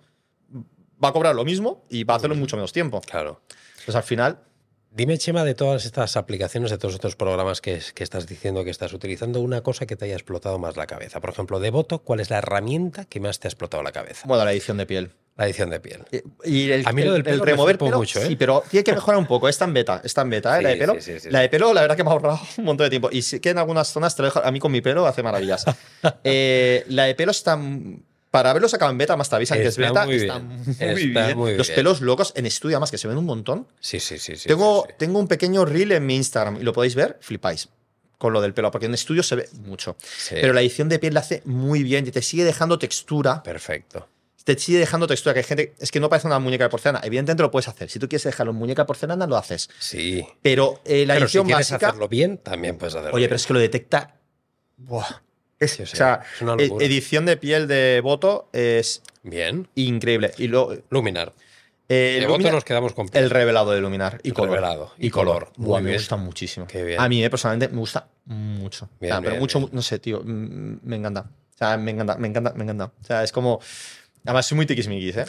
Va 1.03 1.09
a 1.09 1.13
cobrar 1.13 1.35
lo 1.35 1.45
mismo 1.45 1.85
y 1.91 2.05
va 2.05 2.15
a 2.15 2.17
hacerlo 2.19 2.35
en 2.35 2.41
mucho 2.41 2.57
menos 2.57 2.73
tiempo. 2.73 3.01
Claro. 3.01 3.41
Entonces 3.73 3.95
al 3.97 4.03
final, 4.03 4.39
Dime, 4.91 5.19
Chema, 5.19 5.45
de 5.45 5.55
todas 5.55 5.85
estas 5.85 6.17
aplicaciones, 6.17 6.71
de 6.71 6.79
todos 6.79 6.95
estos 6.95 7.17
programas 7.17 7.61
que, 7.61 7.83
que 7.95 8.03
estás 8.03 8.27
diciendo 8.27 8.65
que 8.65 8.71
estás 8.71 8.95
utilizando, 8.95 9.43
una 9.43 9.61
cosa 9.61 9.85
que 9.85 9.95
te 9.95 10.07
haya 10.07 10.15
explotado 10.15 10.59
más 10.59 10.79
la 10.79 10.87
cabeza. 10.87 11.21
Por 11.21 11.29
ejemplo, 11.29 11.61
de 11.61 11.69
Voto, 11.71 11.99
¿cuál 11.99 12.21
es 12.21 12.31
la 12.31 12.39
herramienta 12.39 13.05
que 13.05 13.21
más 13.21 13.39
te 13.39 13.47
ha 13.47 13.51
explotado 13.51 13.83
la 13.83 13.93
cabeza? 13.93 14.23
bueno, 14.27 14.43
la 14.47 14.53
edición 14.53 14.79
de 14.79 14.87
piel. 14.87 15.11
La 15.37 15.45
edición 15.45 15.69
de 15.69 15.81
piel. 15.81 16.03
Eh, 16.13 16.23
Y 16.47 16.71
el, 16.71 16.87
A 16.87 16.93
mí 16.93 17.03
lo 17.05 17.15
el- 17.15 17.23
del 17.23 17.35
el 17.35 17.41
pelo 17.41 17.45
me 17.45 17.51
remover 17.51 17.77
pelo, 17.77 17.99
mucho, 17.99 18.23
¿eh? 18.23 18.27
sí, 18.27 18.37
pero 18.37 18.63
tiene 18.71 18.85
que 18.85 18.95
mejorar 18.95 19.19
un 19.19 19.27
poco. 19.27 19.51
Está 19.51 19.67
en 19.67 19.75
beta, 19.75 20.01
está 20.03 20.23
en 20.23 20.31
beta, 20.31 20.59
¿eh? 20.59 20.63
la 20.63 20.69
de 20.71 20.77
pelo. 20.77 20.95
sí, 20.95 21.03
sí, 21.13 21.21
sí, 21.21 21.31
la 21.31 21.41
de 21.41 21.51
pelo, 21.51 21.75
la 21.75 21.83
verdad 21.83 21.95
que 21.95 22.03
me 22.03 22.09
ha 22.09 22.13
ahorrado 22.15 22.41
un 22.57 22.65
montón 22.65 22.87
de 22.87 22.89
tiempo. 22.91 23.11
Y 23.13 23.21
sí 23.21 23.39
que 23.41 23.51
en 23.51 23.59
algunas 23.59 23.89
zonas 23.93 24.17
te 24.17 24.23
lo 24.23 24.29
dejo, 24.29 24.43
a 24.43 24.51
mí 24.51 24.61
con 24.61 24.73
mi 24.73 24.81
pelo 24.81 25.07
hace 25.07 25.23
maravillas. 25.23 25.67
Eh, 26.25 26.85
la 26.89 27.05
de 27.05 27.15
pelo 27.15 27.33
está 27.33 27.59
para 28.31 28.53
verlo 28.53 28.69
sacado 28.69 28.91
en 28.91 28.99
beta, 28.99 29.17
más 29.17 29.31
te 29.31 29.37
avisan 29.37 29.59
que 29.59 29.67
es 29.69 29.77
beta. 29.77 30.05
muy 30.05 30.17
está 30.17 30.39
bien. 30.39 30.49
muy 30.59 31.03
Está 31.03 31.27
bien. 31.27 31.39
muy 31.39 31.57
Los 31.57 31.71
pelos 31.71 32.01
locos 32.01 32.33
en 32.37 32.45
estudio, 32.47 32.77
además 32.77 32.91
que 32.91 32.99
se 32.99 33.09
ven 33.09 33.17
un 33.17 33.25
montón. 33.25 33.67
Sí, 33.81 33.99
sí, 34.01 34.19
sí. 34.19 34.37
sí 34.37 34.49
tengo, 34.49 34.83
sí, 34.83 34.89
sí. 34.93 34.95
tengo 34.99 35.19
un 35.19 35.29
pequeño 35.29 35.65
reel 35.65 35.93
en 35.93 36.05
mi 36.07 36.17
Instagram 36.17 36.57
y 36.61 36.65
lo 36.65 36.73
podéis 36.73 36.95
ver, 36.95 37.19
flipáis 37.21 37.69
con 38.19 38.33
lo 38.33 38.41
del 38.41 38.55
pelo, 38.55 38.71
porque 38.71 38.87
en 38.87 38.95
estudio 38.95 39.23
se 39.23 39.37
ve 39.37 39.49
mucho. 39.65 39.97
Sí. 40.01 40.37
Pero 40.41 40.53
la 40.55 40.61
edición 40.63 40.89
de 40.89 40.99
piel 40.99 41.13
la 41.15 41.21
hace 41.21 41.43
muy 41.45 41.83
bien 41.83 42.07
y 42.07 42.11
te 42.11 42.23
sigue 42.23 42.45
dejando 42.45 42.79
textura 42.79 43.43
Perfecto. 43.43 44.09
te 44.43 44.59
sigue 44.59 44.79
dejando 44.79 45.07
textura, 45.07 45.35
que 45.35 45.41
hay 45.41 45.45
gente, 45.45 45.75
es 45.79 45.91
que 45.91 46.01
no 46.01 46.09
parece 46.09 46.27
una 46.27 46.39
muñeca 46.39 46.65
de 46.65 46.71
porcelana. 46.71 47.01
Evidentemente 47.05 47.43
lo 47.43 47.51
puedes 47.51 47.69
hacer. 47.69 47.91
Si 47.91 47.99
tú 47.99 48.09
quieres 48.09 48.25
dejarlo 48.25 48.53
en 48.53 48.59
muñeca 48.59 48.83
de 48.83 48.87
porcelana, 48.87 49.27
lo 49.27 49.37
haces. 49.37 49.69
Sí. 49.79 50.27
Pero 50.41 50.81
eh, 50.87 51.05
la 51.05 51.15
pero 51.15 51.27
si 51.29 51.37
edición 51.37 51.47
quieres 51.47 51.71
básica. 51.71 51.89
hacerlo 51.89 52.09
bien, 52.09 52.39
también 52.39 52.79
puedes 52.79 52.95
hacerlo 52.95 53.15
Oye, 53.15 53.25
bien. 53.25 53.29
pero 53.29 53.37
es 53.37 53.47
que 53.47 53.53
lo 53.53 53.59
detecta. 53.61 54.17
Buah. 54.79 55.23
Es, 55.59 55.81
o 55.81 55.87
sea, 55.87 56.21
es 56.35 56.43
una 56.43 56.55
e- 56.63 56.67
edición 56.85 57.25
de 57.27 57.37
piel 57.37 57.67
de 57.67 58.01
voto 58.03 58.49
es 58.53 59.03
Bien. 59.23 59.69
increíble. 59.75 60.33
Y 60.39 60.49
lo, 60.49 60.77
Luminar. 60.91 61.33
eh, 61.89 62.19
de 62.21 62.27
Voto 62.27 62.51
nos 62.53 62.65
quedamos 62.65 62.93
con 62.93 63.09
el 63.13 63.31
revelado 63.31 63.71
de 63.73 63.81
Luminar 63.81 64.21
y 64.23 64.29
El 64.29 64.35
color. 64.35 64.51
revelado 64.51 64.93
y 64.99 65.07
y 65.07 65.11
color. 65.11 65.45
color. 65.47 65.53
Buah, 65.57 65.81
me 65.81 65.87
bien. 65.91 65.99
gusta 66.01 66.17
muchísimo. 66.17 66.67
Qué 66.67 66.85
bien. 66.85 67.01
A 67.01 67.09
mí, 67.09 67.25
eh, 67.25 67.31
personalmente, 67.31 67.73
me 67.73 67.81
gusta 67.81 68.09
mucho. 68.27 68.91
Bien, 69.01 69.13
O 69.13 69.15
sea, 69.15 69.21
pero 69.23 69.31
bien, 69.33 69.41
mucho, 69.41 69.59
bien. 69.61 69.71
no 69.73 69.83
sé, 69.83 69.99
tío. 69.99 70.21
mm, 70.23 70.79
Me 70.83 70.97
encanta. 70.97 71.21
O 71.55 71.59
sea, 71.59 71.77
me 71.79 71.91
encanta, 71.93 72.17
me 72.17 72.29
encanta, 72.29 72.53
me 72.55 72.65
encanta. 72.65 72.85
O 73.01 73.05
sea, 73.05 73.23
es 73.25 73.33
como. 73.33 73.61
Además, 74.27 74.45
soy 74.47 74.57
muy 74.57 74.67
tiquismiquis, 74.67 75.17
¿eh? 75.17 75.25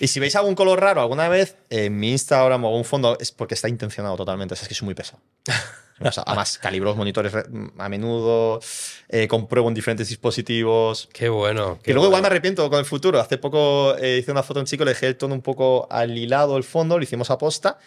Y 0.00 0.08
si 0.08 0.18
veis 0.18 0.34
algún 0.34 0.54
color 0.54 0.80
raro 0.80 1.00
alguna 1.02 1.28
vez 1.28 1.56
en 1.68 1.96
mi 1.96 2.10
Instagram 2.10 2.64
o 2.64 2.68
algún 2.68 2.84
fondo, 2.86 3.16
es 3.20 3.30
porque 3.30 3.54
está 3.54 3.68
intencionado 3.68 4.16
totalmente. 4.16 4.54
O 4.54 4.56
sea, 4.56 4.62
es 4.64 4.68
que 4.68 4.74
soy 4.74 4.86
muy 4.86 4.94
pesado. 4.94 5.20
O 6.02 6.10
sea, 6.12 6.22
además, 6.26 6.56
calibro 6.58 6.88
los 6.90 6.96
monitores 6.96 7.32
re- 7.32 7.44
a 7.78 7.88
menudo, 7.88 8.60
eh, 9.08 9.28
compruebo 9.28 9.68
en 9.68 9.74
diferentes 9.74 10.08
dispositivos. 10.08 11.08
Qué 11.12 11.28
bueno. 11.28 11.78
Que 11.82 11.92
luego 11.92 12.06
igual 12.08 12.22
me 12.22 12.28
arrepiento 12.28 12.68
con 12.70 12.78
el 12.78 12.84
futuro. 12.86 13.20
Hace 13.20 13.36
poco 13.38 13.94
eh, 13.98 14.18
hice 14.18 14.32
una 14.32 14.42
foto 14.42 14.60
a 14.60 14.62
un 14.62 14.66
chico, 14.66 14.84
le 14.84 14.92
dejé 14.92 15.08
el 15.08 15.16
tono 15.16 15.34
un 15.34 15.42
poco 15.42 15.86
alilado 15.90 16.56
el 16.56 16.64
fondo, 16.64 16.96
lo 16.96 17.04
hicimos 17.04 17.30
a 17.30 17.36
posta. 17.38 17.78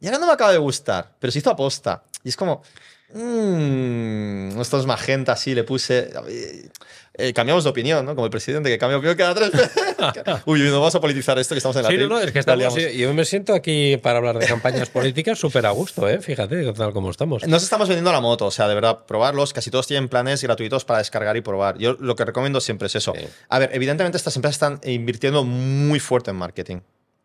Y 0.00 0.06
ahora 0.06 0.18
no 0.18 0.26
me 0.26 0.32
acaba 0.32 0.52
de 0.52 0.58
gustar, 0.58 1.14
pero 1.18 1.30
se 1.30 1.38
hizo 1.38 1.50
a 1.50 1.56
posta. 1.56 2.04
Y 2.22 2.28
es 2.28 2.36
como. 2.36 2.62
Mmm, 3.14 4.60
esto 4.60 4.78
es 4.78 4.86
magenta, 4.86 5.32
así, 5.32 5.54
le 5.54 5.64
puse. 5.64 6.10
eh, 6.28 6.68
eh, 7.16 7.32
cambiamos 7.32 7.62
de 7.62 7.70
opinión, 7.70 8.04
¿no? 8.04 8.16
Como 8.16 8.24
el 8.24 8.30
presidente 8.30 8.68
que 8.68 8.76
cambia 8.76 8.94
de 8.94 8.98
opinión 8.98 9.16
cada 9.16 9.34
tres 9.36 9.52
veces. 9.52 10.42
uy, 10.46 10.62
uy, 10.62 10.68
no 10.68 10.80
vamos 10.80 10.94
a 10.96 11.00
politizar 11.00 11.38
esto 11.38 11.54
que 11.54 11.58
estamos 11.58 11.76
en 11.76 11.84
la 11.84 11.88
Sí, 11.90 11.96
no, 11.96 12.08
no, 12.08 12.18
es 12.20 12.32
que 12.32 12.40
estamos, 12.40 12.58
liamos. 12.58 12.92
yo 12.92 13.14
me 13.14 13.24
siento 13.24 13.54
aquí 13.54 13.96
para 13.98 14.18
hablar 14.18 14.38
de 14.38 14.46
campañas 14.46 14.90
políticas 14.90 15.38
súper 15.38 15.64
a 15.66 15.70
gusto, 15.70 16.08
¿eh? 16.08 16.20
Fíjate, 16.20 16.72
tal 16.72 16.92
como 16.92 17.10
estamos. 17.10 17.46
Nos 17.46 17.62
estamos 17.62 17.88
vendiendo 17.88 18.10
la 18.10 18.20
moto, 18.20 18.46
o 18.46 18.50
sea, 18.50 18.66
de 18.66 18.74
verdad, 18.74 19.04
probarlos. 19.06 19.52
Casi 19.52 19.70
todos 19.70 19.86
tienen 19.86 20.08
planes 20.08 20.42
gratuitos 20.42 20.84
para 20.84 20.98
descargar 20.98 21.36
y 21.36 21.40
probar. 21.40 21.78
Yo 21.78 21.96
lo 22.00 22.16
que 22.16 22.24
recomiendo 22.24 22.60
siempre 22.60 22.86
es 22.86 22.96
eso. 22.96 23.12
Sí. 23.16 23.24
A 23.48 23.60
ver, 23.60 23.70
evidentemente 23.72 24.16
estas 24.16 24.34
empresas 24.34 24.56
están 24.56 24.80
invirtiendo 24.90 25.44
muy 25.44 26.00
fuerte 26.00 26.30
en 26.32 26.36
marketing. 26.36 26.78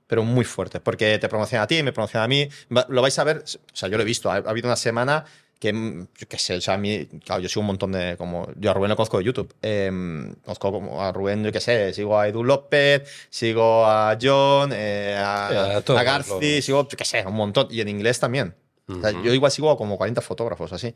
Pero 0.06 0.24
muy 0.24 0.44
fuerte, 0.46 0.80
porque 0.80 1.20
te 1.20 1.30
promocionan 1.30 1.64
a 1.64 1.68
ti, 1.68 1.82
me 1.84 1.94
promocionan 1.94 2.26
a 2.26 2.28
mí. 2.28 2.50
Lo 2.90 3.02
vais 3.02 3.18
a 3.20 3.24
ver, 3.24 3.44
o 3.46 3.76
sea, 3.76 3.90
yo 3.90 3.98
lo 3.98 4.04
he 4.04 4.06
visto. 4.06 4.32
Ha 4.32 4.38
habido 4.38 4.68
una 4.68 4.76
semana 4.76 5.26
que, 5.60 5.74
mm, 5.74 6.08
yo 6.18 6.28
qué 6.28 6.38
sé, 6.38 6.56
o 6.56 6.62
sea, 6.62 6.76
a 6.76 6.78
mí, 6.78 7.06
claro, 7.26 7.42
yo 7.42 7.50
sigo 7.50 7.62
un 7.62 7.68
montón 7.68 7.92
de, 7.92 8.16
como, 8.18 8.48
yo 8.56 8.72
a 8.72 8.74
Rubén 8.74 8.90
lo 8.90 8.96
conozco 8.96 9.18
de 9.18 9.26
YouTube. 9.26 9.54
Eh, 9.62 9.92
conozco 10.44 10.72
como 10.72 11.04
a 11.04 11.12
Rubén, 11.12 11.44
yo 11.44 11.52
qué 11.52 11.60
sé, 11.60 11.94
sigo 11.94 12.18
a 12.18 12.28
Edu 12.28 12.44
López, 12.44 13.28
sigo 13.30 13.86
a 13.86 14.18
John, 14.20 14.72
eh, 14.74 15.16
a, 15.18 15.48
a 15.48 15.78
a, 15.78 16.04
Garci, 16.04 16.62
sigo, 16.62 16.88
yo 16.88 16.98
qué 16.98 17.06
sé, 17.06 17.26
un 17.26 17.36
montón. 17.36 17.68
Y 17.70 17.82
en 17.82 17.90
inglés 17.90 18.20
también. 18.20 18.56
O 18.88 19.02
sea, 19.02 19.12
yo 19.12 19.34
igual 19.34 19.52
sigo 19.52 19.70
a 19.70 19.78
como 19.78 19.98
40 19.98 20.20
fotógrafos 20.22 20.74
así. 20.74 20.96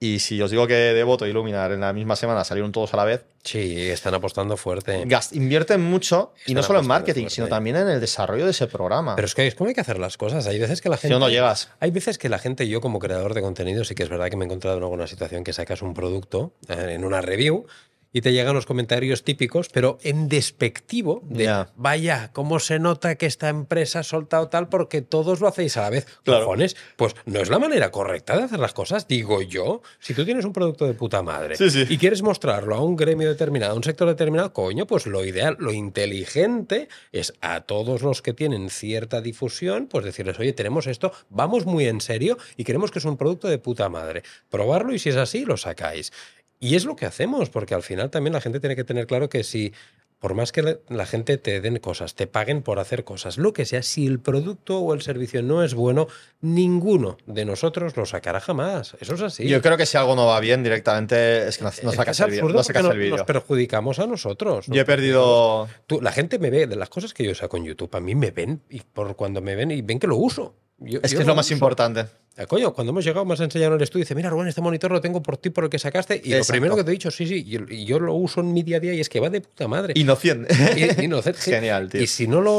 Y 0.00 0.20
si 0.20 0.40
os 0.40 0.52
digo 0.52 0.68
que 0.68 0.74
Devoto 0.74 1.26
y 1.26 1.32
Luminar 1.32 1.72
en 1.72 1.80
la 1.80 1.92
misma 1.92 2.14
semana 2.14 2.44
salieron 2.44 2.70
todos 2.70 2.94
a 2.94 2.96
la 2.96 3.04
vez, 3.04 3.24
Sí, 3.42 3.88
están 3.90 4.14
apostando 4.14 4.56
fuerte. 4.56 5.04
gast- 5.06 5.34
invierten 5.34 5.80
mucho 5.82 6.32
y 6.46 6.54
no 6.54 6.62
solo 6.62 6.78
en 6.78 6.86
marketing, 6.86 7.22
fuerte. 7.22 7.34
sino 7.34 7.48
también 7.48 7.74
en 7.76 7.88
el 7.88 8.00
desarrollo 8.00 8.44
de 8.44 8.52
ese 8.52 8.68
programa. 8.68 9.16
Pero 9.16 9.26
es 9.26 9.34
que 9.34 9.46
es 9.48 9.56
como 9.56 9.68
hay 9.68 9.74
que 9.74 9.80
hacer 9.80 9.98
las 9.98 10.16
cosas. 10.16 10.46
Hay 10.46 10.58
veces 10.60 10.80
que 10.80 10.88
la 10.88 10.96
si 10.96 11.02
gente. 11.02 11.14
no, 11.14 11.18
no 11.18 11.28
llegas. 11.28 11.70
Hay 11.80 11.90
veces 11.90 12.16
que 12.16 12.28
la 12.28 12.38
gente, 12.38 12.68
yo 12.68 12.80
como 12.80 13.00
creador 13.00 13.34
de 13.34 13.40
contenido, 13.42 13.84
sí 13.84 13.96
que 13.96 14.04
es 14.04 14.08
verdad 14.08 14.28
que 14.30 14.36
me 14.36 14.44
he 14.44 14.46
encontrado 14.46 14.76
en 14.76 14.84
alguna 14.84 15.08
situación 15.08 15.42
que 15.42 15.52
sacas 15.52 15.82
un 15.82 15.94
producto 15.94 16.52
eh, 16.68 16.92
en 16.94 17.04
una 17.04 17.20
review 17.20 17.66
y 18.12 18.20
te 18.22 18.32
llegan 18.32 18.54
los 18.54 18.66
comentarios 18.66 19.22
típicos, 19.22 19.68
pero 19.72 19.98
en 20.02 20.28
despectivo 20.28 21.22
de 21.28 21.44
Ya. 21.44 21.68
vaya, 21.76 22.30
cómo 22.32 22.58
se 22.58 22.78
nota 22.78 23.14
que 23.16 23.26
esta 23.26 23.48
empresa 23.48 24.00
ha 24.00 24.02
soltado 24.02 24.48
tal 24.48 24.68
porque 24.68 25.02
todos 25.02 25.40
lo 25.40 25.48
hacéis 25.48 25.76
a 25.76 25.82
la 25.82 25.90
vez. 25.90 26.06
Claro. 26.24 26.44
Cojones, 26.46 26.76
pues 26.96 27.14
no 27.26 27.40
es 27.40 27.48
la 27.50 27.58
manera 27.58 27.90
correcta 27.90 28.36
de 28.36 28.44
hacer 28.44 28.58
las 28.60 28.72
cosas, 28.72 29.06
digo 29.08 29.42
yo. 29.42 29.82
Si 29.98 30.14
tú 30.14 30.24
tienes 30.24 30.44
un 30.44 30.52
producto 30.52 30.86
de 30.86 30.94
puta 30.94 31.22
madre 31.22 31.56
Sí, 31.56 31.70
sí. 31.70 31.84
y 31.88 31.98
quieres 31.98 32.22
mostrarlo 32.22 32.74
a 32.74 32.82
un 32.82 32.96
gremio 32.96 33.28
determinado, 33.28 33.72
a 33.72 33.76
un 33.76 33.84
sector 33.84 34.08
determinado, 34.08 34.52
coño, 34.52 34.86
pues 34.86 35.06
lo 35.06 35.24
ideal, 35.24 35.56
lo 35.58 35.72
inteligente 35.72 36.88
es 37.12 37.34
a 37.40 37.60
todos 37.62 38.02
los 38.02 38.22
que 38.22 38.32
tienen 38.32 38.70
cierta 38.70 39.20
difusión, 39.20 39.86
pues 39.86 40.04
decirles, 40.04 40.38
oye, 40.38 40.52
tenemos 40.52 40.86
esto, 40.86 41.12
vamos 41.28 41.66
muy 41.66 41.86
en 41.86 42.00
serio 42.00 42.38
y 42.56 42.64
queremos 42.64 42.90
que 42.90 42.98
es 42.98 43.04
un 43.04 43.16
producto 43.16 43.48
de 43.48 43.58
puta 43.58 43.88
madre. 43.88 44.22
Probarlo 44.48 44.94
y 44.94 44.98
si 44.98 45.10
es 45.10 45.16
así, 45.16 45.44
lo 45.44 45.56
sacáis. 45.56 46.12
Y 46.60 46.74
es 46.76 46.84
lo 46.84 46.96
que 46.96 47.06
hacemos, 47.06 47.50
porque 47.50 47.74
al 47.74 47.82
final 47.82 48.10
también 48.10 48.32
la 48.34 48.40
gente 48.40 48.60
tiene 48.60 48.74
que 48.76 48.84
tener 48.84 49.06
claro 49.06 49.28
que 49.28 49.44
si, 49.44 49.72
por 50.18 50.34
más 50.34 50.50
que 50.50 50.78
la- 50.88 51.06
gente 51.06 51.38
te 51.38 51.60
den 51.60 51.78
cosas, 51.78 52.16
te 52.16 52.26
paguen 52.26 52.62
por 52.62 52.80
hacer 52.80 53.04
cosas, 53.04 53.38
lo 53.38 53.52
que 53.52 53.64
sea, 53.64 53.82
si 53.84 54.06
el 54.06 54.18
producto 54.18 54.80
o 54.80 54.92
el 54.92 55.00
servicio 55.02 55.40
no 55.42 55.62
es 55.62 55.74
bueno, 55.74 56.08
ninguno 56.40 57.16
de 57.26 57.44
nosotros 57.44 57.96
lo 57.96 58.06
sacará 58.06 58.40
jamás. 58.40 58.96
Eso 59.00 59.14
es 59.14 59.22
así. 59.22 59.46
Yo 59.48 59.62
creo 59.62 59.76
que 59.76 59.86
si 59.86 59.96
algo 59.96 60.16
no 60.16 60.26
va 60.26 60.40
bien 60.40 60.62
directamente 60.62 61.46
es 61.46 61.58
que 61.58 61.64
no, 61.64 61.70
no 61.84 61.92
sacas 61.92 62.18
el 62.20 62.30
vídeo. 62.30 62.48
No 62.48 62.62
sacas 62.64 62.84
el 62.86 62.98
vídeo. 62.98 63.16
nos 63.16 63.26
perjudicamos 63.26 63.98
a 64.00 64.06
nosotros. 64.06 64.66
Yo 64.66 64.80
he 64.80 64.84
perdido. 64.84 65.68
Tú, 65.86 66.00
la 66.00 66.10
gente 66.12 66.38
me 66.38 66.50
ve, 66.50 66.66
de 66.66 66.76
las 66.76 66.88
cosas 66.88 67.14
que 67.14 67.24
yo 67.24 67.34
saco 67.34 67.56
en 67.56 67.64
YouTube, 67.64 67.94
a 67.94 68.00
mí 68.00 68.14
me 68.14 68.30
ven 68.30 68.62
y 68.70 68.80
por 68.80 69.14
cuando 69.14 69.40
me 69.40 69.54
ven 69.54 69.70
y 69.70 69.82
ven 69.82 69.98
que 69.98 70.06
lo 70.06 70.16
uso. 70.16 70.54
Yo- 70.80 71.00
Es 71.02 71.10
yo 71.12 71.18
que 71.18 71.22
es 71.22 71.26
lo 71.26 71.34
más 71.34 71.50
importante. 71.50 72.06
Ah, 72.40 72.46
Coño, 72.46 72.72
cuando 72.72 72.92
hemos 72.92 73.04
llegado, 73.04 73.24
me 73.24 73.34
has 73.34 73.40
enseñado 73.40 73.72
en 73.72 73.78
el 73.78 73.82
estudio 73.82 74.02
y 74.02 74.04
dice, 74.04 74.14
mira, 74.14 74.30
Rubén, 74.30 74.46
este 74.46 74.60
monitor 74.60 74.92
lo 74.92 75.00
tengo 75.00 75.20
por 75.20 75.38
ti, 75.38 75.50
por 75.50 75.64
el 75.64 75.70
que 75.70 75.80
sacaste. 75.80 76.20
Y 76.24 76.32
lo 76.32 76.44
primero 76.44 76.76
que 76.76 76.84
te 76.84 76.90
he 76.90 76.92
dicho, 76.92 77.10
sí, 77.10 77.26
sí, 77.26 77.44
y, 77.44 77.74
y 77.74 77.84
yo 77.84 77.98
lo 77.98 78.14
uso 78.14 78.42
en 78.42 78.52
mi 78.52 78.62
día 78.62 78.76
a 78.76 78.80
día 78.80 78.94
y 78.94 79.00
es 79.00 79.08
que 79.08 79.18
va 79.18 79.28
de 79.28 79.40
puta 79.40 79.66
madre. 79.66 79.94
Inocente. 79.96 80.54
Inocente. 81.02 81.40
Genial, 81.40 81.88
tío. 81.88 82.00
Y 82.00 82.06
si 82.06 82.28
no 82.28 82.40
lo 82.40 82.52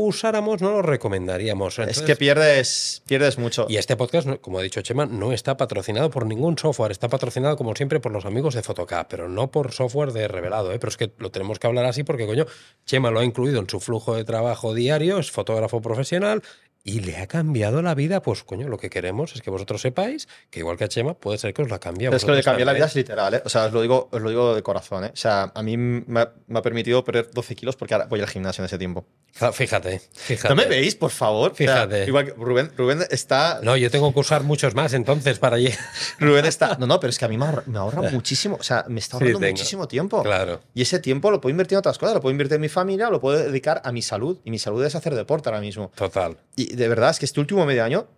usáramos, 0.00 0.60
no 0.60 0.72
lo 0.72 0.82
recomendaríamos. 0.82 1.78
es 1.78 2.02
que 2.02 2.16
pierdes, 2.16 3.02
pierdes 3.06 3.38
mucho. 3.38 3.66
y 3.68 3.76
este 3.76 3.96
podcast, 3.96 4.26
como 4.40 4.58
ha 4.58 4.62
dicho 4.62 4.82
Chema, 4.82 5.06
no 5.06 5.32
está 5.32 5.56
patrocinado 5.56 6.10
por 6.10 6.26
ningún 6.26 6.58
software. 6.58 6.90
Está 6.90 7.08
patrocinado, 7.08 7.56
como 7.56 7.76
siempre, 7.76 8.00
por 8.00 8.10
los 8.10 8.24
amigos 8.24 8.54
de 8.56 8.62
Photocap, 8.64 9.08
pero 9.08 9.28
no 9.28 9.52
por 9.52 9.70
software 9.70 10.12
de 10.12 10.26
revelado. 10.26 10.72
¿eh? 10.72 10.80
Pero 10.80 10.88
es 10.90 10.96
que 10.96 11.12
lo 11.18 11.30
tenemos 11.30 11.60
que 11.60 11.68
hablar 11.68 11.84
así 11.84 12.02
porque, 12.02 12.26
coño, 12.26 12.46
Chema 12.86 13.12
lo 13.12 13.20
ha 13.20 13.24
incluido 13.24 13.60
en 13.60 13.68
su 13.70 13.78
flujo 13.78 14.16
de 14.16 14.24
trabajo 14.24 14.74
diario, 14.74 15.18
es 15.18 15.30
fotógrafo 15.30 15.80
profesional 15.80 16.42
y 16.84 17.00
le 17.00 17.16
ha 17.18 17.26
cambiado 17.26 17.82
la 17.82 17.94
vida. 17.94 18.22
Pues, 18.22 18.42
coño, 18.42 18.68
lo 18.68 18.78
que 18.78 18.90
queremos 18.90 19.34
es 19.34 19.42
que 19.42 19.50
vosotros 19.50 19.80
sepáis 19.80 20.28
que, 20.50 20.60
igual 20.60 20.76
que 20.76 20.84
a 20.84 20.88
Chema, 20.88 21.14
puede 21.14 21.38
ser 21.38 21.54
que 21.54 21.62
os 21.62 21.70
la 21.70 21.78
cambie. 21.78 22.08
Pero 22.08 22.16
es 22.16 22.24
que 22.24 22.30
lo 22.30 22.36
de 22.36 22.42
cambiar 22.42 22.66
la 22.66 22.72
vida 22.72 22.86
es 22.86 22.94
literal, 22.94 23.34
¿eh? 23.34 23.42
O 23.44 23.48
sea, 23.48 23.66
os 23.66 23.72
lo 23.72 23.82
digo, 23.82 24.08
os 24.10 24.20
lo 24.20 24.28
digo 24.30 24.54
de 24.54 24.62
corazón, 24.62 25.04
¿eh? 25.04 25.10
O 25.12 25.16
sea, 25.16 25.52
a 25.54 25.62
mí 25.62 25.76
me 25.76 26.20
ha, 26.20 26.32
me 26.46 26.58
ha 26.58 26.62
permitido 26.62 27.04
perder 27.04 27.30
12 27.32 27.54
kilos 27.54 27.76
porque 27.76 27.94
ahora 27.94 28.06
voy 28.06 28.20
al 28.20 28.28
gimnasio 28.28 28.62
en 28.62 28.66
ese 28.66 28.78
tiempo. 28.78 29.06
Fíjate, 29.32 30.00
fíjate. 30.12 30.48
¿No 30.48 30.54
me 30.54 30.66
veis, 30.66 30.94
por 30.94 31.10
favor? 31.10 31.52
O 31.52 31.54
sea, 31.54 31.86
Fíjate. 31.86 32.04
igual 32.06 32.26
que 32.26 32.32
Rubén, 32.32 32.70
Rubén 32.76 33.00
está. 33.10 33.60
No, 33.62 33.76
yo 33.76 33.90
tengo 33.90 34.12
que 34.12 34.20
usar 34.20 34.42
muchos 34.42 34.74
más 34.74 34.92
entonces 34.92 35.38
para 35.38 35.56
llegar. 35.56 35.78
Rubén 36.18 36.44
está. 36.44 36.76
No, 36.78 36.86
no, 36.86 37.00
pero 37.00 37.10
es 37.10 37.18
que 37.18 37.24
a 37.24 37.28
mí 37.28 37.38
me 37.38 37.46
ahorra, 37.46 37.62
me 37.66 37.78
ahorra 37.78 38.10
muchísimo. 38.10 38.56
O 38.60 38.62
sea, 38.62 38.84
me 38.88 39.00
está 39.00 39.16
ahorrando 39.16 39.40
muchísimo 39.40 39.88
tiempo. 39.88 40.22
Claro. 40.22 40.60
Y 40.74 40.82
ese 40.82 40.98
tiempo 40.98 41.30
lo 41.30 41.40
puedo 41.40 41.50
invertir 41.50 41.76
en 41.76 41.78
otras 41.78 41.96
cosas. 41.96 42.14
Lo 42.14 42.20
puedo 42.20 42.32
invertir 42.32 42.56
en 42.56 42.60
mi 42.60 42.68
familia, 42.68 43.08
lo 43.08 43.20
puedo 43.20 43.38
dedicar 43.38 43.80
a 43.84 43.90
mi 43.90 44.02
salud. 44.02 44.38
Y 44.44 44.50
mi 44.50 44.58
salud 44.58 44.84
es 44.84 44.94
hacer 44.94 45.14
deporte 45.14 45.48
ahora 45.48 45.60
mismo. 45.60 45.90
Total. 45.94 46.36
Y 46.56 46.71
de 46.76 46.88
verdad 46.88 47.10
es 47.10 47.18
que 47.18 47.24
este 47.24 47.40
último 47.40 47.64
medio 47.66 47.84
año. 47.84 48.08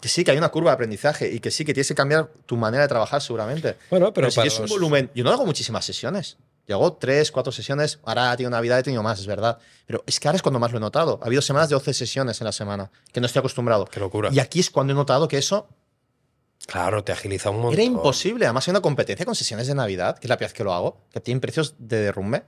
Que 0.00 0.08
sí, 0.08 0.22
que 0.22 0.32
hay 0.32 0.36
una 0.38 0.50
curva 0.50 0.70
de 0.70 0.74
aprendizaje 0.74 1.32
y 1.32 1.40
que 1.40 1.50
sí, 1.50 1.64
que 1.64 1.72
tienes 1.72 1.88
que 1.88 1.94
cambiar 1.94 2.28
tu 2.44 2.56
manera 2.58 2.82
de 2.82 2.88
trabajar 2.88 3.22
seguramente. 3.22 3.76
Bueno, 3.88 4.12
pero, 4.12 4.28
Pero, 4.28 4.30
si 4.30 4.48
es 4.48 4.58
un 4.58 4.66
volumen. 4.66 5.10
Yo 5.14 5.24
no 5.24 5.30
hago 5.30 5.46
muchísimas 5.46 5.84
sesiones. 5.84 6.36
Yo 6.66 6.76
hago 6.76 6.94
tres, 6.94 7.30
cuatro 7.30 7.52
sesiones. 7.52 8.00
Ahora 8.04 8.30
ha 8.30 8.36
tenido 8.36 8.50
Navidad, 8.50 8.78
he 8.78 8.82
tenido 8.82 9.02
más, 9.02 9.20
es 9.20 9.26
verdad. 9.26 9.58
Pero 9.86 10.02
es 10.06 10.20
que 10.20 10.28
ahora 10.28 10.36
es 10.36 10.42
cuando 10.42 10.58
más 10.58 10.72
lo 10.72 10.78
he 10.78 10.80
notado. 10.80 11.20
Ha 11.22 11.26
habido 11.26 11.40
semanas 11.40 11.70
de 11.70 11.74
12 11.74 11.94
sesiones 11.94 12.40
en 12.40 12.44
la 12.44 12.52
semana, 12.52 12.90
que 13.12 13.20
no 13.20 13.26
estoy 13.26 13.40
acostumbrado. 13.40 13.86
Qué 13.86 14.00
locura. 14.00 14.28
Y 14.32 14.40
aquí 14.40 14.60
es 14.60 14.68
cuando 14.68 14.92
he 14.92 14.96
notado 14.96 15.26
que 15.26 15.38
eso 15.38 15.68
Claro, 16.66 17.04
te 17.04 17.12
agiliza 17.12 17.50
un 17.50 17.56
montón. 17.56 17.74
era 17.74 17.82
imposible. 17.82 18.46
Además, 18.46 18.66
hay 18.66 18.72
una 18.72 18.80
competencia 18.80 19.26
con 19.26 19.34
sesiones 19.34 19.66
de 19.66 19.74
Navidad, 19.74 20.18
que 20.18 20.26
es 20.26 20.28
la 20.28 20.36
primera 20.36 20.48
vez 20.48 20.54
que 20.56 20.64
lo 20.64 20.72
hago, 20.72 20.98
que 21.12 21.20
tienen 21.20 21.40
precios 21.40 21.74
de 21.78 21.98
derrumbe. 22.00 22.44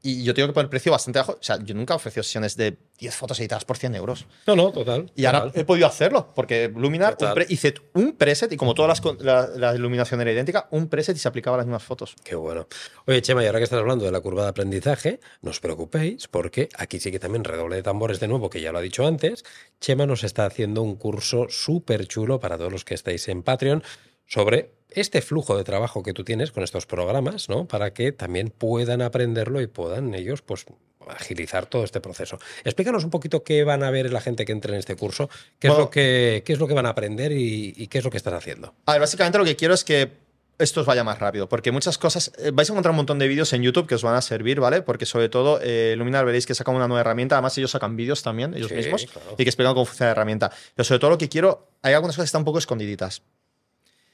Y 0.00 0.22
yo 0.22 0.32
tengo 0.32 0.46
que 0.48 0.54
poner 0.54 0.70
precio 0.70 0.92
bastante 0.92 1.18
bajo. 1.18 1.32
O 1.32 1.38
sea, 1.42 1.58
yo 1.62 1.74
nunca 1.74 1.92
he 1.92 1.96
ofrecido 1.96 2.22
sesiones 2.22 2.56
de 2.56 2.78
10 3.00 3.14
fotos 3.16 3.40
editadas 3.40 3.64
por 3.64 3.76
100 3.78 3.96
euros. 3.96 4.26
No, 4.46 4.54
no, 4.54 4.70
total. 4.70 5.10
Y 5.16 5.24
ahora 5.24 5.42
total. 5.44 5.60
he 5.60 5.64
podido 5.64 5.86
hacerlo, 5.88 6.32
porque 6.36 6.68
Luminar 6.74 7.16
un 7.20 7.34
pre- 7.34 7.46
hice 7.48 7.74
un 7.94 8.12
preset 8.12 8.52
y 8.52 8.56
como 8.56 8.74
todas 8.74 8.88
las 8.88 9.00
con- 9.00 9.18
la, 9.20 9.48
la 9.56 9.74
iluminación 9.74 10.20
era 10.20 10.30
idéntica, 10.30 10.68
un 10.70 10.88
preset 10.88 11.16
y 11.16 11.18
se 11.18 11.26
aplicaba 11.26 11.56
a 11.56 11.58
las 11.58 11.66
mismas 11.66 11.82
fotos. 11.82 12.14
Qué 12.22 12.36
bueno. 12.36 12.68
Oye, 13.06 13.20
Chema, 13.22 13.42
y 13.42 13.46
ahora 13.46 13.58
que 13.58 13.64
estás 13.64 13.80
hablando 13.80 14.04
de 14.04 14.12
la 14.12 14.20
curva 14.20 14.44
de 14.44 14.48
aprendizaje, 14.50 15.18
no 15.42 15.50
os 15.50 15.58
preocupéis, 15.58 16.28
porque 16.28 16.68
aquí 16.76 17.00
sí 17.00 17.10
que 17.10 17.18
también 17.18 17.42
redoble 17.42 17.74
de 17.74 17.82
tambores 17.82 18.20
de 18.20 18.28
nuevo, 18.28 18.50
que 18.50 18.60
ya 18.60 18.70
lo 18.70 18.78
ha 18.78 18.82
dicho 18.82 19.04
antes. 19.04 19.44
Chema 19.80 20.06
nos 20.06 20.22
está 20.22 20.46
haciendo 20.46 20.82
un 20.82 20.94
curso 20.94 21.46
súper 21.48 22.06
chulo 22.06 22.38
para 22.38 22.56
todos 22.56 22.70
los 22.70 22.84
que 22.84 22.94
estáis 22.94 23.26
en 23.28 23.42
Patreon 23.42 23.82
sobre 24.28 24.70
este 24.90 25.20
flujo 25.22 25.56
de 25.56 25.64
trabajo 25.64 26.02
que 26.02 26.12
tú 26.12 26.22
tienes 26.22 26.52
con 26.52 26.62
estos 26.62 26.86
programas, 26.86 27.48
¿no? 27.48 27.66
Para 27.66 27.92
que 27.92 28.12
también 28.12 28.50
puedan 28.50 29.02
aprenderlo 29.02 29.60
y 29.60 29.66
puedan 29.66 30.14
ellos, 30.14 30.42
pues, 30.42 30.66
agilizar 31.08 31.66
todo 31.66 31.84
este 31.84 32.00
proceso. 32.00 32.38
Explícanos 32.64 33.02
un 33.04 33.10
poquito 33.10 33.42
qué 33.42 33.64
van 33.64 33.82
a 33.82 33.90
ver 33.90 34.12
la 34.12 34.20
gente 34.20 34.44
que 34.44 34.52
entre 34.52 34.74
en 34.74 34.78
este 34.78 34.94
curso, 34.96 35.30
qué, 35.58 35.68
es, 35.68 35.76
lo 35.76 35.90
que, 35.90 36.42
qué 36.44 36.52
es 36.52 36.58
lo 36.58 36.68
que 36.68 36.74
van 36.74 36.86
a 36.86 36.90
aprender 36.90 37.32
y, 37.32 37.72
y 37.76 37.86
qué 37.88 37.98
es 37.98 38.04
lo 38.04 38.10
que 38.10 38.18
estás 38.18 38.34
haciendo. 38.34 38.74
A 38.86 38.92
ver, 38.92 39.00
básicamente 39.00 39.38
lo 39.38 39.44
que 39.44 39.56
quiero 39.56 39.72
es 39.74 39.84
que 39.84 40.12
esto 40.58 40.80
os 40.80 40.86
vaya 40.86 41.04
más 41.04 41.18
rápido, 41.18 41.48
porque 41.48 41.70
muchas 41.70 41.98
cosas, 41.98 42.32
eh, 42.38 42.50
vais 42.52 42.68
a 42.68 42.72
encontrar 42.72 42.90
un 42.90 42.96
montón 42.96 43.18
de 43.18 43.28
vídeos 43.28 43.52
en 43.52 43.62
YouTube 43.62 43.86
que 43.86 43.94
os 43.94 44.02
van 44.02 44.16
a 44.16 44.20
servir, 44.20 44.60
¿vale? 44.60 44.82
Porque 44.82 45.06
sobre 45.06 45.28
todo 45.28 45.60
eh, 45.62 45.94
Luminar 45.96 46.24
veréis 46.26 46.46
que 46.46 46.54
sacan 46.54 46.74
una 46.74 46.88
nueva 46.88 47.00
herramienta, 47.02 47.36
además 47.36 47.56
ellos 47.58 47.70
sacan 47.70 47.96
vídeos 47.96 48.22
también, 48.22 48.54
ellos 48.54 48.68
Sí, 48.68 48.74
mismos, 48.74 49.06
claro. 49.06 49.34
y 49.38 49.44
que 49.44 49.48
explican 49.48 49.72
cómo 49.74 49.86
funciona 49.86 50.08
la 50.08 50.12
herramienta. 50.12 50.50
Pero 50.74 50.84
sobre 50.84 50.98
todo 50.98 51.10
lo 51.10 51.18
que 51.18 51.28
quiero, 51.28 51.68
hay 51.82 51.94
algunas 51.94 52.16
cosas 52.16 52.24
que 52.24 52.28
están 52.28 52.40
un 52.40 52.46
poco 52.46 52.58
escondiditas. 52.58 53.22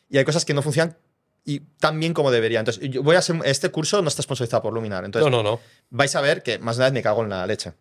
Y 0.08 0.18
hay 0.18 0.24
cosas 0.24 0.44
que 0.44 0.54
no 0.54 0.62
funcionan 0.62 0.96
y 1.44 1.60
tan 1.60 2.00
bien 2.00 2.14
como 2.14 2.30
deberían. 2.30 2.60
Entonces, 2.60 2.88
yo 2.90 3.02
voy 3.02 3.16
a 3.16 3.18
hacer, 3.18 3.36
este 3.44 3.70
curso 3.70 4.00
no 4.02 4.08
está 4.08 4.22
sponsorizado 4.22 4.62
por 4.62 4.72
Luminar, 4.72 5.04
entonces 5.04 5.30
no, 5.30 5.42
no, 5.42 5.50
no. 5.50 5.60
vais 5.90 6.14
a 6.16 6.20
ver 6.20 6.42
que 6.42 6.58
más 6.58 6.76
de 6.76 6.80
una 6.80 6.86
vez 6.86 6.94
me 6.94 7.02
cago 7.02 7.22
en 7.22 7.30
la 7.30 7.46
leche. 7.46 7.72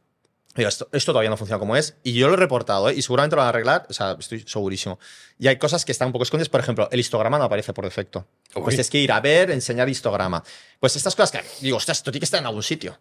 Digo, 0.56 0.70
esto, 0.70 0.88
esto 0.92 1.14
todavía 1.14 1.32
no 1.32 1.38
funciona 1.38 1.58
como 1.58 1.76
es. 1.76 1.96
Y 2.04 2.14
yo 2.14 2.28
lo 2.28 2.36
he 2.36 2.38
reportado, 2.38 2.90
¿eh? 2.90 2.94
y 2.96 3.02
seguramente 3.02 3.36
lo 3.36 3.40
van 3.40 3.48
a 3.48 3.50
arreglar. 3.50 3.88
O 3.90 3.94
sea, 3.94 4.16
estoy 4.20 4.44
segurísimo. 4.46 5.00
Y 5.40 5.48
hay 5.48 5.58
cosas 5.58 5.84
que 5.84 5.92
están 5.92 6.10
un 6.10 6.12
poco 6.12 6.24
escondidas. 6.24 6.50
Por 6.50 6.60
ejemplo, 6.60 6.88
el 6.92 7.00
histograma 7.00 7.40
no 7.40 7.46
aparece 7.46 7.74
por 7.74 7.86
defecto. 7.86 8.28
Uy. 8.54 8.62
Pues 8.62 8.76
tienes 8.76 8.92
que 8.92 9.00
ir 9.00 9.12
a 9.12 9.20
ver, 9.20 9.50
enseñar 9.50 9.90
histograma. 9.90 10.44
Pues 10.80 10.96
estas 10.96 11.16
cosas 11.16 11.32
que 11.32 11.42
digo, 11.62 11.78
ostras, 11.78 11.98
esto 11.98 12.12
tiene 12.12 12.22
que 12.22 12.26
estar 12.26 12.40
en 12.40 12.46
algún 12.46 12.62
sitio. 12.62 13.00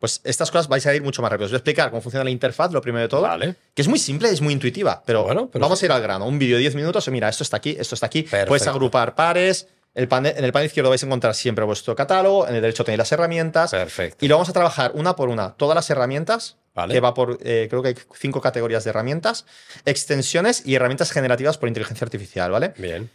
Pues 0.00 0.20
estas 0.24 0.50
cosas 0.50 0.66
vais 0.66 0.84
a 0.86 0.94
ir 0.94 1.02
mucho 1.02 1.22
más 1.22 1.30
rápido. 1.30 1.44
Os 1.44 1.50
voy 1.52 1.56
a 1.56 1.58
explicar 1.58 1.90
cómo 1.90 2.02
funciona 2.02 2.24
la 2.24 2.30
interfaz, 2.30 2.72
lo 2.72 2.80
primero 2.80 3.02
de 3.02 3.08
todo. 3.08 3.20
Vale. 3.22 3.54
Que 3.74 3.82
es 3.82 3.88
muy 3.88 3.98
simple, 3.98 4.30
es 4.30 4.40
muy 4.40 4.52
intuitiva, 4.54 5.02
pero, 5.06 5.22
Bueno, 5.24 5.48
pero 5.52 5.62
vamos 5.62 5.78
sí. 5.78 5.84
a 5.84 5.86
ir 5.86 5.92
al 5.92 6.02
grano. 6.02 6.26
Un 6.26 6.38
vídeo 6.38 6.56
de 6.56 6.60
10 6.62 6.74
minutos, 6.74 7.06
mira, 7.08 7.28
esto 7.28 7.44
está 7.44 7.58
aquí, 7.58 7.76
esto 7.78 7.94
está 7.94 8.06
aquí. 8.06 8.22
Puedes 8.22 8.46
Perfecto. 8.46 8.70
agrupar 8.70 9.14
pares. 9.14 9.68
El 9.92 10.06
panel- 10.08 10.34
en 10.36 10.44
el 10.44 10.52
panel 10.52 10.66
izquierdo 10.66 10.88
vais 10.88 11.02
a 11.02 11.06
encontrar 11.06 11.34
siempre 11.34 11.64
vuestro 11.64 11.94
catálogo, 11.96 12.46
en 12.48 12.54
el 12.54 12.62
derecho 12.62 12.82
tenéis 12.84 12.98
las 12.98 13.12
herramientas. 13.12 13.72
Perfecto. 13.72 14.24
Y 14.24 14.28
lo 14.28 14.36
vamos 14.36 14.48
a 14.48 14.52
trabajar 14.52 14.92
una 14.94 15.16
por 15.16 15.28
una. 15.28 15.54
Todas 15.54 15.74
las 15.74 15.90
herramientas, 15.90 16.56
Vale. 16.74 16.94
que 16.94 17.00
va 17.00 17.12
por, 17.12 17.38
eh, 17.42 17.66
creo 17.68 17.82
que 17.82 17.88
hay 17.88 17.96
cinco 18.16 18.40
categorías 18.40 18.84
de 18.84 18.90
herramientas, 18.90 19.44
extensiones 19.84 20.62
y 20.64 20.76
herramientas 20.76 21.10
generativas 21.10 21.58
por 21.58 21.68
inteligencia 21.68 22.04
artificial, 22.04 22.50
¿vale? 22.50 22.72
Bien. 22.78 23.10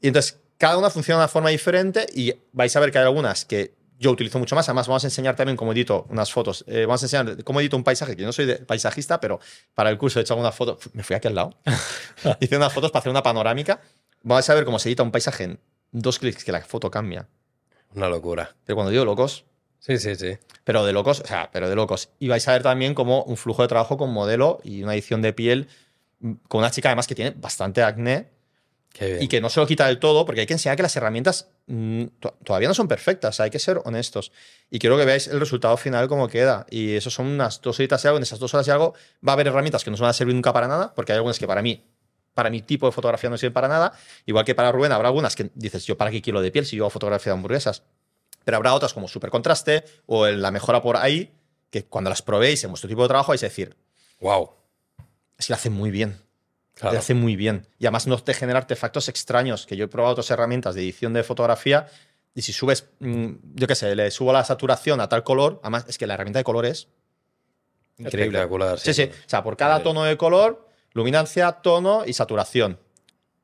Y 0.00 0.08
entonces, 0.08 0.38
cada 0.58 0.76
una 0.76 0.90
funciona 0.90 1.18
de 1.18 1.24
una 1.24 1.28
forma 1.28 1.48
diferente 1.50 2.06
y 2.14 2.32
vais 2.52 2.76
a 2.76 2.80
ver 2.80 2.92
que 2.92 2.98
hay 2.98 3.04
algunas 3.04 3.44
que 3.44 3.72
yo 4.02 4.10
utilizo 4.10 4.38
mucho 4.38 4.54
más. 4.54 4.68
Además, 4.68 4.88
vamos 4.88 5.04
a 5.04 5.06
enseñar 5.06 5.36
también 5.36 5.56
cómo 5.56 5.72
edito 5.72 6.06
unas 6.10 6.30
fotos. 6.32 6.64
Eh, 6.66 6.84
vamos 6.86 7.02
a 7.02 7.06
enseñar 7.06 7.42
cómo 7.44 7.60
edito 7.60 7.76
un 7.76 7.84
paisaje, 7.84 8.14
que 8.16 8.22
yo 8.22 8.26
no 8.26 8.32
soy 8.32 8.44
de- 8.46 8.56
paisajista, 8.56 9.20
pero 9.20 9.40
para 9.74 9.88
el 9.90 9.96
curso 9.98 10.18
he 10.18 10.22
hecho 10.22 10.34
algunas 10.34 10.54
fotos. 10.54 10.78
Me 10.92 11.02
fui 11.02 11.16
aquí 11.16 11.28
al 11.28 11.34
lado. 11.34 11.54
Hice 12.40 12.56
unas 12.56 12.72
fotos 12.72 12.90
para 12.90 13.00
hacer 13.00 13.10
una 13.10 13.22
panorámica. 13.22 13.80
Vamos 14.22 14.48
a 14.50 14.54
ver 14.54 14.64
cómo 14.64 14.78
se 14.78 14.88
edita 14.88 15.02
un 15.02 15.10
paisaje 15.10 15.44
en 15.44 15.60
dos 15.92 16.18
clics 16.18 16.44
que 16.44 16.52
la 16.52 16.60
foto 16.60 16.90
cambia. 16.90 17.28
Una 17.94 18.08
locura. 18.08 18.54
Pero 18.64 18.76
cuando 18.76 18.90
digo 18.90 19.04
locos, 19.04 19.44
Sí, 19.78 19.98
sí, 19.98 20.14
sí. 20.14 20.38
pero 20.64 20.84
de 20.86 20.92
locos, 20.92 21.20
o 21.20 21.26
sea, 21.26 21.50
pero 21.52 21.68
de 21.68 21.74
locos. 21.74 22.10
Y 22.20 22.28
vais 22.28 22.46
a 22.46 22.52
ver 22.52 22.62
también 22.62 22.94
como 22.94 23.24
un 23.24 23.36
flujo 23.36 23.62
de 23.62 23.68
trabajo 23.68 23.96
con 23.96 24.12
modelo 24.12 24.60
y 24.62 24.82
una 24.82 24.94
edición 24.94 25.22
de 25.22 25.32
piel 25.32 25.68
mm, 26.20 26.32
con 26.48 26.58
una 26.60 26.70
chica 26.70 26.88
además 26.88 27.06
que 27.08 27.14
tiene 27.16 27.32
bastante 27.32 27.82
acné. 27.82 28.30
Y 29.20 29.28
que 29.28 29.40
no 29.40 29.48
se 29.48 29.58
lo 29.58 29.66
quita 29.66 29.86
del 29.86 29.98
todo 29.98 30.24
porque 30.26 30.42
hay 30.42 30.46
que 30.46 30.52
enseñar 30.52 30.76
que 30.76 30.82
las 30.82 30.94
herramientas 30.96 31.48
mm, 31.66 32.04
to- 32.20 32.36
todavía 32.44 32.68
no 32.68 32.74
son 32.74 32.88
perfectas, 32.88 33.40
hay 33.40 33.50
que 33.50 33.58
ser 33.58 33.80
honestos. 33.84 34.32
Y 34.70 34.78
quiero 34.78 34.96
que 34.98 35.04
veáis 35.04 35.26
el 35.28 35.40
resultado 35.40 35.76
final 35.76 36.08
cómo 36.08 36.28
queda. 36.28 36.66
Y 36.70 36.94
eso 36.94 37.10
son 37.10 37.26
unas 37.26 37.60
dos 37.62 37.78
horitas 37.78 38.04
y 38.04 38.08
algo, 38.08 38.18
en 38.18 38.22
esas 38.22 38.38
dos 38.38 38.52
horas 38.54 38.66
y 38.68 38.70
algo 38.70 38.94
va 39.26 39.32
a 39.32 39.34
haber 39.34 39.46
herramientas 39.48 39.82
que 39.82 39.90
no 39.90 39.94
os 39.94 40.00
van 40.00 40.10
a 40.10 40.12
servir 40.12 40.34
nunca 40.34 40.52
para 40.52 40.68
nada, 40.68 40.94
porque 40.94 41.12
hay 41.12 41.16
algunas 41.16 41.38
que 41.38 41.46
para 41.46 41.62
mí, 41.62 41.84
para 42.34 42.50
mi 42.50 42.62
tipo 42.62 42.86
de 42.86 42.92
fotografía 42.92 43.28
no 43.30 43.36
sirven 43.38 43.52
para 43.52 43.68
nada, 43.68 43.92
igual 44.26 44.44
que 44.44 44.54
para 44.54 44.70
Rubén 44.72 44.92
habrá 44.92 45.08
algunas 45.08 45.36
que 45.36 45.50
dices, 45.54 45.84
yo 45.86 45.96
para 45.96 46.10
qué 46.10 46.20
quiero 46.22 46.40
de 46.40 46.50
piel 46.50 46.64
si 46.66 46.76
yo 46.76 46.84
hago 46.84 46.90
fotografía 46.90 47.32
de 47.32 47.38
hamburguesas. 47.38 47.82
Pero 48.44 48.56
habrá 48.56 48.74
otras 48.74 48.92
como 48.94 49.06
super 49.08 49.30
contraste 49.30 49.84
o 50.06 50.26
la 50.26 50.50
mejora 50.50 50.82
por 50.82 50.96
ahí, 50.96 51.32
que 51.70 51.84
cuando 51.84 52.10
las 52.10 52.22
probéis 52.22 52.62
en 52.64 52.70
vuestro 52.70 52.88
tipo 52.88 53.02
de 53.02 53.08
trabajo 53.08 53.28
vais 53.32 53.42
a 53.42 53.46
decir, 53.46 53.76
Wow. 54.20 54.50
es 55.38 55.46
que 55.46 55.52
lo 55.52 55.56
hacen 55.56 55.72
muy 55.72 55.90
bien. 55.90 56.20
Claro. 56.82 56.94
Lo 56.94 56.98
hacen 56.98 57.16
muy 57.16 57.36
bien. 57.36 57.68
Y 57.78 57.86
además 57.86 58.08
no 58.08 58.18
te 58.18 58.34
genera 58.34 58.58
artefactos 58.58 59.08
extraños, 59.08 59.66
que 59.66 59.76
yo 59.76 59.84
he 59.84 59.88
probado 59.88 60.14
otras 60.14 60.28
herramientas 60.32 60.74
de 60.74 60.82
edición 60.82 61.12
de 61.12 61.22
fotografía 61.22 61.86
y 62.34 62.42
si 62.42 62.52
subes, 62.52 62.88
mm, 62.98 63.34
yo 63.54 63.68
qué 63.68 63.76
sé, 63.76 63.94
le 63.94 64.10
subo 64.10 64.32
la 64.32 64.42
saturación 64.42 65.00
a 65.00 65.08
tal 65.08 65.22
color, 65.22 65.60
además 65.62 65.84
es 65.86 65.96
que 65.96 66.08
la 66.08 66.14
herramienta 66.14 66.40
de 66.40 66.44
color 66.44 66.66
es 66.66 66.88
increíble. 67.98 68.38
Espectacular. 68.38 68.80
Sí, 68.80 68.92
sí. 68.94 69.04
O 69.04 69.28
sea, 69.28 69.44
por 69.44 69.56
cada 69.56 69.80
tono 69.84 70.02
de 70.02 70.16
color, 70.16 70.68
luminancia, 70.92 71.52
tono 71.52 72.02
y 72.04 72.14
saturación. 72.14 72.80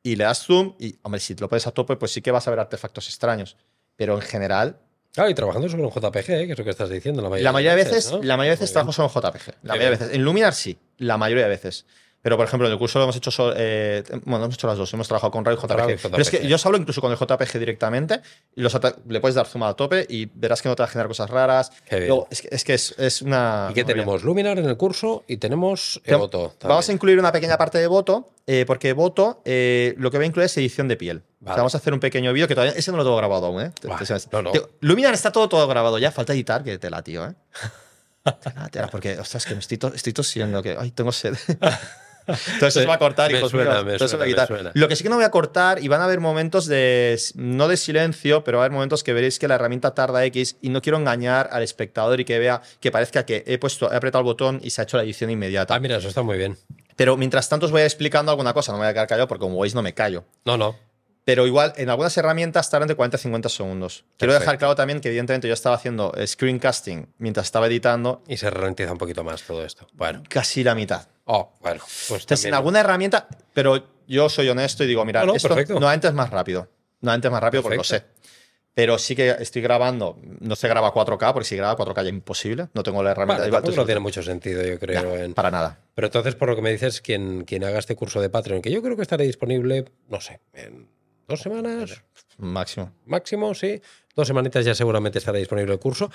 Y 0.02 0.16
le 0.16 0.24
das 0.24 0.44
zoom 0.44 0.74
y, 0.80 0.98
hombre, 1.02 1.20
si 1.20 1.36
te 1.36 1.42
lo 1.42 1.48
pones 1.48 1.68
a 1.68 1.70
tope, 1.70 1.94
pues 1.94 2.10
sí 2.10 2.20
que 2.20 2.32
vas 2.32 2.48
a 2.48 2.50
ver 2.50 2.58
artefactos 2.58 3.06
extraños. 3.06 3.56
Pero 3.94 4.16
en 4.16 4.22
general, 4.22 4.80
Claro, 5.14 5.30
y 5.30 5.34
trabajando 5.34 5.68
sobre 5.68 5.84
un 5.84 5.90
JPG, 5.90 6.30
¿eh? 6.30 6.46
que 6.46 6.52
es 6.52 6.58
lo 6.58 6.64
que 6.64 6.70
estás 6.70 6.90
diciendo. 6.90 7.22
La 7.22 7.28
mayoría, 7.28 7.44
la 7.44 7.52
mayoría 7.52 7.76
de 7.76 7.84
veces, 7.84 8.12
¿no? 8.12 8.22
la 8.22 8.36
mayoría 8.36 8.56
de 8.56 8.60
veces 8.60 8.72
trabajo 8.72 8.92
solo 8.92 9.08
en 9.08 9.14
JPG. 9.14 9.54
La 9.62 9.74
mayoría 9.74 9.84
de 9.84 9.96
veces. 9.96 10.14
En 10.14 10.22
Luminar 10.22 10.54
sí, 10.54 10.78
la 10.98 11.16
mayoría 11.16 11.44
de 11.44 11.50
veces. 11.50 11.86
Pero, 12.20 12.36
por 12.36 12.46
ejemplo, 12.46 12.66
en 12.66 12.72
el 12.72 12.78
curso 12.78 12.98
lo 12.98 13.04
hemos 13.04 13.14
hecho, 13.16 13.30
so- 13.30 13.52
eh, 13.56 14.02
bueno, 14.24 14.44
hemos 14.46 14.56
hecho 14.56 14.66
las 14.66 14.76
dos. 14.76 14.92
Hemos 14.92 15.06
trabajado 15.06 15.30
con 15.30 15.44
RAW 15.44 15.54
y 15.54 15.58
JPG. 15.60 15.68
RAW 15.76 15.90
y 15.90 15.96
Pero 15.96 16.18
es 16.20 16.30
que 16.30 16.38
JPG. 16.38 16.48
yo 16.48 16.56
os 16.56 16.66
hablo 16.66 16.78
incluso 16.78 17.00
con 17.00 17.12
el 17.12 17.16
JPG 17.18 17.58
directamente 17.60 18.20
y 18.56 18.60
los 18.60 18.76
le 19.06 19.20
puedes 19.20 19.36
dar 19.36 19.46
zoom 19.46 19.62
a 19.62 19.74
tope 19.74 20.04
y 20.08 20.26
verás 20.26 20.60
que 20.60 20.68
no 20.68 20.74
te 20.74 20.82
va 20.82 20.86
a 20.86 20.90
generar 20.90 21.06
cosas 21.08 21.30
raras. 21.30 21.70
Qué 21.88 21.96
bien. 21.96 22.08
Luego, 22.08 22.26
es 22.30 22.42
que 22.42 22.48
es, 22.50 22.64
que 22.64 22.74
es, 22.74 22.94
es 22.98 23.22
una. 23.22 23.68
¿Y 23.70 23.74
qué 23.74 23.84
tenemos? 23.84 24.24
Luminar 24.24 24.58
en 24.58 24.64
el 24.66 24.76
curso 24.76 25.22
y 25.28 25.36
tenemos 25.36 26.00
Te- 26.04 26.12
Evoto. 26.12 26.54
Vamos 26.62 26.88
a 26.88 26.92
incluir 26.92 27.18
una 27.20 27.30
pequeña 27.30 27.56
parte 27.56 27.78
de 27.78 27.86
voto, 27.86 28.30
eh, 28.48 28.64
porque 28.66 28.92
voto 28.94 29.40
eh, 29.44 29.94
lo 29.98 30.10
que 30.10 30.18
va 30.18 30.24
a 30.24 30.26
incluir 30.26 30.46
es 30.46 30.56
edición 30.56 30.88
de 30.88 30.96
piel. 30.96 31.18
O 31.18 31.20
sea, 31.20 31.50
Vale. 31.52 31.56
vamos 31.58 31.74
a 31.76 31.78
hacer 31.78 31.92
un 31.94 32.00
pequeño 32.00 32.32
vídeo 32.32 32.48
que 32.48 32.56
todavía. 32.56 32.74
Ese 32.76 32.90
no 32.90 32.96
lo 32.96 33.04
tengo 33.04 33.16
grabado 33.16 33.46
aún, 33.46 33.62
¿eh? 33.62 33.70
Te- 33.80 33.86
Vale. 33.86 34.04
te. 34.04 34.14
No, 34.32 34.42
no. 34.42 34.50
Te- 34.50 34.62
Luminar 34.80 35.14
está 35.14 35.30
todo, 35.30 35.48
todo 35.48 35.68
grabado 35.68 35.98
ya, 36.00 36.10
falta 36.10 36.32
editar, 36.32 36.64
que 36.64 36.78
tela, 36.78 37.00
tío, 37.02 37.24
¿eh? 37.26 37.34
Tela, 38.42 38.68
tela, 38.68 38.88
porque, 38.88 39.18
ostras, 39.18 39.46
que 39.46 39.54
me 39.54 39.60
estoy, 39.60 39.78
to- 39.78 39.94
estoy 39.94 40.12
tosiendo, 40.12 40.62
que. 40.62 40.76
Ay, 40.78 40.90
tengo 40.90 41.12
sed. 41.12 41.34
Entonces 42.28 42.74
se 42.74 42.86
va 42.86 42.94
a 42.94 42.98
cortar, 42.98 43.32
hijos 43.32 43.50
suena, 43.50 43.82
suena, 43.98 44.24
quitar. 44.26 44.72
Lo 44.74 44.88
que 44.88 44.96
sí 44.96 45.02
que 45.02 45.08
no 45.08 45.16
voy 45.16 45.24
a 45.24 45.30
cortar, 45.30 45.82
y 45.82 45.88
van 45.88 46.00
a 46.00 46.04
haber 46.04 46.20
momentos 46.20 46.66
de. 46.66 47.18
No 47.34 47.68
de 47.68 47.76
silencio, 47.76 48.44
pero 48.44 48.58
va 48.58 48.64
a 48.64 48.66
haber 48.66 48.74
momentos 48.74 49.02
que 49.02 49.12
veréis 49.12 49.38
que 49.38 49.48
la 49.48 49.54
herramienta 49.54 49.94
tarda 49.94 50.24
X 50.26 50.56
y 50.60 50.68
no 50.68 50.82
quiero 50.82 50.98
engañar 50.98 51.48
al 51.52 51.62
espectador 51.62 52.20
y 52.20 52.24
que 52.24 52.38
vea 52.38 52.62
que 52.80 52.90
parezca 52.90 53.24
que 53.24 53.44
he 53.46 53.58
puesto, 53.58 53.92
he 53.92 53.96
apretado 53.96 54.20
el 54.20 54.26
botón 54.26 54.60
y 54.62 54.70
se 54.70 54.80
ha 54.80 54.84
hecho 54.84 54.96
la 54.96 55.04
edición 55.04 55.30
inmediata. 55.30 55.74
Ah, 55.74 55.80
mira, 55.80 55.96
eso 55.96 56.08
está 56.08 56.22
muy 56.22 56.36
bien. 56.36 56.56
Pero 56.96 57.16
mientras 57.16 57.48
tanto 57.48 57.66
os 57.66 57.72
voy 57.72 57.82
explicando 57.82 58.32
alguna 58.32 58.52
cosa, 58.52 58.72
no 58.72 58.78
me 58.78 58.84
voy 58.84 58.90
a 58.90 58.92
quedar 58.92 59.06
callado 59.06 59.28
porque 59.28 59.40
como 59.40 59.60
veis 59.60 59.74
no 59.74 59.82
me 59.82 59.94
callo. 59.94 60.24
No, 60.44 60.56
no. 60.56 60.76
Pero 61.28 61.46
igual, 61.46 61.74
en 61.76 61.90
algunas 61.90 62.16
herramientas 62.16 62.70
tardan 62.70 62.88
de 62.88 62.94
40 62.94 63.18
a 63.18 63.20
50 63.20 63.50
segundos. 63.50 64.06
Quiero 64.16 64.32
dejar 64.32 64.56
claro 64.56 64.74
también 64.74 65.02
que 65.02 65.08
evidentemente 65.08 65.46
yo 65.46 65.52
estaba 65.52 65.76
haciendo 65.76 66.10
screencasting 66.26 67.06
mientras 67.18 67.46
estaba 67.46 67.66
editando 67.66 68.22
Y 68.26 68.38
se 68.38 68.48
ralentiza 68.48 68.92
un 68.92 68.96
poquito 68.96 69.22
más 69.24 69.42
todo 69.42 69.62
esto. 69.62 69.86
Bueno. 69.92 70.22
casi 70.26 70.64
la 70.64 70.74
mitad. 70.74 71.06
Oh, 71.30 71.52
bueno. 71.60 71.80
Pues 72.08 72.22
Entonces, 72.22 72.46
en 72.46 72.54
alguna 72.54 72.80
herramienta, 72.80 73.28
pero 73.52 73.86
yo 74.06 74.28
soy 74.30 74.48
honesto 74.48 74.82
y 74.82 74.86
digo, 74.86 75.04
mira, 75.04 75.20
No, 75.20 75.26
no, 75.28 75.34
esto 75.34 75.48
perfecto. 75.48 75.74
normalmente 75.74 76.08
es 76.08 76.14
más 76.14 76.30
rápido. 76.30 76.68
Normalmente 77.02 77.28
es 77.28 77.32
más 77.32 77.42
rápido 77.42 77.62
porque 77.62 77.76
lo 77.76 77.84
sé. 77.84 78.00
Perfecto. 78.00 78.18
Pero 78.72 78.96
sí 78.96 79.14
que 79.16 79.30
estoy 79.40 79.60
grabando, 79.60 80.16
no 80.40 80.54
se 80.56 80.68
graba 80.68 80.92
4K, 80.92 81.32
porque 81.32 81.48
si 81.48 81.56
graba 81.56 81.76
4K 81.76 82.04
ya 82.04 82.08
imposible. 82.10 82.68
No 82.74 82.82
tengo 82.82 83.02
la 83.02 83.10
herramienta. 83.10 83.42
Tampoco 83.42 83.70
tú 83.72 83.76
no 83.76 83.84
tiene 83.84 84.00
mucho 84.00 84.22
sentido, 84.22 84.62
yo 84.64 84.78
creo. 84.78 85.16
en- 85.16 85.34
Para 85.34 85.50
nada. 85.50 85.80
Pero 85.94 86.06
entonces, 86.06 86.34
por 86.36 86.48
lo 86.48 86.56
que 86.56 86.62
me 86.62 86.70
dices, 86.70 87.00
quien, 87.02 87.44
quien 87.44 87.64
haga 87.64 87.78
este 87.80 87.94
curso 87.96 88.20
de 88.20 88.30
Patreon, 88.30 88.62
que 88.62 88.70
yo 88.70 88.80
creo 88.80 88.94
que 88.96 89.02
estará 89.02 89.24
disponible, 89.24 89.84
no 90.08 90.20
sé, 90.20 90.40
en 90.54 90.88
dos 91.26 91.40
semanas 91.40 92.02
Máximo. 92.38 92.92
máximo, 93.04 93.52
sí. 93.54 93.82
Dos 94.14 94.28
semanitas 94.28 94.64
ya 94.64 94.74
seguramente 94.74 95.18
estará 95.18 95.38
disponible 95.38 95.72
el 95.72 95.80
curso. 95.80 96.10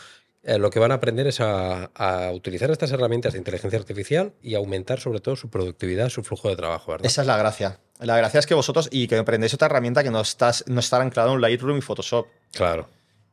Eh, 0.45 0.57
lo 0.57 0.69
que 0.69 0.79
van 0.79 0.91
a 0.91 0.95
aprender 0.95 1.25
es 1.27 1.39
a, 1.39 1.85
a 1.95 2.31
utilizar 2.31 2.69
estas 2.69 2.91
herramientas 2.91 3.33
de 3.33 3.39
inteligencia 3.39 3.79
artificial 3.79 4.33
y 4.41 4.55
aumentar 4.55 4.99
sobre 4.99 5.21
todo 5.21 5.35
su 5.37 5.49
productividad, 5.49 6.09
su 6.09 6.21
flujo 6.23 6.49
de 6.49 6.57
trabajo, 6.57 6.91
¿verdad? 6.91 7.05
Esa 7.05 7.21
es 7.21 7.27
la 7.27 7.37
gracia. 7.37 7.79
La 7.99 8.17
gracia 8.17 8.39
es 8.41 8.45
que 8.45 8.53
vosotros, 8.53 8.89
y 8.91 9.07
que 9.07 9.15
aprendéis 9.15 9.53
otra 9.53 9.67
herramienta 9.67 10.03
que 10.03 10.11
no, 10.11 10.19
estás, 10.19 10.65
no 10.67 10.81
está 10.81 11.01
anclada 11.01 11.31
en 11.31 11.39
Lightroom 11.39 11.77
y 11.77 11.81
Photoshop. 11.81 12.27
Claro. 12.51 12.89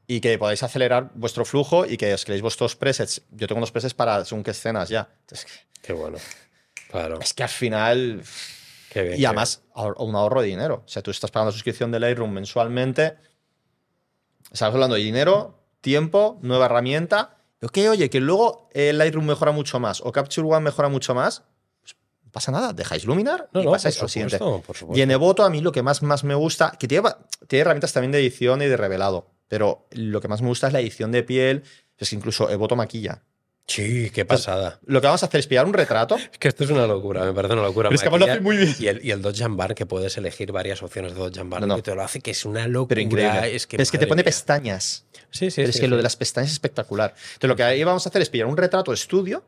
y 0.07 0.21
que 0.21 0.39
podáis 0.39 0.63
acelerar 0.63 1.11
vuestro 1.15 1.45
flujo 1.45 1.85
y 1.87 1.97
que 1.97 2.15
os 2.15 2.25
creéis 2.25 2.43
vuestros 2.43 2.75
presets. 2.77 3.23
Yo 3.31 3.47
tengo 3.49 3.59
unos 3.59 3.71
presets 3.73 3.95
para 3.95 4.25
según 4.25 4.43
qué 4.45 4.53
escenas 4.53 4.89
ya. 4.89 5.09
Entonces, 5.21 5.47
Qué 5.83 5.93
bueno. 5.93 6.19
Claro. 6.91 7.21
es 7.21 7.33
que 7.35 7.43
al 7.43 7.49
final. 7.49 8.23
Qué 8.91 9.03
bien. 9.03 9.21
Y 9.21 9.25
además, 9.25 9.63
un 9.75 10.15
ahorro 10.17 10.41
de 10.43 10.49
dinero. 10.49 10.83
O 10.85 10.89
sea, 10.89 11.03
tú 11.03 11.11
estás 11.13 11.31
pagando 11.31 11.53
suscripción 11.53 11.91
de 11.93 12.01
Lightroom 12.01 12.31
mensualmente. 12.33 13.17
Estamos 14.53 14.75
hablando 14.75 14.97
de 14.97 15.03
dinero, 15.03 15.60
tiempo, 15.81 16.39
nueva 16.43 16.67
herramienta 16.67 17.37
Ok, 17.63 17.79
oye, 17.91 18.09
que 18.09 18.21
luego 18.21 18.69
el 18.73 18.97
Lightroom 18.99 19.27
mejora 19.27 19.53
mucho 19.53 19.79
más 19.81 20.01
o 20.01 20.13
Capture 20.13 20.47
One 20.49 20.61
mejora 20.61 20.89
mucho 20.89 21.15
más, 21.15 21.43
pues 21.83 21.95
no 22.25 22.31
pasa 22.31 22.51
nada, 22.51 22.73
dejáis 22.73 23.05
Luminar 23.05 23.51
No, 23.53 23.61
y 23.61 23.65
no, 23.67 23.73
pasáis 23.73 24.01
al 24.03 24.09
siguiente. 24.09 24.39
por. 24.39 24.63
Y 24.95 25.03
en 25.03 25.11
Evoto 25.11 25.45
a 25.45 25.51
mí 25.51 25.61
lo 25.61 25.71
que 25.71 25.83
más, 25.83 26.03
más 26.03 26.25
me 26.25 26.35
gusta, 26.35 26.73
que 26.79 26.89
tiene, 26.89 27.11
tiene 27.49 27.61
herramientas 27.63 27.93
también 27.93 28.13
de 28.13 28.19
edición 28.19 28.63
y 28.63 28.67
de 28.67 28.77
revelado, 28.77 29.31
pero 29.49 29.87
lo 29.91 30.21
que 30.23 30.29
más 30.29 30.41
me 30.41 30.49
gusta 30.49 30.69
es 30.69 30.73
la 30.73 30.81
edición 30.81 31.13
de 31.13 31.23
piel, 31.23 31.65
es 31.99 32.09
que 32.09 32.17
incluso 32.17 32.49
Evoto 32.49 32.77
maquilla. 32.77 33.23
Sí, 33.71 34.11
qué 34.11 34.25
pasada. 34.25 34.81
Lo 34.87 35.01
que 35.01 35.07
vamos 35.07 35.23
a 35.23 35.27
hacer 35.27 35.39
es 35.39 35.47
pillar 35.47 35.65
un 35.65 35.73
retrato. 35.73 36.17
Es 36.17 36.39
que 36.39 36.49
esto 36.49 36.65
es 36.65 36.71
una 36.71 36.87
locura, 36.89 37.25
me 37.25 37.33
parece 37.33 37.55
una 37.55 37.63
locura. 37.63 37.89
Pero 37.89 37.95
es 37.95 38.03
que 38.03 38.09
además 38.09 38.27
lo 38.27 38.33
hace 38.33 38.41
muy 38.43 38.57
bien. 38.57 38.75
Y 38.81 38.87
el, 38.89 39.05
y 39.05 39.11
el 39.13 39.23
Dodge 39.23 39.43
and 39.43 39.57
Burn, 39.57 39.75
que 39.75 39.87
puedes 39.87 40.17
elegir 40.19 40.51
varias 40.51 40.83
opciones 40.83 41.15
de 41.15 41.19
Dodge 41.21 41.39
Burn, 41.45 41.61
No, 41.61 41.67
no. 41.69 41.77
que 41.77 41.83
te 41.83 41.95
lo 41.95 42.03
hace, 42.03 42.21
que 42.21 42.33
es 42.33 42.45
una 42.45 42.67
locura. 42.67 42.89
Pero 42.89 43.01
increíble. 43.03 43.55
Es 43.55 43.67
que, 43.69 43.77
Pero 43.77 43.83
es 43.85 43.91
que 43.93 43.99
te 43.99 44.07
pone 44.09 44.21
mía. 44.21 44.25
pestañas. 44.25 45.05
Sí, 45.31 45.51
sí, 45.51 45.57
Pero 45.57 45.69
sí, 45.73 45.77
es 45.77 45.81
que 45.81 45.87
lo 45.89 45.97
de 45.97 46.03
las 46.03 46.17
pestañas 46.17 46.49
es 46.51 46.55
espectacular. 46.55 47.15
Entonces 47.15 47.49
lo 47.49 47.55
que 47.57 47.63
ahí 47.63 47.85
vamos 47.85 48.05
a 48.05 48.09
hacer 48.09 48.21
es 48.23 48.29
pillar 48.29 48.49
un 48.49 48.57
retrato 48.57 48.93
estudio 48.93 49.45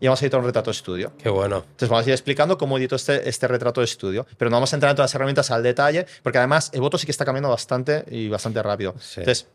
y 0.00 0.06
vamos 0.06 0.20
a 0.20 0.24
editar 0.26 0.40
un 0.40 0.46
retrato 0.46 0.70
de 0.70 0.76
estudio. 0.76 1.12
Qué 1.16 1.30
bueno. 1.30 1.58
Entonces 1.64 1.88
vamos 1.88 2.04
a 2.04 2.08
ir 2.10 2.12
explicando 2.12 2.58
cómo 2.58 2.76
edito 2.76 2.96
este, 2.96 3.26
este 3.26 3.48
retrato 3.48 3.80
de 3.80 3.86
estudio, 3.86 4.26
pero 4.36 4.50
no 4.50 4.56
vamos 4.56 4.70
a 4.72 4.76
entrar 4.76 4.90
en 4.90 4.96
todas 4.96 5.10
las 5.10 5.14
herramientas 5.14 5.50
al 5.50 5.62
detalle, 5.62 6.04
porque 6.22 6.36
además 6.38 6.70
Evoto 6.74 6.98
sí 6.98 7.06
que 7.06 7.12
está 7.12 7.24
cambiando 7.24 7.48
bastante 7.48 8.04
y 8.10 8.28
bastante 8.28 8.62
rápido. 8.62 8.94
Sí. 9.00 9.20
Entonces, 9.20 9.46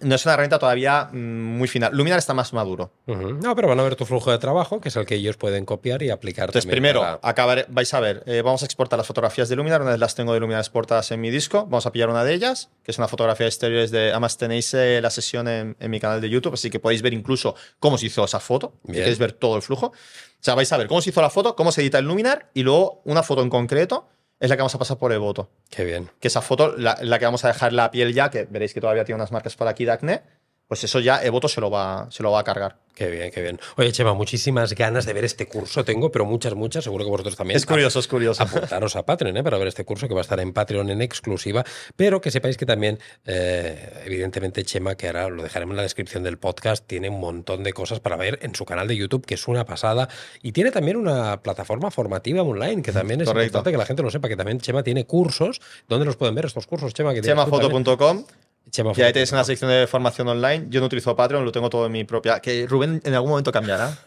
no 0.00 0.14
es 0.14 0.24
una 0.24 0.34
herramienta 0.34 0.58
todavía 0.58 1.10
mm, 1.12 1.16
muy 1.16 1.68
final. 1.68 1.94
Luminar 1.94 2.18
está 2.18 2.34
más 2.34 2.52
maduro. 2.52 2.90
No, 3.06 3.54
pero 3.54 3.68
van 3.68 3.78
a 3.78 3.82
ver 3.82 3.94
tu 3.94 4.04
flujo 4.06 4.30
de 4.32 4.38
trabajo, 4.38 4.80
que 4.80 4.88
es 4.88 4.96
el 4.96 5.06
que 5.06 5.14
ellos 5.16 5.36
pueden 5.36 5.64
copiar 5.64 6.02
y 6.02 6.10
aplicar. 6.10 6.46
Entonces, 6.48 6.68
primero, 6.70 7.00
para- 7.00 7.20
acabar, 7.22 7.66
vais 7.68 7.92
a 7.94 8.00
ver, 8.00 8.22
eh, 8.26 8.42
vamos 8.42 8.62
a 8.62 8.64
exportar 8.64 8.96
las 8.98 9.06
fotografías 9.06 9.48
de 9.48 9.56
Luminar. 9.56 9.80
Una 9.82 9.90
vez 9.92 10.00
las 10.00 10.14
tengo 10.14 10.32
de 10.34 10.40
Luminar 10.40 10.60
exportadas 10.60 11.10
en 11.12 11.20
mi 11.20 11.30
disco, 11.30 11.64
vamos 11.66 11.86
a 11.86 11.92
pillar 11.92 12.08
una 12.08 12.24
de 12.24 12.34
ellas, 12.34 12.70
que 12.82 12.90
es 12.90 12.98
una 12.98 13.06
fotografía 13.08 13.44
de 13.44 13.48
exteriores 13.50 13.90
de. 13.90 14.10
Además, 14.10 14.38
tenéis 14.38 14.72
eh, 14.74 15.00
la 15.02 15.10
sesión 15.10 15.46
en, 15.46 15.76
en 15.78 15.90
mi 15.90 16.00
canal 16.00 16.20
de 16.20 16.28
YouTube, 16.30 16.54
así 16.54 16.70
que 16.70 16.80
podéis 16.80 17.02
ver 17.02 17.12
incluso 17.12 17.54
cómo 17.78 17.98
se 17.98 18.06
hizo 18.06 18.24
esa 18.24 18.40
foto. 18.40 18.74
Si 18.86 18.92
queréis 18.92 19.18
ver 19.18 19.32
todo 19.32 19.56
el 19.56 19.62
flujo. 19.62 19.86
O 19.88 20.44
sea, 20.44 20.54
vais 20.56 20.72
a 20.72 20.76
ver 20.76 20.88
cómo 20.88 21.00
se 21.00 21.10
hizo 21.10 21.22
la 21.22 21.30
foto, 21.30 21.54
cómo 21.54 21.70
se 21.70 21.82
edita 21.82 21.98
el 21.98 22.06
Luminar 22.06 22.48
y 22.54 22.62
luego 22.64 23.02
una 23.04 23.22
foto 23.22 23.42
en 23.42 23.50
concreto 23.50 24.08
es 24.42 24.50
la 24.50 24.56
que 24.56 24.62
vamos 24.62 24.74
a 24.74 24.78
pasar 24.78 24.98
por 24.98 25.12
Evoto. 25.12 25.48
Qué 25.70 25.84
bien. 25.84 26.10
Que 26.18 26.26
esa 26.26 26.42
foto, 26.42 26.76
la, 26.76 26.98
la 27.00 27.20
que 27.20 27.24
vamos 27.24 27.44
a 27.44 27.48
dejar 27.48 27.72
la 27.72 27.92
piel 27.92 28.12
ya, 28.12 28.28
que 28.28 28.44
veréis 28.50 28.74
que 28.74 28.80
todavía 28.80 29.04
tiene 29.04 29.16
unas 29.16 29.30
marcas 29.30 29.54
por 29.54 29.68
aquí 29.68 29.84
de 29.84 29.92
acné, 29.92 30.22
pues 30.66 30.84
eso 30.84 31.00
ya 31.00 31.22
Evoto 31.22 31.48
se 31.48 31.60
lo 31.60 31.70
va, 31.70 32.08
se 32.10 32.22
lo 32.22 32.32
va 32.32 32.40
a 32.40 32.44
cargar. 32.44 32.76
Qué 32.94 33.10
bien, 33.10 33.30
qué 33.30 33.40
bien. 33.40 33.58
Oye, 33.76 33.90
Chema, 33.90 34.12
muchísimas 34.12 34.74
ganas 34.74 35.06
de 35.06 35.14
ver 35.14 35.24
este 35.24 35.46
curso. 35.46 35.82
Tengo, 35.82 36.10
pero 36.12 36.26
muchas, 36.26 36.54
muchas. 36.54 36.84
Seguro 36.84 37.04
que 37.04 37.10
vosotros 37.10 37.36
también. 37.36 37.56
Es 37.56 37.64
curioso, 37.64 37.98
es 37.98 38.06
curioso. 38.06 38.42
apuntaros 38.42 38.96
a 38.96 39.06
Patreon 39.06 39.36
¿eh? 39.36 39.42
para 39.42 39.56
ver 39.56 39.68
este 39.68 39.84
curso 39.84 40.08
que 40.08 40.14
va 40.14 40.20
a 40.20 40.22
estar 40.22 40.38
en 40.40 40.52
Patreon 40.52 40.90
en 40.90 41.00
exclusiva, 41.00 41.64
pero 41.96 42.20
que 42.20 42.30
sepáis 42.30 42.58
que 42.58 42.66
también, 42.66 42.98
eh, 43.24 44.02
evidentemente, 44.04 44.62
Chema, 44.64 44.94
que 44.94 45.06
ahora 45.06 45.30
lo 45.30 45.42
dejaremos 45.42 45.72
en 45.72 45.76
la 45.78 45.82
descripción 45.82 46.22
del 46.22 46.38
podcast, 46.38 46.86
tiene 46.86 47.08
un 47.08 47.18
montón 47.18 47.62
de 47.64 47.72
cosas 47.72 48.00
para 48.00 48.16
ver 48.16 48.38
en 48.42 48.54
su 48.54 48.66
canal 48.66 48.86
de 48.88 48.96
YouTube, 48.96 49.24
que 49.24 49.34
es 49.34 49.48
una 49.48 49.64
pasada, 49.64 50.08
y 50.42 50.52
tiene 50.52 50.70
también 50.70 50.98
una 50.98 51.42
plataforma 51.42 51.90
formativa 51.90 52.42
online, 52.42 52.82
que 52.82 52.92
también 52.92 53.22
es 53.22 53.26
Correcto. 53.26 53.46
importante 53.46 53.72
que 53.72 53.78
la 53.78 53.86
gente 53.86 54.02
lo 54.02 54.10
sepa, 54.10 54.28
que 54.28 54.36
también 54.36 54.60
Chema 54.60 54.82
tiene 54.82 55.06
cursos. 55.06 55.60
¿Dónde 55.88 56.04
los 56.04 56.16
pueden 56.16 56.34
ver 56.34 56.44
estos 56.44 56.66
cursos, 56.66 56.92
Chema? 56.92 57.14
Chemafoto.com 57.18 58.24
Chema 58.72 58.92
Y 58.96 59.02
ahí 59.02 59.12
tenéis 59.12 59.30
una 59.32 59.44
sección 59.44 59.70
de 59.70 59.86
formación 59.86 60.26
online. 60.28 60.64
Yo 60.70 60.80
no 60.80 60.86
utilizo 60.86 61.14
Patreon, 61.14 61.44
lo 61.44 61.52
tengo 61.52 61.68
todo 61.68 61.84
en 61.84 61.92
mi 61.92 62.04
propia. 62.04 62.40
Que 62.40 62.66
Rubén 62.66 63.02
en 63.04 63.12
algún 63.12 63.28
momento 63.28 63.52
cambiará. 63.52 63.98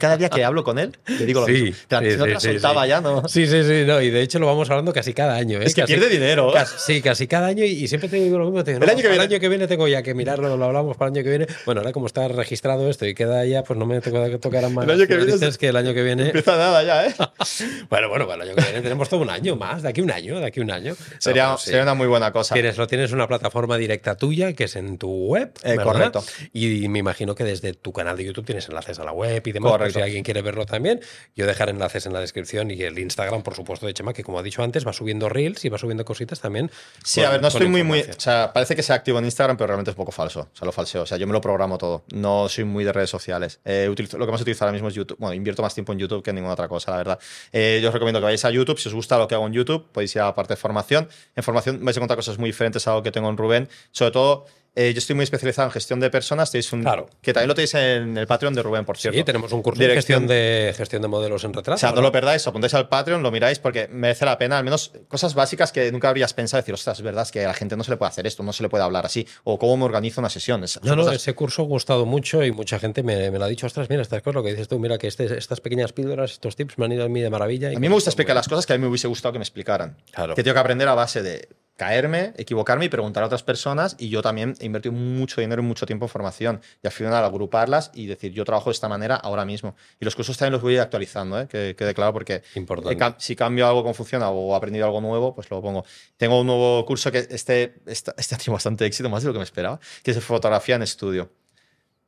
Cada 0.00 0.16
día 0.16 0.28
que 0.28 0.42
hablo 0.44 0.64
con 0.64 0.80
él, 0.80 0.96
le 1.06 1.24
digo 1.24 1.42
lo 1.42 1.46
Sí, 1.46 1.52
mismo. 1.52 1.76
Te 1.86 1.94
la- 1.94 2.00
sí, 2.02 2.10
si 2.10 2.16
no 2.16 2.24
te 2.24 2.28
sí, 2.30 2.34
la 2.34 2.40
sí, 2.40 2.48
soltaba 2.54 2.82
sí. 2.82 2.88
ya, 2.88 3.00
¿no? 3.00 3.28
Sí, 3.28 3.46
sí, 3.46 3.62
sí, 3.62 3.84
no, 3.86 4.00
y 4.00 4.10
de 4.10 4.20
hecho 4.22 4.40
lo 4.40 4.46
vamos 4.46 4.68
hablando 4.68 4.92
casi 4.92 5.14
cada 5.14 5.36
año. 5.36 5.60
¿eh? 5.60 5.64
Es 5.66 5.76
que 5.76 5.82
Casi- 5.82 5.92
pierde 5.94 6.08
dinero. 6.08 6.50
Casi- 6.52 6.74
sí, 6.78 7.02
casi 7.02 7.28
cada 7.28 7.46
año 7.46 7.64
y, 7.64 7.68
y 7.68 7.86
siempre 7.86 8.08
te 8.08 8.16
digo 8.16 8.36
lo 8.36 8.46
mismo. 8.46 8.64
te 8.64 8.72
digo, 8.72 8.82
El 8.82 8.86
no, 8.88 8.92
año 8.92 8.96
que 9.02 9.08
viene. 9.08 9.24
el 9.24 9.30
año 9.30 9.40
que 9.40 9.48
viene 9.48 9.68
tengo 9.68 9.86
ya 9.86 10.02
que 10.02 10.12
mirarlo, 10.12 10.56
lo 10.56 10.64
hablamos 10.64 10.96
para 10.96 11.10
el 11.10 11.14
año 11.16 11.22
que 11.22 11.30
viene. 11.30 11.46
Bueno, 11.64 11.80
ahora 11.80 11.92
como 11.92 12.06
está 12.08 12.26
registrado 12.26 12.90
esto 12.90 13.06
y 13.06 13.14
queda 13.14 13.44
ya, 13.46 13.62
pues 13.62 13.78
no 13.78 13.86
me 13.86 14.00
toca 14.00 14.38
tocar 14.38 14.68
más. 14.70 14.84
El 14.86 14.90
año 14.90 15.06
que 15.06 15.16
viene 15.16 15.34
es- 15.46 15.56
que 15.56 15.68
el 15.68 15.76
año 15.76 15.94
que 15.94 16.02
viene. 16.02 16.26
Empieza 16.26 16.56
nada 16.56 16.82
ya, 16.82 17.06
¿eh? 17.06 17.14
Bueno, 17.90 18.08
bueno, 18.08 18.26
para 18.26 18.42
el 18.42 18.48
año 18.50 18.56
que 18.56 18.62
viene 18.64 18.80
tenemos 18.82 19.08
todo 19.08 19.20
un 19.20 19.30
año 19.30 19.54
más, 19.54 19.82
de 19.82 19.88
aquí 19.90 20.00
un 20.00 20.10
año, 20.10 20.40
de 20.40 20.46
aquí 20.46 20.58
un 20.58 20.72
año. 20.72 20.96
Sería, 21.18 21.46
No, 21.50 21.58
sí. 21.58 21.66
sería 21.66 21.82
una 21.84 21.94
muy 21.94 22.08
buena 22.08 22.32
cosa. 22.32 22.54
Tienes, 22.54 22.76
lo 22.76 22.88
tienes 22.88 23.10
en 23.10 23.16
una 23.16 23.28
plataforma 23.28 23.78
directa 23.84 24.16
tuya 24.16 24.52
que 24.54 24.64
es 24.64 24.76
en 24.76 24.98
tu 24.98 25.10
web. 25.26 25.52
Eh, 25.62 25.76
correcto. 25.82 26.24
Y 26.52 26.88
me 26.88 26.98
imagino 26.98 27.34
que 27.34 27.44
desde 27.44 27.72
tu 27.72 27.92
canal 27.92 28.16
de 28.16 28.24
YouTube 28.24 28.44
tienes 28.44 28.68
enlaces 28.68 28.98
a 28.98 29.04
la 29.04 29.12
web 29.12 29.42
y 29.46 29.52
demás. 29.52 29.72
Correcto. 29.72 29.98
si 29.98 30.02
alguien 30.02 30.22
quiere 30.24 30.42
verlo 30.42 30.66
también, 30.66 31.00
yo 31.36 31.46
dejaré 31.46 31.70
enlaces 31.72 32.06
en 32.06 32.12
la 32.12 32.20
descripción 32.20 32.70
y 32.70 32.82
el 32.82 32.98
Instagram, 32.98 33.42
por 33.42 33.54
supuesto, 33.54 33.86
de 33.86 33.94
Chema, 33.94 34.12
que 34.12 34.22
como 34.24 34.38
ha 34.38 34.42
dicho 34.42 34.62
antes, 34.62 34.86
va 34.86 34.92
subiendo 34.92 35.28
reels 35.28 35.64
y 35.64 35.68
va 35.68 35.78
subiendo 35.78 36.04
cositas 36.04 36.40
también. 36.40 36.70
Sí, 37.04 37.20
con- 37.20 37.28
a 37.28 37.32
ver, 37.32 37.42
no 37.42 37.48
estoy 37.48 37.68
muy, 37.68 37.82
muy. 37.82 38.00
O 38.00 38.20
sea, 38.20 38.52
parece 38.52 38.74
que 38.76 38.82
sea 38.82 38.96
activo 38.96 39.18
en 39.18 39.24
Instagram, 39.24 39.56
pero 39.56 39.68
realmente 39.68 39.90
es 39.90 39.94
un 39.96 39.98
poco 40.04 40.12
falso. 40.12 40.40
O 40.52 40.56
sea, 40.56 40.66
lo 40.66 40.72
falseo. 40.72 41.02
O 41.02 41.06
sea, 41.06 41.18
yo 41.18 41.26
me 41.26 41.32
lo 41.32 41.40
programo 41.40 41.78
todo. 41.78 42.04
No 42.12 42.48
soy 42.48 42.64
muy 42.64 42.84
de 42.84 42.92
redes 42.92 43.10
sociales. 43.10 43.60
Eh, 43.64 43.88
utilizo- 43.90 44.18
lo 44.18 44.26
que 44.26 44.32
más 44.32 44.40
utilizo 44.40 44.64
ahora 44.64 44.72
mismo 44.72 44.88
es 44.88 44.94
YouTube. 44.94 45.16
Bueno, 45.18 45.34
invierto 45.34 45.62
más 45.62 45.74
tiempo 45.74 45.92
en 45.92 45.98
YouTube 45.98 46.22
que 46.22 46.30
en 46.30 46.36
ninguna 46.36 46.54
otra 46.54 46.68
cosa, 46.68 46.90
la 46.92 46.96
verdad. 46.98 47.18
Eh, 47.52 47.80
yo 47.82 47.88
os 47.88 47.94
recomiendo 47.94 48.20
que 48.20 48.24
vayáis 48.24 48.44
a 48.44 48.50
YouTube. 48.50 48.78
Si 48.78 48.88
os 48.88 48.94
gusta 48.94 49.18
lo 49.18 49.28
que 49.28 49.34
hago 49.34 49.46
en 49.46 49.52
YouTube, 49.52 49.86
podéis 49.92 50.14
ir 50.16 50.22
a 50.22 50.26
la 50.26 50.34
parte 50.34 50.54
de 50.54 50.56
formación. 50.56 51.08
En 51.36 51.42
formación 51.42 51.84
vais 51.84 51.96
a 51.96 52.00
encontrar 52.00 52.16
cosas 52.16 52.38
muy 52.38 52.48
diferentes 52.50 52.86
a 52.88 52.94
lo 52.94 53.02
que 53.02 53.10
tengo 53.10 53.28
en 53.28 53.36
Rubén. 53.36 53.68
Sobre 53.92 54.10
todo. 54.12 54.46
Eh, 54.76 54.92
yo 54.92 54.98
estoy 54.98 55.14
muy 55.14 55.22
especializado 55.22 55.68
en 55.68 55.72
gestión 55.72 56.00
de 56.00 56.10
personas. 56.10 56.50
Tenéis 56.50 56.72
un, 56.72 56.82
Claro. 56.82 57.08
Que 57.22 57.32
también 57.32 57.48
lo 57.48 57.54
tenéis 57.54 57.74
en 57.74 58.16
el 58.18 58.26
Patreon 58.26 58.54
de 58.54 58.62
Rubén, 58.62 58.84
por 58.84 58.96
cierto. 58.98 59.16
Sí, 59.18 59.24
tenemos 59.24 59.52
un 59.52 59.62
curso 59.62 59.80
de 59.82 59.94
gestión 59.94 60.26
de 60.26 60.74
gestión 60.76 61.00
de 61.02 61.08
modelos 61.08 61.44
en 61.44 61.52
retrato. 61.52 61.76
O 61.76 61.78
sea, 61.78 61.92
no 61.92 62.00
lo 62.00 62.10
perdáis, 62.12 62.46
apuntáis 62.46 62.74
al 62.74 62.88
Patreon, 62.88 63.22
lo 63.22 63.30
miráis 63.30 63.58
porque 63.58 63.88
merece 63.88 64.24
la 64.24 64.36
pena, 64.38 64.58
al 64.58 64.64
menos 64.64 64.92
cosas 65.08 65.34
básicas 65.34 65.70
que 65.72 65.90
nunca 65.92 66.08
habrías 66.08 66.34
pensado, 66.34 66.60
decir, 66.60 66.74
ostras, 66.74 66.98
es 66.98 67.02
verdad, 67.04 67.22
es 67.22 67.30
que 67.32 67.44
a 67.44 67.48
la 67.48 67.54
gente 67.54 67.76
no 67.76 67.84
se 67.84 67.90
le 67.92 67.96
puede 67.96 68.08
hacer 68.10 68.26
esto, 68.26 68.42
no 68.42 68.52
se 68.52 68.62
le 68.62 68.68
puede 68.68 68.82
hablar 68.84 69.06
así, 69.06 69.26
o 69.44 69.58
cómo 69.58 69.76
me 69.76 69.84
organizo 69.84 70.20
una 70.20 70.28
sesión. 70.30 70.64
Es- 70.64 70.80
No, 70.82 70.96
no, 70.96 71.10
ese 71.12 71.34
curso 71.34 71.62
ha 71.62 71.66
gustado 71.66 72.04
mucho 72.06 72.42
y 72.44 72.50
mucha 72.52 72.78
gente 72.78 73.02
me, 73.02 73.30
me 73.30 73.38
lo 73.38 73.44
ha 73.44 73.48
dicho, 73.48 73.66
ostras, 73.66 73.88
mira, 73.88 74.02
estas 74.02 74.22
cosas, 74.22 74.34
lo 74.34 74.42
que 74.42 74.50
dices 74.50 74.68
tú, 74.68 74.78
mira 74.78 74.98
que 74.98 75.06
este- 75.06 75.38
estas 75.38 75.60
pequeñas 75.60 75.92
píldoras, 75.92 76.32
estos 76.32 76.56
tips 76.56 76.78
me 76.78 76.84
han 76.86 76.92
ido 76.92 77.04
a 77.04 77.08
mí 77.08 77.20
de 77.20 77.30
maravilla. 77.30 77.70
y 77.72 77.76
a 77.76 77.78
mí 77.78 77.88
me 77.88 77.94
gusta 77.94 78.06
cosas 78.08 78.14
explicar 78.14 78.34
muy- 78.34 78.38
las 78.38 78.48
cosas 78.48 78.66
que 78.66 78.72
a 78.72 78.76
mí 78.76 78.82
me 78.82 78.88
hubiese 78.88 79.06
gustado 79.08 79.32
que 79.32 79.38
me 79.38 79.44
explicaran. 79.44 79.96
Claro. 80.12 80.34
Que 80.34 80.42
tengo 80.42 80.54
que 80.54 80.60
aprender 80.60 80.88
a 80.88 80.94
base 80.94 81.22
de 81.22 81.48
caerme, 81.76 82.32
equivocarme 82.36 82.84
y 82.84 82.88
preguntar 82.88 83.22
a 83.24 83.26
otras 83.26 83.42
personas. 83.42 83.96
Y 83.98 84.08
yo 84.08 84.22
también 84.22 84.54
he 84.64 84.68
invertido 84.68 84.92
mucho 84.92 85.40
dinero 85.40 85.62
y 85.62 85.64
mucho 85.64 85.86
tiempo 85.86 86.04
en 86.06 86.08
formación. 86.08 86.60
Y 86.82 86.86
al 86.86 86.92
final 86.92 87.14
agruparlas 87.24 87.90
y 87.94 88.06
decir, 88.06 88.32
yo 88.32 88.44
trabajo 88.44 88.70
de 88.70 88.74
esta 88.74 88.88
manera 88.88 89.16
ahora 89.16 89.44
mismo. 89.44 89.76
Y 90.00 90.04
los 90.04 90.14
cursos 90.16 90.36
también 90.36 90.52
los 90.52 90.62
voy 90.62 90.72
a 90.72 90.76
ir 90.76 90.80
actualizando, 90.80 91.40
¿eh? 91.40 91.46
que 91.48 91.74
quede 91.76 91.94
claro, 91.94 92.12
porque 92.12 92.42
Importante. 92.54 93.14
si 93.18 93.36
cambio 93.36 93.66
algo 93.66 93.82
cómo 93.82 93.94
funciona 93.94 94.30
o 94.30 94.52
he 94.52 94.56
aprendido 94.56 94.86
algo 94.86 95.00
nuevo, 95.00 95.34
pues 95.34 95.50
lo 95.50 95.60
pongo. 95.62 95.84
Tengo 96.16 96.40
un 96.40 96.46
nuevo 96.46 96.84
curso 96.86 97.10
que 97.12 97.18
este, 97.30 97.76
este, 97.86 98.12
este 98.16 98.34
ha 98.34 98.38
tenido 98.38 98.52
bastante 98.54 98.84
éxito, 98.86 99.08
más 99.08 99.22
de 99.22 99.28
lo 99.28 99.32
que 99.32 99.38
me 99.38 99.44
esperaba, 99.44 99.78
que 100.02 100.10
es 100.10 100.22
fotografía 100.24 100.76
en 100.76 100.82
estudio. 100.82 101.30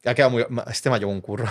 Ha 0.05 0.15
quedado 0.15 0.31
muy, 0.31 0.47
este 0.71 0.89
me 0.91 0.97
ha 0.97 0.99
llevado 0.99 1.15
un 1.15 1.21
curro. 1.21 1.47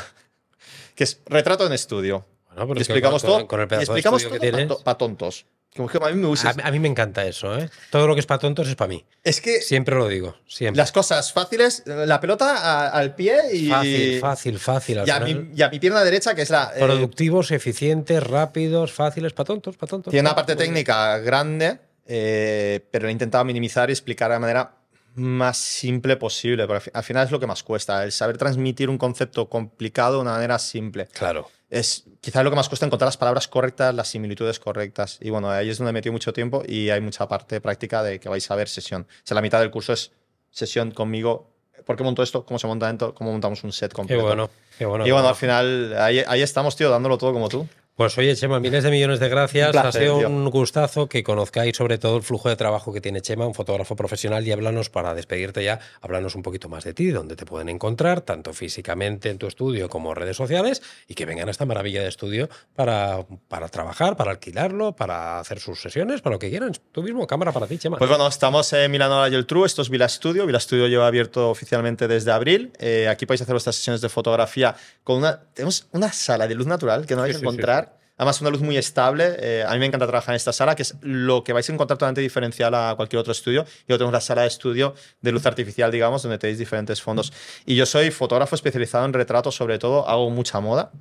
que 0.96 1.04
es 1.04 1.22
retrato 1.26 1.66
en 1.68 1.74
estudio. 1.74 2.26
Pero 2.56 2.74
Y 2.76 2.78
explicamos 2.80 3.22
con- 3.22 3.32
todo. 3.32 3.48
con 3.48 3.60
el 3.60 3.74
explicamos 3.82 4.24
todo 4.24 4.84
para 4.84 4.98
tontos. 4.98 5.46
Como 5.76 5.90
que 5.90 5.98
a 5.98 6.08
mí 6.10 6.16
me 6.16 6.28
gusta. 6.28 6.56
A, 6.64 6.68
a 6.68 6.72
mí 6.72 6.80
me 6.80 6.88
encanta 6.88 7.26
eso, 7.26 7.58
¿eh? 7.58 7.70
Todo 7.90 8.08
lo 8.08 8.14
que 8.14 8.22
es 8.22 8.26
para 8.26 8.40
tontos 8.40 8.68
es 8.68 8.76
para 8.76 8.88
mí. 8.88 9.04
es 9.24 9.42
que 9.42 9.60
Siempre 9.62 9.96
lo 9.96 10.08
digo, 10.08 10.36
siempre. 10.48 10.78
las 10.78 10.92
cosas 10.94 11.34
fáciles, 11.34 11.84
la 11.86 12.20
pelota 12.22 12.56
a- 12.58 12.90
al 12.90 13.14
pie 13.16 13.38
y. 13.54 13.68
Fácil, 13.68 14.20
fácil, 14.22 14.60
fácil. 14.60 15.00
al 15.00 15.08
Y 15.08 15.12
a, 15.12 15.20
mi, 15.20 15.50
y 15.54 15.62
a 15.62 15.70
mi 15.70 15.80
pierna 15.80 16.04
derecha, 16.04 16.34
que 16.34 16.44
es 16.44 16.50
la. 16.50 16.72
eh, 16.76 16.80
Productivos, 16.80 17.52
eficientes, 17.52 18.24
rápidos, 18.24 18.94
fáciles, 18.94 19.34
para 19.34 19.48
tontos, 19.48 19.76
para 19.76 19.90
tontos. 19.90 20.12
Tiene 20.12 20.28
una 20.30 20.36
parte 20.36 20.56
técnica 20.56 21.18
grande, 21.18 21.80
eh, 22.08 22.80
pero 22.92 23.04
lo 23.04 23.10
he 23.10 23.12
intentado 23.12 23.44
minimizar 23.44 23.90
y 23.90 23.94
explicar 23.94 24.32
de 24.32 24.40
manera 24.40 24.72
más 25.16 25.58
simple 25.58 26.16
posible. 26.18 26.68
Porque 26.68 26.90
al 26.94 27.04
final 27.04 27.26
es 27.26 27.32
lo 27.32 27.40
que 27.40 27.48
más 27.48 27.64
cuesta, 27.64 28.04
el 28.04 28.12
saber 28.12 28.38
transmitir 28.38 28.90
un 28.90 28.98
concepto 28.98 29.50
complicado 29.50 30.16
de 30.16 30.22
una 30.22 30.32
manera 30.32 30.58
simple. 30.60 31.08
Claro. 31.14 31.50
Es 31.76 32.06
quizás 32.22 32.42
lo 32.42 32.50
que 32.50 32.56
más 32.56 32.70
cuesta 32.70 32.86
encontrar 32.86 33.08
las 33.08 33.18
palabras 33.18 33.50
correctas, 33.50 33.94
las 33.94 34.08
similitudes 34.08 34.60
correctas. 34.60 35.18
Y 35.20 35.30
bueno, 35.30 35.50
ahí 35.50 35.70
es 35.70 35.78
donde 35.78 35.90
he 35.90 35.94
metido 35.94 36.14
mucho 36.14 36.32
tiempo 36.32 36.64
y 36.66 36.90
hay 36.90 37.02
mucha 37.02 37.28
parte 37.28 37.60
práctica 37.60 38.02
de 38.02 38.18
que 38.18 38.30
vais 38.30 38.50
a 38.50 38.56
ver 38.56 38.70
sesión. 38.70 39.02
O 39.10 39.28
sea, 39.28 39.36
la 39.36 39.42
mitad 39.42 39.60
del 39.60 39.72
curso 39.72 39.92
es 39.92 40.14
sesión 40.52 40.92
conmigo. 40.92 41.52
¿Por 41.86 41.98
qué 41.98 42.04
monto 42.04 42.24
esto? 42.24 42.46
¿Cómo 42.46 42.60
se 42.60 42.68
monta 42.68 42.90
esto? 42.90 43.14
¿Cómo 43.14 43.34
montamos 43.34 43.62
un 43.66 43.74
set 43.74 43.92
Qué 43.92 43.96
completo? 43.98 44.24
bueno, 44.24 44.50
qué 44.78 44.86
bueno. 44.86 45.06
Y 45.06 45.12
bueno, 45.12 45.28
al 45.28 45.36
final, 45.36 45.98
ahí, 46.00 46.24
ahí 46.26 46.42
estamos, 46.42 46.78
tío, 46.78 46.90
dándolo 46.90 47.18
todo 47.18 47.34
como 47.34 47.50
tú. 47.50 47.68
Pues 47.98 48.18
oye, 48.18 48.36
Chema, 48.36 48.60
miles 48.60 48.84
de 48.84 48.92
millones 48.92 49.22
de 49.22 49.30
gracias. 49.30 49.72
Placer, 49.72 49.88
ha 49.88 49.92
sido 49.94 50.18
tío. 50.18 50.28
un 50.28 50.50
gustazo 50.50 51.08
que 51.08 51.24
conozcáis 51.24 51.78
sobre 51.78 51.98
todo 51.98 52.18
el 52.18 52.24
flujo 52.24 52.50
de 52.50 52.58
trabajo 52.58 52.92
que 52.92 53.00
tiene 53.00 53.22
Chema, 53.22 53.48
un 53.48 53.54
fotógrafo 53.54 53.96
profesional, 53.96 54.46
y 54.46 54.52
háblanos 54.52 54.90
para 54.90 55.16
despedirte 55.16 55.64
ya, 55.64 55.80
háblanos 56.02 56.36
un 56.36 56.44
poquito 56.44 56.68
más 56.68 56.84
de 56.84 56.94
ti, 56.94 57.12
dónde 57.12 57.38
te 57.38 57.46
pueden 57.46 57.70
encontrar, 57.70 58.20
tanto 58.20 58.52
físicamente 58.52 59.30
en 59.30 59.38
tu 59.38 59.48
estudio 59.48 59.88
como 59.88 60.14
redes 60.14 60.36
sociales, 60.36 60.82
y 61.08 61.14
que 61.14 61.26
vengan 61.26 61.48
a 61.48 61.52
esta 61.52 61.64
maravilla 61.66 62.02
de 62.02 62.10
estudio 62.10 62.50
para, 62.76 63.26
para 63.48 63.70
trabajar, 63.70 64.18
para 64.18 64.32
alquilarlo, 64.32 64.94
para 64.94 65.40
hacer 65.40 65.62
sus 65.62 65.80
sesiones, 65.82 66.22
para 66.22 66.36
lo 66.36 66.40
que 66.40 66.50
quieran. 66.50 66.74
Tú 66.92 67.02
mismo, 67.02 67.26
cámara 67.26 67.54
para 67.54 67.66
ti, 67.66 67.78
Chema. 67.78 67.98
Pues 67.98 68.10
bueno, 68.10 68.28
estamos 68.28 68.74
en 68.74 68.92
Milano 68.92 69.26
el 69.26 69.46
True, 69.46 69.66
esto 69.66 69.82
es 69.84 69.90
Vila 69.90 70.10
Studio. 70.10 70.46
Vila 70.46 70.60
Studio 70.60 70.88
lleva 70.88 71.08
abierto 71.08 71.50
oficialmente 71.50 72.10
desde 72.10 72.34
abril. 72.34 72.74
Eh, 72.78 73.08
aquí 73.08 73.26
podéis 73.26 73.44
hacer 73.44 73.54
vuestras 73.54 73.78
sesiones 73.78 74.02
de 74.02 74.10
fotografía 74.10 74.76
con 75.06 75.20
una. 75.20 75.40
Tenemos 75.54 75.88
una 75.94 76.12
sala 76.12 76.46
de 76.46 76.56
luz 76.56 76.68
natural 76.68 77.06
que 77.06 77.16
no 77.16 77.22
vais 77.22 77.36
Sí, 77.36 77.38
a 77.38 77.40
sí, 77.40 77.46
encontrar. 77.46 77.85
Además, 78.18 78.40
una 78.42 78.50
luz 78.50 78.62
muy 78.62 78.78
estable. 78.78 79.36
Eh, 79.40 79.64
a 79.68 79.74
mí 79.74 79.80
me 79.80 79.88
encanta 79.88 80.08
trabajar 80.08 80.34
en 80.34 80.38
esta 80.38 80.54
sala, 80.54 80.76
que 80.76 80.84
es 80.84 80.96
lo 81.02 81.44
que 81.44 81.54
vais 81.54 81.70
a 81.70 81.74
encontrar 81.74 81.98
totalmente 81.98 82.22
diferencial 82.22 82.74
a 82.74 82.96
cualquier 82.96 83.20
otro 83.20 83.32
estudio. 83.32 83.66
Yo 83.88 83.98
tengo 83.98 84.12
la 84.12 84.22
sala 84.22 84.44
de 84.44 84.48
estudio 84.48 84.96
de 85.22 85.32
luz 85.32 85.46
artificial, 85.46 85.92
digamos, 85.92 86.24
donde 86.24 86.38
tenéis 86.38 86.58
diferentes 86.58 87.02
fondos. 87.02 87.34
Y 87.66 87.76
yo 87.76 87.86
soy 87.86 88.12
fotógrafo 88.12 88.56
especializado 88.56 89.06
en 89.06 89.14
retratos, 89.14 89.56
sobre 89.56 89.80
todo, 89.80 90.08
hago 90.08 90.30
mucha 90.30 90.60
moda. 90.60 90.92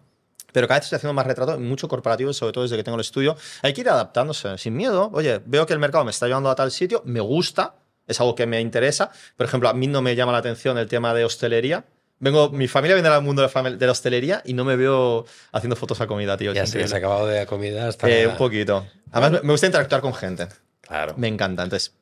Pero 0.53 0.69
cada 0.69 0.79
vez 0.79 0.87
estoy 0.87 0.97
haciendo 0.97 1.15
más 1.15 1.27
retratos, 1.27 1.59
mucho 1.59 1.89
corporativo, 1.89 2.33
sobre 2.33 2.53
todo 2.53 2.63
desde 2.63 2.77
que 2.77 2.85
tengo 2.85 2.95
el 2.95 3.01
estudio. 3.01 3.37
Hay 3.63 3.73
que 3.73 3.81
ir 3.81 3.89
adaptándose, 3.89 4.57
sin 4.59 4.77
miedo. 4.77 5.11
Oye, 5.13 5.41
veo 5.45 5.67
que 5.67 5.73
el 5.73 5.81
mercado 5.81 6.05
me 6.05 6.13
está 6.13 6.27
llevando 6.27 6.49
a 6.49 6.55
tal 6.55 6.71
sitio, 6.71 7.03
me 7.05 7.21
gusta, 7.21 7.75
es 8.07 8.21
algo 8.21 8.35
que 8.35 8.47
me 8.47 8.61
interesa. 8.61 9.11
Por 9.37 9.47
ejemplo, 9.47 9.69
a 9.69 9.75
mí 9.75 9.87
no 9.87 10.03
me 10.03 10.15
llama 10.15 10.31
la 10.33 10.39
atención 10.39 10.79
el 10.79 10.87
tema 10.87 11.13
de 11.13 11.25
hostelería. 11.25 11.85
Vengo, 12.21 12.51
mi 12.51 12.69
familia 12.69 12.95
viene 12.95 13.11
del 13.11 13.23
mundo 13.23 13.43
de 13.43 13.87
la, 13.87 13.93
hostelería 13.93 14.41
y 14.45 14.55
no 14.55 14.65
me 14.65 14.77
veo 14.77 15.27
haciendo 15.53 15.77
fotos 15.77 16.01
a 16.01 16.07
comida, 16.07 16.37
tío. 16.37 16.53
Ya 16.53 16.67
se 16.67 16.83
has 16.83 16.93
acabado 16.93 17.27
de 17.27 17.41
la 17.41 17.47
comida 17.47 17.89
hasta. 17.89 18.09
Eh, 18.09 18.27
un 18.27 18.37
poquito. 18.37 18.87
Además, 19.13 19.33
me- 19.43 19.47
me 19.49 19.53
gusta 19.53 19.67
interactuar 19.67 20.01
con 20.01 20.15
gente. 20.15 20.49
Claro. 20.81 21.15
Me 21.17 21.29
encanta. 21.29 21.63
Entonces, 21.65 21.95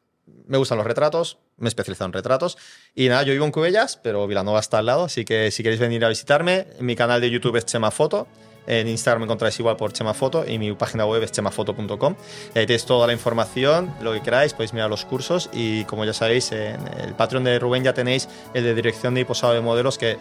me 0.47 0.59
gustan 0.59 0.79
los 0.79 0.87
retratos, 0.87 1.39
me 1.57 1.67
he 1.67 1.69
especializado 1.69 2.07
en 2.07 2.13
retratos. 2.13 2.59
Y 2.95 3.09
nada, 3.09 3.23
yo 3.23 3.33
vivo 3.33 3.45
en 3.45 3.53
Cubellas, 3.53 3.97
pero 3.97 4.27
Vilanova 4.27 4.61
está 4.61 4.79
al 4.79 4.87
lado, 4.87 5.05
así 5.05 5.25
que 5.25 5.51
si 5.51 5.63
queréis 5.63 5.81
venir 5.81 6.05
a 6.05 6.09
visitarme, 6.09 6.67
mi 6.81 6.95
canal 6.95 7.21
de 7.21 7.31
YouTube 7.31 7.57
es 7.57 7.65
Chema 7.67 7.91
Foto. 7.91 8.29
En 8.67 8.89
Instagram 8.89 9.21
me 9.21 9.25
encontráis 9.25 9.59
igual 9.59 9.77
por 9.77 9.93
Chema 9.93 10.15
Foto 10.15 10.45
y 10.47 10.59
mi 10.59 10.73
página 10.73 11.07
web 11.07 11.23
es 11.23 11.33
chemafoto.com. 11.33 12.15
Ahí 12.55 12.67
tenéis 12.67 12.85
toda 12.85 13.07
la 13.07 13.13
información, 13.13 13.95
lo 14.01 14.13
que 14.13 14.21
queráis, 14.21 14.53
podéis 14.53 14.73
mirar 14.73 14.91
los 14.91 15.05
cursos. 15.05 15.51
Y 15.53 15.85
como 15.85 16.05
ya 16.05 16.13
sabéis, 16.13 16.53
en 16.53 16.81
el 16.99 17.15
Patreon 17.15 17.45
de 17.45 17.59
Rubén 17.59 17.85
ya 17.85 17.95
tenéis 17.95 18.29
el 18.55 18.65
de 18.65 18.75
dirección 18.75 19.15
de 19.15 19.25
posado 19.25 19.55
de 19.55 19.61
modelos 19.61 19.99
que 19.99 20.17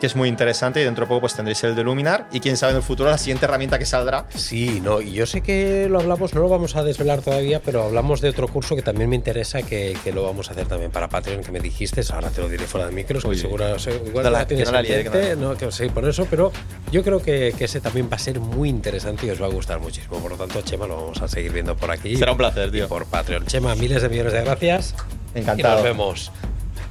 que 0.00 0.06
es 0.06 0.16
muy 0.16 0.28
interesante 0.28 0.80
y 0.80 0.84
dentro 0.84 1.04
de 1.04 1.08
poco 1.08 1.20
pues 1.20 1.34
tendréis 1.34 1.62
el 1.64 1.74
de 1.76 1.84
Luminar 1.84 2.26
y 2.32 2.40
quién 2.40 2.56
sabe 2.56 2.70
en 2.72 2.78
el 2.78 2.82
futuro 2.82 3.10
la 3.10 3.18
siguiente 3.18 3.44
herramienta 3.44 3.78
que 3.78 3.84
saldrá 3.86 4.24
Sí, 4.34 4.80
no, 4.82 5.00
y 5.00 5.12
yo 5.12 5.26
sé 5.26 5.42
que 5.42 5.86
lo 5.90 6.00
hablamos, 6.00 6.34
no 6.34 6.40
lo 6.40 6.48
vamos 6.48 6.74
a 6.76 6.82
desvelar 6.82 7.20
todavía, 7.22 7.60
pero 7.62 7.84
hablamos 7.84 8.20
de 8.20 8.30
otro 8.30 8.48
curso 8.48 8.74
que 8.74 8.82
también 8.82 9.10
me 9.10 9.16
interesa, 9.16 9.62
que, 9.62 9.96
que 10.02 10.12
lo 10.12 10.22
vamos 10.24 10.48
a 10.48 10.52
hacer 10.52 10.66
también 10.66 10.90
para 10.90 11.08
Patreon, 11.08 11.42
que 11.44 11.52
me 11.52 11.60
dijiste, 11.60 12.00
ahora 12.12 12.30
te 12.30 12.40
lo 12.40 12.48
diré 12.48 12.64
fuera 12.66 12.86
de 12.86 12.92
micros, 12.92 13.24
que 13.24 13.34
seguro, 13.36 13.78
se- 13.78 13.94
igual 13.94 14.24
No 14.24 14.30
la- 14.30 14.46
tienes 14.46 14.66
que 14.68 14.72
no 14.72 14.80
la 14.80 14.80
en 14.80 14.86
lié, 15.04 15.10
que 15.10 15.36
no 15.36 15.56
que 15.56 15.70
sí, 15.70 15.88
por 15.90 16.08
eso, 16.08 16.26
pero 16.30 16.50
yo 16.90 17.02
creo 17.04 17.20
que, 17.20 17.54
que 17.56 17.64
ese 17.66 17.80
también 17.80 18.08
va 18.10 18.16
a 18.16 18.18
ser 18.18 18.40
muy 18.40 18.68
interesante 18.70 19.26
y 19.26 19.30
os 19.30 19.40
va 19.40 19.46
a 19.46 19.50
gustar 19.50 19.80
muchísimo. 19.80 20.18
Por 20.18 20.30
lo 20.32 20.36
tanto, 20.38 20.62
Chema, 20.62 20.86
lo 20.86 20.96
vamos 20.96 21.20
a 21.20 21.28
seguir 21.28 21.52
viendo 21.52 21.76
por 21.76 21.90
aquí. 21.90 22.16
será 22.16 22.32
un 22.32 22.38
placer 22.38 22.68
y 22.68 22.72
tío 22.72 22.88
por 22.88 23.04
Patreon. 23.06 23.44
Chema, 23.46 23.74
miles 23.74 24.00
de 24.02 24.08
millones 24.08 24.32
de 24.32 24.42
gracias. 24.44 24.94
Encantado. 25.34 25.74
Y 25.74 25.76
nos 25.76 25.84
vemos. 25.84 26.32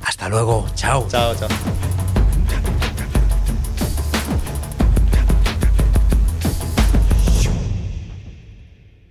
Hasta 0.05 0.29
luego. 0.29 0.65
Chao. 0.75 1.07
chao 1.09 1.33
chao 1.35 1.49